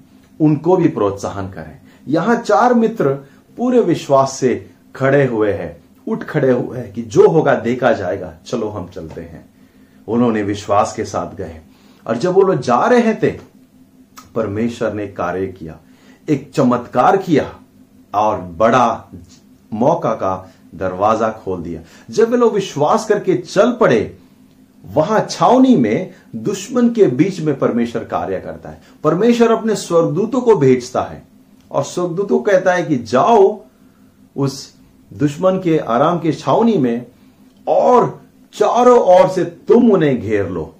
[0.40, 3.14] उनको भी प्रोत्साहन करें। यहाँ चार मित्र
[3.56, 8.34] पूरे विश्वास से खड़े हुए हैं, उठ खड़े हुए हैं कि जो होगा देखा जाएगा,
[8.46, 9.46] चलो हम चलते हैं।
[10.08, 11.60] उन्होंने विश्वास के साथ गए।
[12.06, 13.30] और जब वो लोग जा रहे थे,
[14.34, 15.78] परमेश्वर ने कार्य किया।
[16.28, 17.50] एक चमत्कार किया
[18.14, 19.10] और बड़ा
[19.72, 20.34] मौका का
[20.74, 21.80] दरवाज़ा खोल दिया।
[22.10, 24.16] जब वे लोग विश्वास करके चल पड़े,
[24.84, 30.56] वहाँ छावनी में दुश्मन के बीच में परमेश्वर कार्य करता है। परमेश्वर अपने स्वर्गदूतों को
[30.56, 31.22] भेजता है
[31.70, 33.58] और स्वर्गदूतों कहता है कि जाओ
[34.36, 34.74] उस
[35.10, 37.06] दुश्मन के आराम के छावनी में
[37.66, 38.08] और
[38.54, 40.74] चारों ओर से तुम उन्हें घेर लो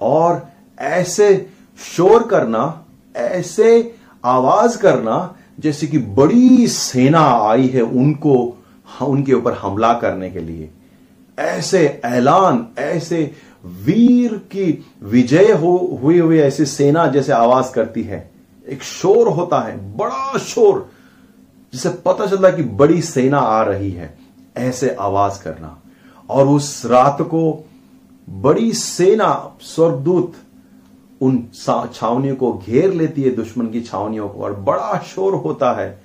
[0.00, 0.46] और
[0.78, 1.34] ऐसे
[1.78, 2.84] शोर करना,
[3.14, 8.62] ऐसे आवाज़ करना, जैसे कि बड़ी सेना आई है उनको
[9.02, 10.70] उनके ऊपर हमला करने के लिए।
[11.38, 13.30] ऐसे ऐलान, ऐसे
[13.64, 18.30] वीर की विजय हो हुई हुई ऐसी सेना जैसे आवाज़ करती है।
[18.68, 20.90] एक शोर होता है, बड़ा शोर
[21.72, 24.18] जिसे पता चलता कि बड़ी सेना आ रही है।
[24.56, 25.78] ऐसे आवाज़ करना।
[26.30, 27.68] और उस रात को
[28.30, 30.32] बड़ी सेना, स्वर्गदूत
[31.20, 31.42] उन
[31.94, 36.02] छावनियों को घेर लेती है दुश्मन की छावनियों को और बड़ा शोर होता है।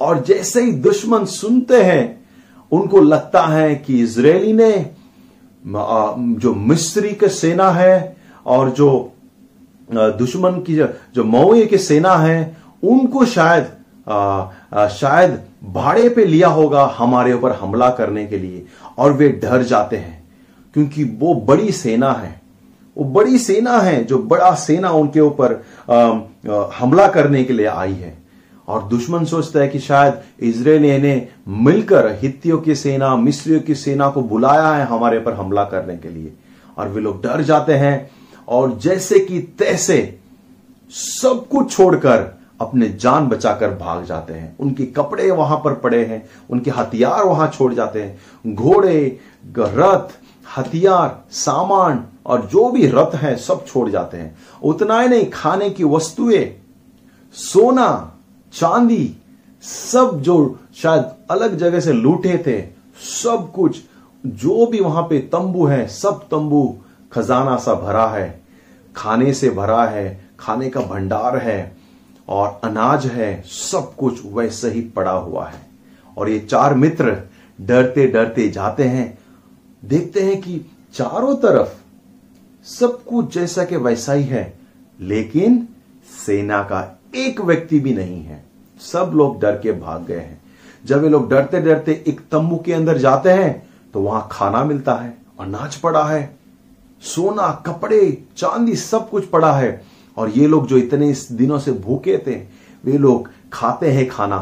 [0.00, 2.24] और जैसे ही दुश्मन सुनते हैं
[2.72, 4.72] उनको लगता है कि इजरायली ने
[6.40, 9.12] जो मिस्री के सेना है और जो
[9.92, 13.66] दुश्मन की जो मऊए की सेना है उनको शायद
[14.08, 18.64] आ, आ, शायद भाड़े पे लिया होगा हमारे ऊपर हमला करने के लिए।
[18.98, 20.22] और वे डर जाते हैं
[20.74, 22.40] क्योंकि वो बड़ी सेना है।
[22.96, 25.62] वो बड़ी सेना है जो बड़ा सेना उनके ऊपर
[26.78, 28.16] हमला करने के लिए आई है।
[28.68, 34.08] और दुश्मन सोचता है कि शायद इसराइल ने मिलकर हित्तियों की सेना, मिस्रियों की सेना
[34.10, 36.32] को बुलाया है हमारे पर हमला करने के लिए।
[36.78, 38.10] और वे लोग डर जाते हैं
[38.48, 40.18] और जैसे कि तैसे
[40.90, 46.22] सब कुछ छोड़कर अपने जान बचाकर भाग जाते हैं। उनके कपड़े वहाँ पर पड़े हैं,
[46.50, 49.18] उनके हथियार वहाँ छोड़ जाते हैं। घोड़े
[49.58, 50.08] रथ,
[50.48, 55.70] हथियार, सामान और जो भी रथ है, सब छोड़ जाते हैं। उतना ही नहीं, खाने
[55.70, 56.60] की वस्तुएँ,
[57.32, 58.14] सोना,
[58.52, 59.16] चांदी,
[59.62, 62.62] सब जो शायद अलग जगह से लूटे थे,
[63.22, 63.80] सब कुछ,
[64.26, 66.78] जो भी वहाँ पे तंबू है, सब तंबू
[67.12, 68.42] खजाना सा भरा है।
[68.96, 71.76] खाने से भरा है, खाने का भंडार है,
[72.28, 75.66] और अनाज है, सब कुछ वैसे ही पड़ा हुआ है।
[76.18, 77.18] और ये चार मित्र
[77.60, 79.18] डरते डरते जाते हैं,
[79.84, 81.83] देखते हैं कि चारों तरफ़
[82.66, 84.52] सब कुछ जैसा कि वैसा ही है,
[85.00, 85.66] लेकिन
[86.26, 86.80] सेना का
[87.16, 88.42] एक व्यक्ति भी नहीं है।
[88.80, 90.40] सब लोग डर के भाग गए हैं।
[90.84, 94.94] जब ये लोग डरते डरते एक तंबू के अंदर जाते हैं तो वहाँ खाना मिलता
[94.94, 96.36] है, अनाज पड़ा है,
[97.02, 99.84] सोना, कपड़े, चांदी सब कुछ पड़ा है।
[100.16, 102.34] और ये लोग जो इतने दिनों से भूखे थे,
[102.84, 104.38] वे लोग खाते हैं खाना।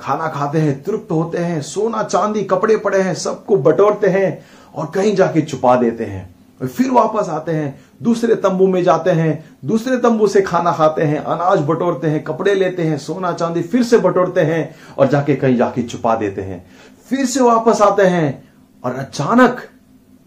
[0.00, 4.90] खाना खाते हैं, तृप्त होते हैं, सोना, चांदी, कपड़े पड़े हैं, सबको बटोरते हैं और
[4.94, 6.30] कहीं जाके छुपा देते हैं।
[6.62, 11.02] और फिर वापस आते हैं, दूसरे तंबू में जाते हैं, दूसरे तंबू से खाना खाते
[11.02, 15.36] हैं, अनाज बटोरते हैं, कपड़े लेते हैं, सोना चांदी फिर से बटोरते हैं और जाके
[15.36, 16.64] कहीं जाके छुपा देते हैं।
[17.10, 18.48] फिर से वापस आते हैं
[18.84, 19.60] और अचानक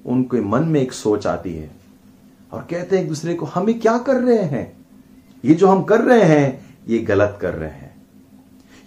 [0.06, 1.70] उनके मन में एक सोच आती है
[2.52, 4.72] और कहते हैं एक दूसरे को, हम क्या कर रहे हैं?
[5.46, 7.96] ये जो हम कर रहे हैं, ये गलत कर रहे हैं।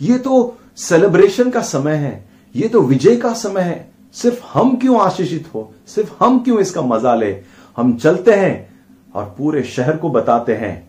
[0.01, 5.01] ये तो सेलिब्रेशन का समय है, ये तो विजय का समय है सिर्फ़ हम क्यों
[5.01, 5.75] आशीषित हो?
[5.87, 7.41] सिर्फ़ हम क्यों इसका मज़ा ले?
[7.77, 8.69] हम चलते हैं
[9.15, 10.89] और पूरे शहर को बताते हैं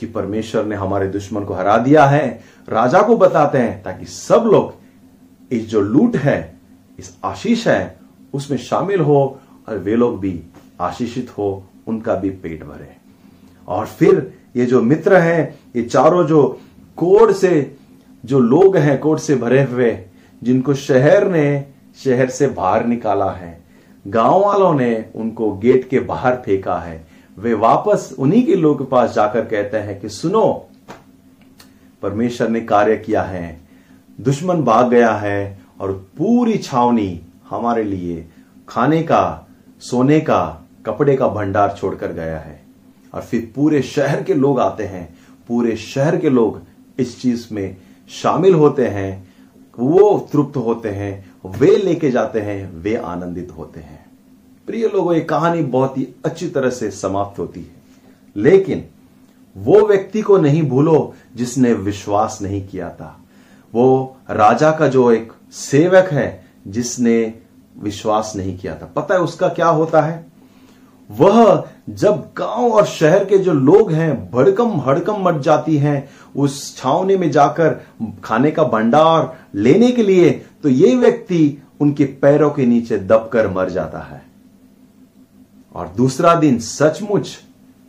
[0.00, 4.44] कि परमेश्वर ने हमारे दुश्मन को हरा दिया है, राजा को बताते हैं ताकि सब
[4.46, 4.74] लोग
[5.52, 6.56] इस जो लूट है,
[6.98, 7.98] इस आशीष है,
[8.34, 10.42] उसमें शामिल हो और वे लोग भी
[10.80, 12.96] आशीषित हो, उनका भी पेट भरे।
[13.68, 16.60] और फिर ये जो मित्र हैं, ये चारों जो
[16.96, 17.76] कोड से,
[18.24, 19.98] जो लोग हैं कोड से भरे हुए,
[20.42, 23.64] जिनको शहर ने शहर से बाहर निकाला है।
[24.06, 27.06] गाँव वालों ने उनको गेट के बाहर फेंका है।
[27.38, 30.66] वे वापस उन्हीं के लोग के पास जाकर कहते हैं कि, सुनो,
[32.02, 33.60] परमेश्वर ने कार्य किया है।
[34.20, 37.20] दुश्मन भाग गया है और पूरी छावनी
[37.50, 38.28] हमारे लिए
[38.68, 39.48] खाने का,
[39.80, 42.62] सोने का, कपड़े का भंडार छोड़कर गया है।
[43.14, 46.60] और फिर पूरे शहर के लोग आते हैं। पूरे शहर के लोग
[46.98, 47.76] इस चीज़ में
[48.10, 49.34] शामिल होते हैं।
[49.78, 54.06] वो तृप्त होते हैं। वे लेके जाते हैं, वे आनंदित होते हैं।
[54.66, 57.70] प्रिय लोगों, ये कहानी बहुत ही अच्छी तरह से समाप्त होती है।
[58.36, 58.84] लेकिन
[59.56, 63.20] वो व्यक्ति को नहीं भूलो जिसने विश्वास नहीं किया था।
[63.74, 67.34] वो राजा का जो एक सेवक है, जिसने
[67.78, 70.29] विश्वास नहीं किया था। पता है उसका क्या होता है?
[71.10, 76.76] वह जब गाँव और शहर के जो लोग हैं, भड़कम हड़कम मट जाती हैं, उस
[76.76, 77.80] छावनी में जाकर
[78.24, 80.30] खाने का भंडार लेने के लिए
[80.62, 84.22] तो ये व्यक्ति उनके पैरों के नीचे दबकर मर जाता है।
[85.74, 87.36] और दूसरा दिन सचमुच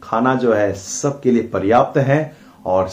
[0.04, 2.36] खाना जो है सबके लिए पर्याप्त है,
[2.66, 2.90] और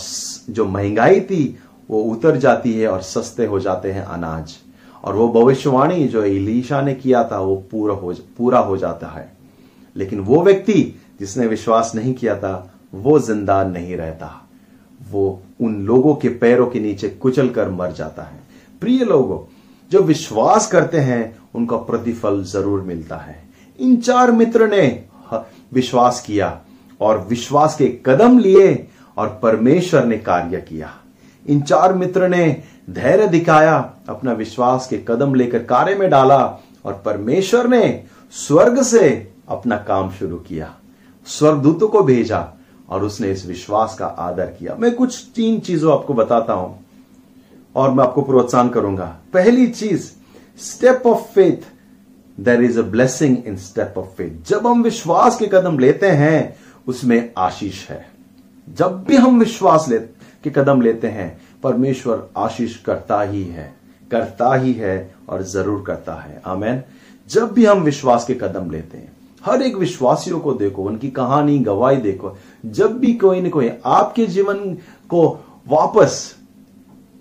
[0.50, 1.58] जो महँगाई थी,
[1.90, 4.56] वो उतर जाती है और सस्ते हो जाते हैं अनाज।
[5.04, 9.37] और वो भविष्यवाणी जो इलीशा ने किया था, वो पूरा हो पूरा हो जाता है।
[9.98, 10.82] लेकिन वो व्यक्ति
[11.20, 14.30] जिसने विश्वास नहीं किया था, वो ज़िंदा नहीं रहता।
[15.00, 18.40] वो उन लोगों के पैरों के नीचे कुचल कर मर जाता है।
[18.82, 19.38] प्रिय लोगों
[19.90, 23.36] जो विश्वास करते हैं, उनका प्रतिफल ज़रूर मिलता है।
[23.78, 25.04] इन चार मित्र ने
[25.74, 26.60] विश्वास किया
[27.00, 28.86] और विश्वास के कदम लिए
[29.16, 30.90] और परमेश्वर ने कार्य किया।
[31.46, 33.76] इन चार मित्र ने धैर्य दिखाया,
[34.08, 36.38] अपना विश्वास के कदम लेकर कार्य में डाला
[36.84, 38.04] और परमेश्वर ने
[38.34, 39.08] स्वर्ग से
[39.48, 40.74] अपना काम शुरू किया।
[41.26, 42.52] स्वर्गदूतों को भेजा
[42.88, 46.84] और उसने इस विश्वास का आदर किया। मैं कुछ तीन चीज़ों आपको बताता हूँ
[47.76, 50.10] और मैं आपको प्रोत्साहन करूँगा। पहली चीज़
[50.58, 51.72] step of faith
[52.40, 56.56] there is a blessing in step of faith जब हम विश्वास के कदम लेते हैं,
[56.88, 58.08] उसमें आशीष है।
[58.68, 59.98] जब भी हम विश्वास ले,
[60.44, 63.74] के कदम लेते हैं, परमेश्वर आशीष करता ही है।
[64.10, 66.82] करता ही है और ज़रूर करता है। आमेन।
[67.28, 71.58] जब भी हम विश्वास के कदम लेते हैं हर एक विश्वासियों को देखो, उनकी कहानी,
[71.58, 72.36] गवाही देखो।
[72.66, 74.54] जब भी कोई न कोई आपके जीवन
[75.08, 76.36] को वापस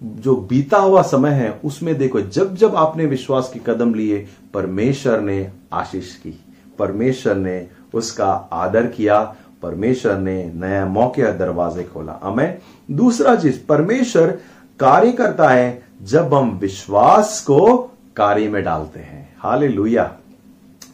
[0.04, 5.22] जो बीता हुआ समय है, उसमें देखो, जब जब आपने विश्वास के कदम लिए, परमेश्वर
[5.22, 6.44] ने आशीष की।
[6.80, 12.58] परमेश्वर ने उसका आदर किया, परमेश्वर ने नया मौके दरवाजे खोला। हमें
[12.92, 14.40] दूसरा चीज़, परमेश्वर
[14.80, 17.78] कार्य करता है जब हम विश्वास को
[18.16, 19.68] कार्य में डालते हैं। हाले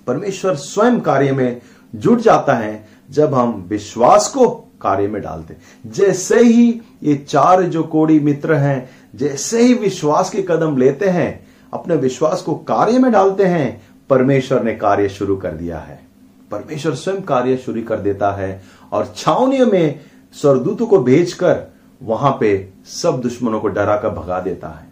[0.08, 1.62] परमेश्वर स्वयं कार्य में
[1.96, 4.50] जुट जाता है जब हम विश्वास को
[4.82, 10.42] कार्य में डालते जैसे ही ये चार जो कोड़ी मित्र हैं, जैसे ही विश्वास के
[10.42, 15.52] कदम लेते हैं, अपने विश्वास को कार्य में डालते हैं, परमेश्वर ने कार्य शुरू कर
[15.52, 16.00] दिया है।
[16.52, 20.00] परमेश्वर स्वयं कार्य शुरू कर देता है और छावनियों में
[20.34, 21.72] स्वरदूतों को भेजकर
[22.04, 24.88] वहाँ पे सब दुश्मनों को डरा कर भगा देता है।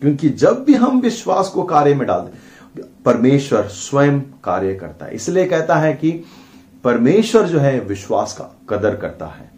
[0.00, 2.43] क्योंकि जब भी हम विश्वास को कार्य में डालते
[3.04, 6.24] परमेश्वर स्वयं कार्य करता है। इसलिए कहता है कि
[6.84, 9.50] परमेश्वर जो है, विश्वास का कदर करता है।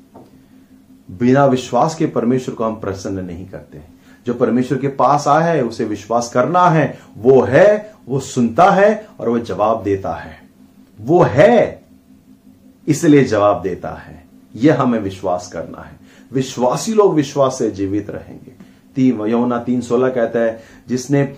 [1.10, 5.62] बिना विश्वास के परमेश्वर को हम प्रसन्न नहीं करते जो परमेश्वर के पास आया है,
[5.62, 10.42] उसे विश्वास करना है, वो है, वो सुनता है और वो जवाब देता है।
[11.00, 11.83] वो है,
[12.89, 14.25] इसलिए जवाब देता है।
[14.57, 15.97] यह हमें विश्वास करना है।
[16.33, 18.52] विश्वासी लोग विश्वास से जीवित रहेंगे।
[18.94, 21.36] तीन यमुना तीन सोलह कहता है, जिसने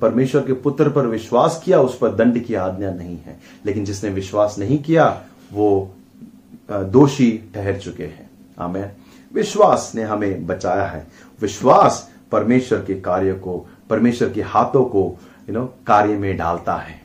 [0.00, 4.10] परमेश्वर के पुत्र पर विश्वास किया, उस पर दंड की आज्ञा नहीं है। लेकिन जिसने
[4.10, 5.94] विश्वास नहीं किया, वो
[6.70, 8.92] दोषी ठहर चुके हैं। हमें
[9.34, 11.06] विश्वास ने हमें बचाया है।
[11.40, 15.16] विश्वास परमेश्वर के कार्य को, परमेश्वर के हाथों को
[15.48, 17.02] यू नो कार्य में डालता है।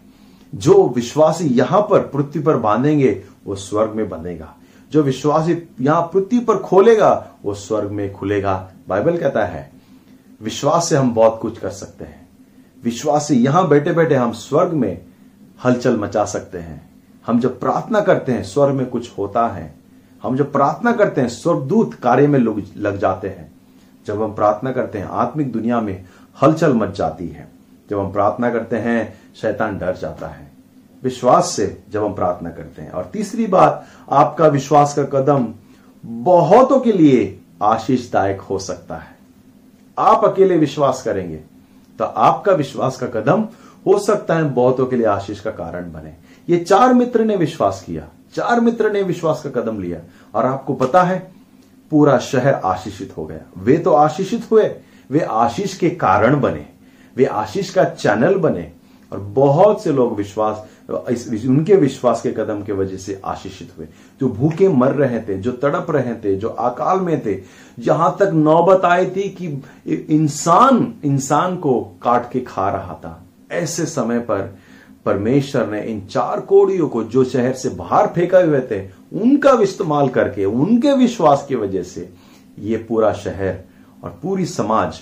[0.56, 4.56] जो विश्वासी यहाँ पर पृथ्वी पर बांधेंगे, वो स्वर्ग में बंधेगा।
[4.92, 9.72] जो विश्वासी यहाँ पृथ्वी पर खोलेगा, वो स्वर्ग में खुलेगा। बाइबल कहता है,
[10.42, 12.23] विश्वास से हम बहुत कुछ कर सकते हैं।
[12.84, 15.02] विश्वास यहाँ बैठे बैठे हम स्वर्ग में
[15.66, 16.90] हलचल मचा सकते हैं।
[17.28, 19.76] हम जब प्रार्थना करते हैं, स्वर्ग में कुछ होता है।
[20.24, 23.52] हम जब प्रार्थना करते हैं, स्वर्गदूत कार्य में लोग लग जाते हैं।
[24.08, 26.06] जब हम प्रार्थना करते हैं, आत्मिक दुनिया में
[26.42, 27.52] हलचल मच जाती है।
[27.90, 30.52] जब हम प्रार्थना करते हैं, शैतान डर जाता है।
[31.04, 35.54] विश्वास से जब हम प्रार्थना करते हैं। और तीसरी बात, आपका विश्वास का कदम
[36.06, 39.18] बहुतों के लिए आशीषदायक हो सकता है।
[40.00, 41.53] आप अकेले विश्वास करेंगे।
[42.00, 43.48] तो आपका विश्वास का कदम
[43.86, 46.14] हो सकता है बहुतों के लिए आशीष का कारण बने।
[46.48, 50.00] ये चार मित्र ने विश्वास किया, चार मित्र ने विश्वास का कदम लिया
[50.36, 51.18] और आपको पता है,
[51.92, 54.64] पूरा शहर आशीषित हो गया। वे तो आशीषित हुए,
[55.10, 56.66] वे आशीष के कारण बने,
[57.16, 58.72] वे आशीष का चैनल बने
[59.12, 63.88] और बहुत से लोग विश्वास इस, उनके विश्वास के कदम के वजह से आशीषित हुए।
[64.22, 67.36] जो भूखे मर रहे थे जो तड़प रहे थे जो अकाल में थे
[67.80, 69.48] जहाँ तक नौबत आई थी कि
[70.16, 73.20] इंसान इंसान को काट के खा रहा था।
[73.52, 74.56] ऐसे समय पर
[75.06, 78.82] परमेश्वर ने इन चार कोड़ियों को जो शहर से बाहर फेंका हुए थे
[79.14, 82.10] उनका इस्तेमाल करके उनके विश्वास की वजह से
[82.60, 83.60] ये पूरा शहर
[84.04, 85.00] और पूरी समाज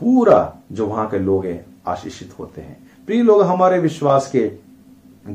[0.00, 4.67] पूरा जो वहाँ के लोग हैं आशीषित होते हैं। प्रिय लोग हमारे विश्वास के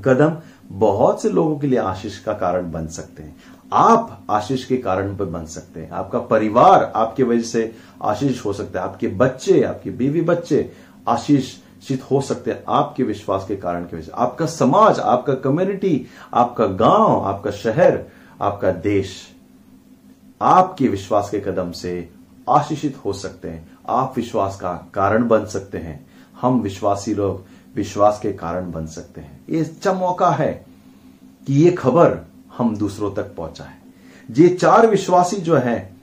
[0.01, 0.37] कदम
[0.77, 3.35] बहुत से लोगों के लिए आशीष का कारण बन सकते हैं।
[3.73, 8.53] आप आशीष के कारण पर बन सकते हैं। आपका परिवार आपकी वजह से आशीष हो
[8.53, 10.71] सकता है। आपके बच्चे, आपके बीवी बच्चे
[11.07, 16.05] आशीषित हो सकते हैं आपके विश्वास के कारण की वजह से। आपका समाज, आपका कम्युनिटी
[16.33, 18.03] आपका गाँव, आपका शहर,
[18.41, 19.29] आपका देश
[20.41, 22.09] आपके विश्वास के कदम से
[22.49, 26.05] आशीषित हो सकते हैं। आप विश्वास का कारण बन सकते हैं।
[26.41, 30.65] हम विश्वासी लोग विश्वास के कारण बन सकते हैं। ये अच्छा मौका है
[31.47, 32.27] कि ये खबर
[32.57, 33.73] हम दूसरों तक पहुँचाए।
[34.31, 35.95] ये चार विश्वासी जो हैं,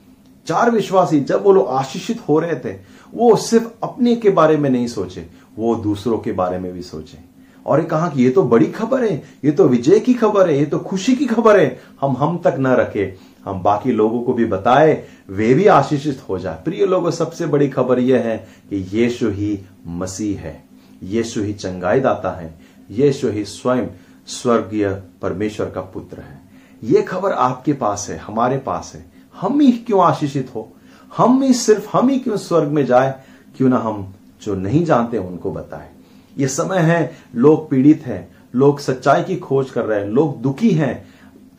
[0.46, 2.78] चार विश्वासी जब वो लोग आशीषित हो रहे थे,
[3.14, 5.26] वो सिर्फ़ अपने के बारे में नहीं सोचे,
[5.56, 7.18] वो दूसरों के बारे में भी सोचे।
[7.66, 10.58] और ये कहा कि ये तो बड़ी खबर है, ये तो विजय की खबर है,
[10.58, 14.32] ये तो खुशी की खबर है, हम हम तक न रखे। हम बाकी लोगों को
[14.32, 18.76] भी बताए, वे भी आशीषित हो जाए। प्रिय लोगों, सबसे बड़ी खबर यह है कि
[18.76, 20.69] यीशु ही मसीह है।
[21.02, 22.58] यीशु ही चंगाई दाता है।
[22.90, 23.86] यीशु ही स्वयं
[24.26, 26.40] स्वर्गीय परमेश्वर का पुत्र है।
[26.84, 29.04] ये खबर आपके पास है, हमारे पास है।
[29.40, 30.72] हम ही क्यों आशीषित हो?
[31.16, 33.22] हम ही सिर्फ़, हम ही क्यों स्वर्ग में जाए?
[33.56, 35.90] क्यों ना हम जो नहीं जानते उनको बताए?
[36.38, 40.70] ये समय है, लोग पीड़ित हैं, लोग सच्चाई की खोज कर रहे हैं, लोग दुखी
[40.70, 41.08] हैं।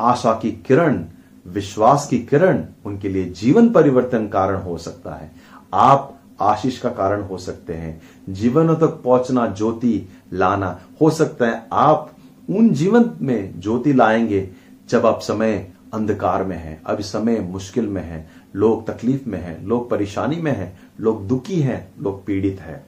[0.02, 1.06] आशा की किरण,
[1.48, 5.32] विश्वास की किरण उनके लिए जीवन परिवर्तन कारण हो सकता है।
[5.74, 11.68] आप आशीष का कारण हो सकते हैं। जीवनों तक पहुँचना, ज्योति लाना हो सकता है।
[11.74, 12.12] आप
[12.50, 14.50] उन जीवन में ज्योति लाएँगे
[14.90, 19.66] जब आप समय अंधकार में है। अब समय मुश्किल में है, लोग तकलीफ़ में है,
[19.66, 22.86] लोग परेशानी में है, लोग दुखी हैं, लोग पीड़ित है।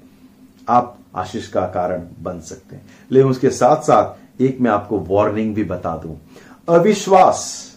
[0.69, 5.55] आप आशीष का कारण बन सकते हैं। लेकिन उसके साथ साथ एक मैं आपको वार्निंग
[5.55, 6.21] भी बता दूँ।
[6.69, 7.71] अविश्वास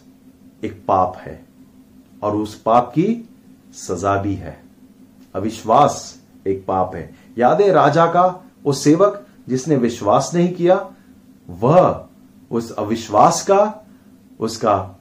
[0.64, 1.44] एक पाप है
[2.22, 3.28] और उस पाप की
[3.72, 4.65] सजा भी है।
[5.36, 8.24] अविश्वास एक पाप है। याद है राजा का
[8.64, 10.88] वो सेवक जिसने विश्वास नहीं किया,
[11.48, 12.04] वह
[12.50, 13.84] उस अविश्वास का,
[14.40, 14.98] उसका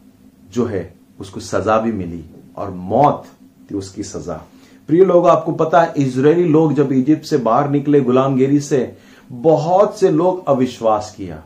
[0.51, 2.23] जो है, उसको सजा भी मिली
[2.57, 3.25] और मौत
[3.71, 4.41] थी उसकी सजा।
[4.87, 8.97] प्रिय लोग, आपको पता है इजरायली लोग जब इजिप्ट से बाहर निकले गुलामगिरी से,
[9.31, 11.41] बहुत से लोग अविश्वास किया।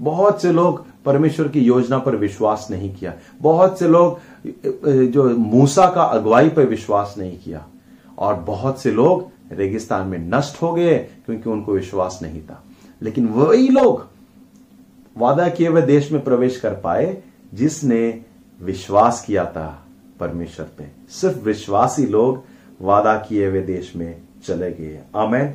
[0.00, 4.18] बहुत से लोग परमेश्वर की योजना पर विश्वास नहीं किया। बहुत से लोग
[5.06, 7.64] जो मूसा का अगुवाई पर विश्वास नहीं किया।
[8.22, 12.62] और बहुत से लोग रेगिस्तान में नष्ट हो गए क्योंकि उनको विश्वास नहीं था।
[13.02, 14.06] लेकिन वही लोग
[15.16, 17.22] वादा किए हुए देश में प्रवेश कर पाए
[17.54, 18.24] जिसने
[18.62, 19.86] विश्वास किया था
[20.20, 22.44] परमेश्वर पे। सिर्फ़ विश्वासी लोग
[22.80, 25.54] वादा किए हुए देश में चले गए। आमेन।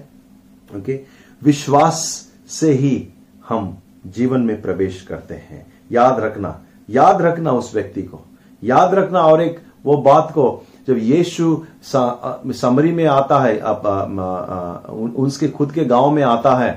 [0.79, 1.03] ओके?
[1.43, 3.09] विश्वास से ही
[3.49, 8.21] हम जीवन में प्रवेश करते हैं। याद रखना याद रखना उस व्यक्ति को।
[8.63, 15.47] याद रखना और एक वो बात को जब यीशु समरी में आता है अब उसके
[15.49, 16.71] खुद के गाँव में आता है,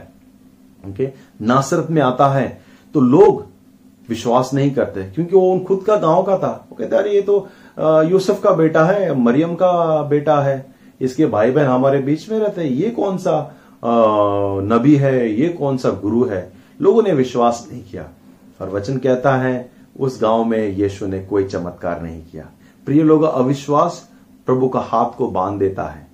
[0.85, 1.09] ओके,
[1.43, 2.61] नासरत में आता है
[2.95, 3.45] तो लोग
[4.09, 7.21] विश्वास नहीं करते, क्योंकि वो उन खुद का गाँव का था। वो कहते, अरे, ये
[7.23, 7.49] तो
[8.11, 12.61] यूसुफ का बेटा है, मरियम का बेटा है, इसके भाई बहन हमारे बीच में रहते
[12.61, 13.37] हैं, ये कौन सा
[13.85, 16.53] नबी है, ये कौन सा गुरु है?
[16.81, 18.09] लोगों ने विश्वास नहीं किया,
[18.61, 22.45] और वचन कहता है, उस गाँव में यीशु ने कोई चमत्कार नहीं किया।
[22.91, 23.99] प्रिय लोग, अविश्वास
[24.47, 26.07] प्रभु का हाथ को बाँध देता है,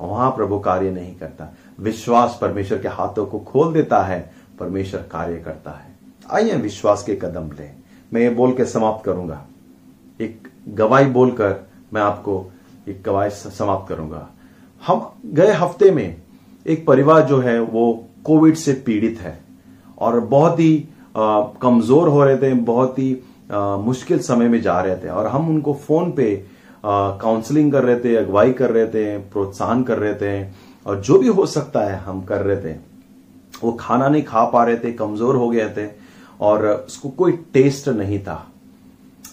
[0.00, 4.18] वहाँ प्रभु कार्य नहीं करता। विश्वास परमेश्वर के हाथों को खोल देता है,
[4.60, 5.90] परमेश्वर कार्य करता है।
[6.30, 7.68] आइए विश्वास के कदम ले।
[8.12, 9.40] मैं ये बोल के समाप्त करूँगा।
[10.20, 11.54] एक गवाही बोलकर
[11.92, 12.44] मैं आपको
[12.88, 14.26] एक गवाही समाप्त करूँगा।
[14.82, 16.22] हम गए हफ़्ते में
[16.66, 19.38] एक परिवार जो है, वो कोविड से पीड़ित है
[19.98, 23.16] और बहुत ही कमज़ोर हो रहे थे, बहुत ही
[23.52, 26.34] आ, मुश्किल समय में जा रहे थे और हम उनको फ़ोन पे
[26.84, 30.50] काउंसलिंग कर रहे थे अगुवाई कर रहे थे प्रोत्साहन कर रहे थे
[30.86, 32.76] और जो भी हो सकता है हम कर रहे थे।
[33.62, 35.86] वो खाना नहीं खा पा रहे थे कमज़ोर हो गए थे
[36.40, 38.34] और उसको कोई टेस्ट नहीं था।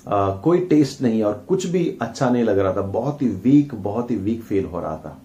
[0.07, 3.73] आ, कोई टेस्ट नहीं और कुछ भी अच्छा नहीं लग रहा था। बहुत ही वीक
[3.75, 5.17] बहुत ही वीक फील हो रहा था।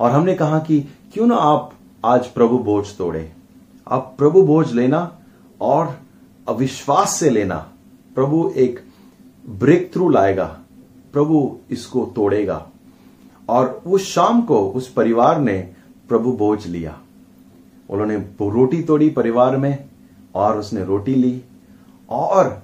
[0.00, 0.80] और हमने कहा कि
[1.12, 1.70] क्यों ना आप
[2.04, 3.30] आज प्रभु बोझ तोड़े।
[3.86, 5.10] आप प्रभु बोझ लेना
[5.60, 5.94] और
[6.46, 7.66] अविश्वास से लेना।
[8.14, 8.80] प्रभु एक
[9.48, 10.58] ब्रेक थ्रू लाएगा,
[11.12, 12.66] प्रभु इसको तोड़ेगा।
[13.48, 15.72] और उस शाम को उस परिवार ने
[16.08, 16.98] प्रभु बोझ लिया।
[17.90, 19.84] उन्होंने रोटी तोड़ी परिवार में
[20.34, 21.42] और उसने रोटी ली
[22.10, 22.62] और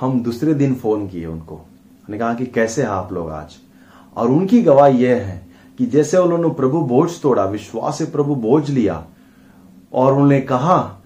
[0.00, 3.56] हम दूसरे दिन फ़ोन किए उनको। हमने कहा कि कैसे हैं आप लोग आज?
[4.16, 5.46] और उनकी गवाही यह है
[5.78, 9.06] कि जैसे उन्होंने प्रभु बोझ तोड़ा, विश्वास से प्रभु बोझ लिया
[9.92, 10.96] और उन्होंने कहा,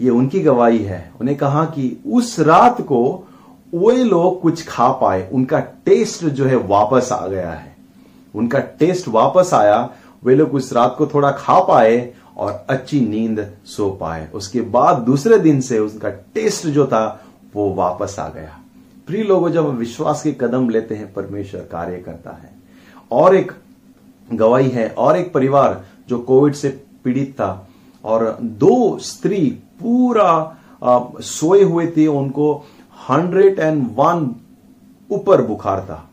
[0.00, 3.28] ये उनकी गवाही है। उन्हें कहा कि उस रात को
[3.74, 7.76] वे लोग कुछ खा पाए, उनका टेस्ट जो है वापस आ गया है।
[8.34, 9.90] उनका टेस्ट वापस आया,
[10.24, 14.96] वे लोग उस रात को थोड़ा खा पाए और अच्छी नींद सो पाए। उसके बाद
[14.96, 18.58] दूसरे दिन से उनका टेस्ट जो था, वो वापस आ गया।
[19.06, 22.50] प्रिय लोगों, जब विश्वास के कदम लेते हैं, परमेश्वर कार्य करता है।
[23.12, 23.52] और एक
[24.32, 26.68] गवाही है, और एक परिवार जो कोविड से
[27.04, 27.68] पीड़ित था,
[28.04, 30.56] और दो स्त्री पूरा
[31.20, 32.64] सोए हुए थे, उनको
[33.10, 34.34] हंड्रेड एंड वन
[35.10, 36.08] ऊपर बुखार था।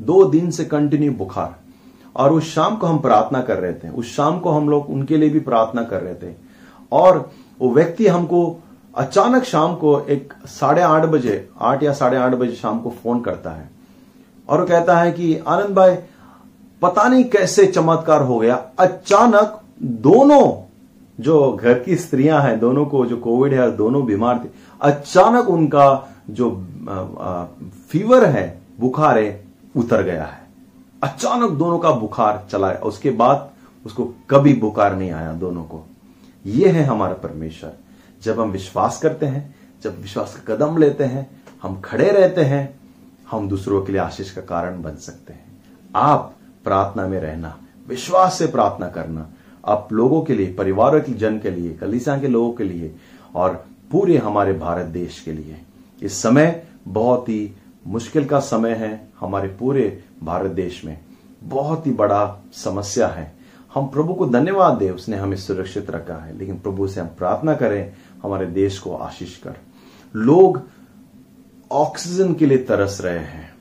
[0.00, 1.56] दो दिन से कंटिन्यू बुखार।
[2.16, 5.16] और उस शाम को हम प्रार्थना कर रहे थे। उस शाम को हम लोग उनके
[5.16, 6.34] लिए भी प्रार्थना कर रहे थे।
[6.92, 8.56] और वो व्यक्ति हमको
[8.94, 13.20] अचानक शाम को एक साढ़े आठ बजे, आठ या साढ़े आठ बजे शाम को फ़ोन
[13.20, 13.70] करता है।
[14.48, 15.96] और वो कहता है कि, आनंद भाई,
[16.82, 20.66] पता नहीं कैसे चमत्कार हो गया। अचानक दोनों
[21.20, 24.48] जो घर की स्त्रियाँ हैं, दोनों को जो कोविड है, दोनों बीमार थे,
[24.80, 26.50] अचानक उनका जो
[27.88, 29.44] फीवर है, बुखार है,
[29.76, 30.48] उतर गया है।
[31.02, 33.50] अचानक दोनों का बुखार चला है उसके बाद
[33.86, 35.84] उसको कभी बुखार नहीं आया दोनों को।
[36.46, 37.72] यह है हमारा परमेश्वर।
[38.22, 42.80] जब हम विश्वास करते हैं, जब विश्वास का कदम लेते हैं, हम खड़े रहते हैं,
[43.30, 45.62] हम दूसरों के लिए आशीष का कारण बन सकते हैं।
[45.96, 46.34] आप
[46.64, 47.56] प्रार्थना में रहना,
[47.88, 49.28] विश्वास से प्रार्थना करना,
[49.66, 52.94] आप लोगों के लिए, परिवारों के जन के लिए कलिसा के लोगों के लिए,
[53.34, 55.60] और पूरे हमारे भारत देश के लिए।
[56.02, 57.52] इस समय बहुत ही
[57.86, 60.98] मुश्किल का समय है हमारे पूरे भारत देश में।
[61.42, 63.36] बहुत ही बड़ा समस्या है।
[63.74, 67.54] हम प्रभु को धन्यवाद दें, उसने हमें सुरक्षित रखा है, लेकिन प्रभु से हम प्रार्थना
[67.54, 69.56] करें, हमारे देश को आशीष कर।
[70.16, 70.62] लोग
[71.72, 73.54] ऑक्सीजन के लिए तरस रहे हैं।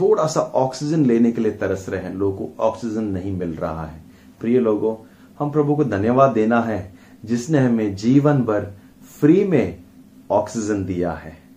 [0.00, 3.86] थोड़ा सा ऑक्सीजन लेने के लिए तरस रहे हैं। लोगों को ऑक्सीजन नहीं मिल रहा
[3.86, 4.00] है।
[4.40, 4.96] प्रिय लोगों,
[5.38, 6.92] हम प्रभु को धन्यवाद देना है,
[7.24, 8.72] जिसने हमें जीवन भर
[9.20, 9.82] फ्री में
[10.30, 11.49] ऑक्सीजन दिया है।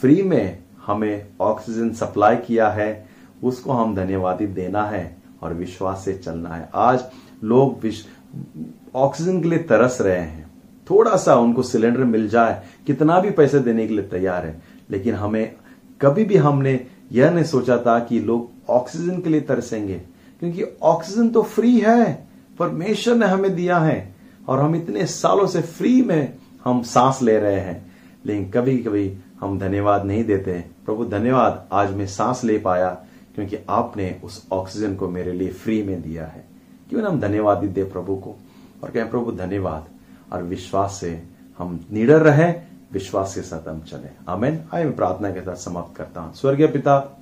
[0.00, 3.06] फ्री में हमें ऑक्सीजन सप्लाई किया है,
[3.42, 7.04] उसको हम धन्यवादी देना है और विश्वास से चलना है। आज
[7.44, 7.86] लोग
[8.94, 10.50] ऑक्सीजन के लिए तरस रहे हैं।
[10.90, 15.14] थोड़ा सा उनको सिलेंडर मिल जाए, कितना भी पैसे देने के लिए तैयार है, लेकिन
[15.14, 15.54] हमें
[16.00, 20.00] कभी भी हमने यह नहीं सोचा था कि लोग ऑक्सीजन के लिए तरसेंगे,
[20.40, 24.14] क्योंकि ऑक्सीजन तो फ्री है, परमेश्वर ने हमें दिया है
[24.48, 27.92] और हम इतने सालों से फ्री में हम सांस ले रहे हैं।
[28.26, 29.08] लेकिन कभी कभी
[29.44, 32.90] हम धन्यवाद नहीं देते प्रभु, धन्यवाद, आज मैं सांस ले पाया
[33.34, 36.44] क्योंकि आपने उस ऑक्सीजन को मेरे लिए फ्री में दिया है।
[36.88, 38.34] क्यों ना हम धन्यवाद दे प्रभु को?
[38.84, 39.84] और कहें, प्रभु, धन्यवाद
[40.32, 41.22] और विश्वास से
[41.58, 42.52] हम निडर रहे,
[42.92, 46.66] विश्वास के साथ हम चले। आमेन। आए मैं प्रार्थना के साथ समाप्त करता हूँ। स्वर्गीय
[46.66, 47.18] पिता,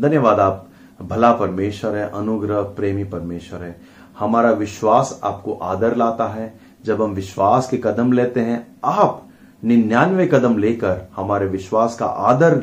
[0.00, 0.68] धन्यवाद, आप
[1.02, 3.80] भला परमेश्वर है, अनुग्रह, प्रेमी परमेश्वर है।
[4.18, 9.26] हमारा विश्वास आपको आदर लाता है। जब हम विश्वास के कदम लेते हैं, आप
[9.64, 12.54] निन्यानवे कदम लेकर हमारे विश्वास का आदर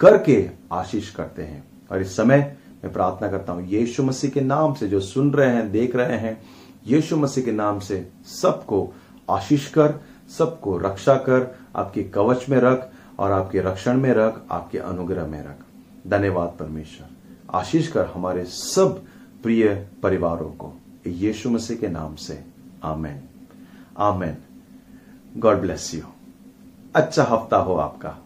[0.00, 4.74] करके आशीष करते हैं। और इस समय मैं प्रार्थना करता हूँ, यीशु मसीह के नाम
[4.74, 6.42] से जो सुन रहे हैं, देख रहे हैं,
[6.86, 8.92] यीशु मसीह के नाम से सबको
[9.30, 9.94] आशीष कर,
[10.38, 15.44] सबको रक्षा कर, आपके कवच में रख और आपके रक्षण में रख, आपके अनुग्रह में
[15.44, 15.56] रख।
[16.06, 17.06] धन्यवाद परमेश्वर।
[17.54, 19.02] आशीष कर हमारे सब
[19.42, 22.44] प्रिय परिवारों को, यीशु मसीह के नाम से।
[22.84, 23.20] Amen.
[23.98, 24.36] Amen.
[25.36, 26.21] God bless you.
[26.94, 28.16] अच्छा हफ़्ता हो आपका।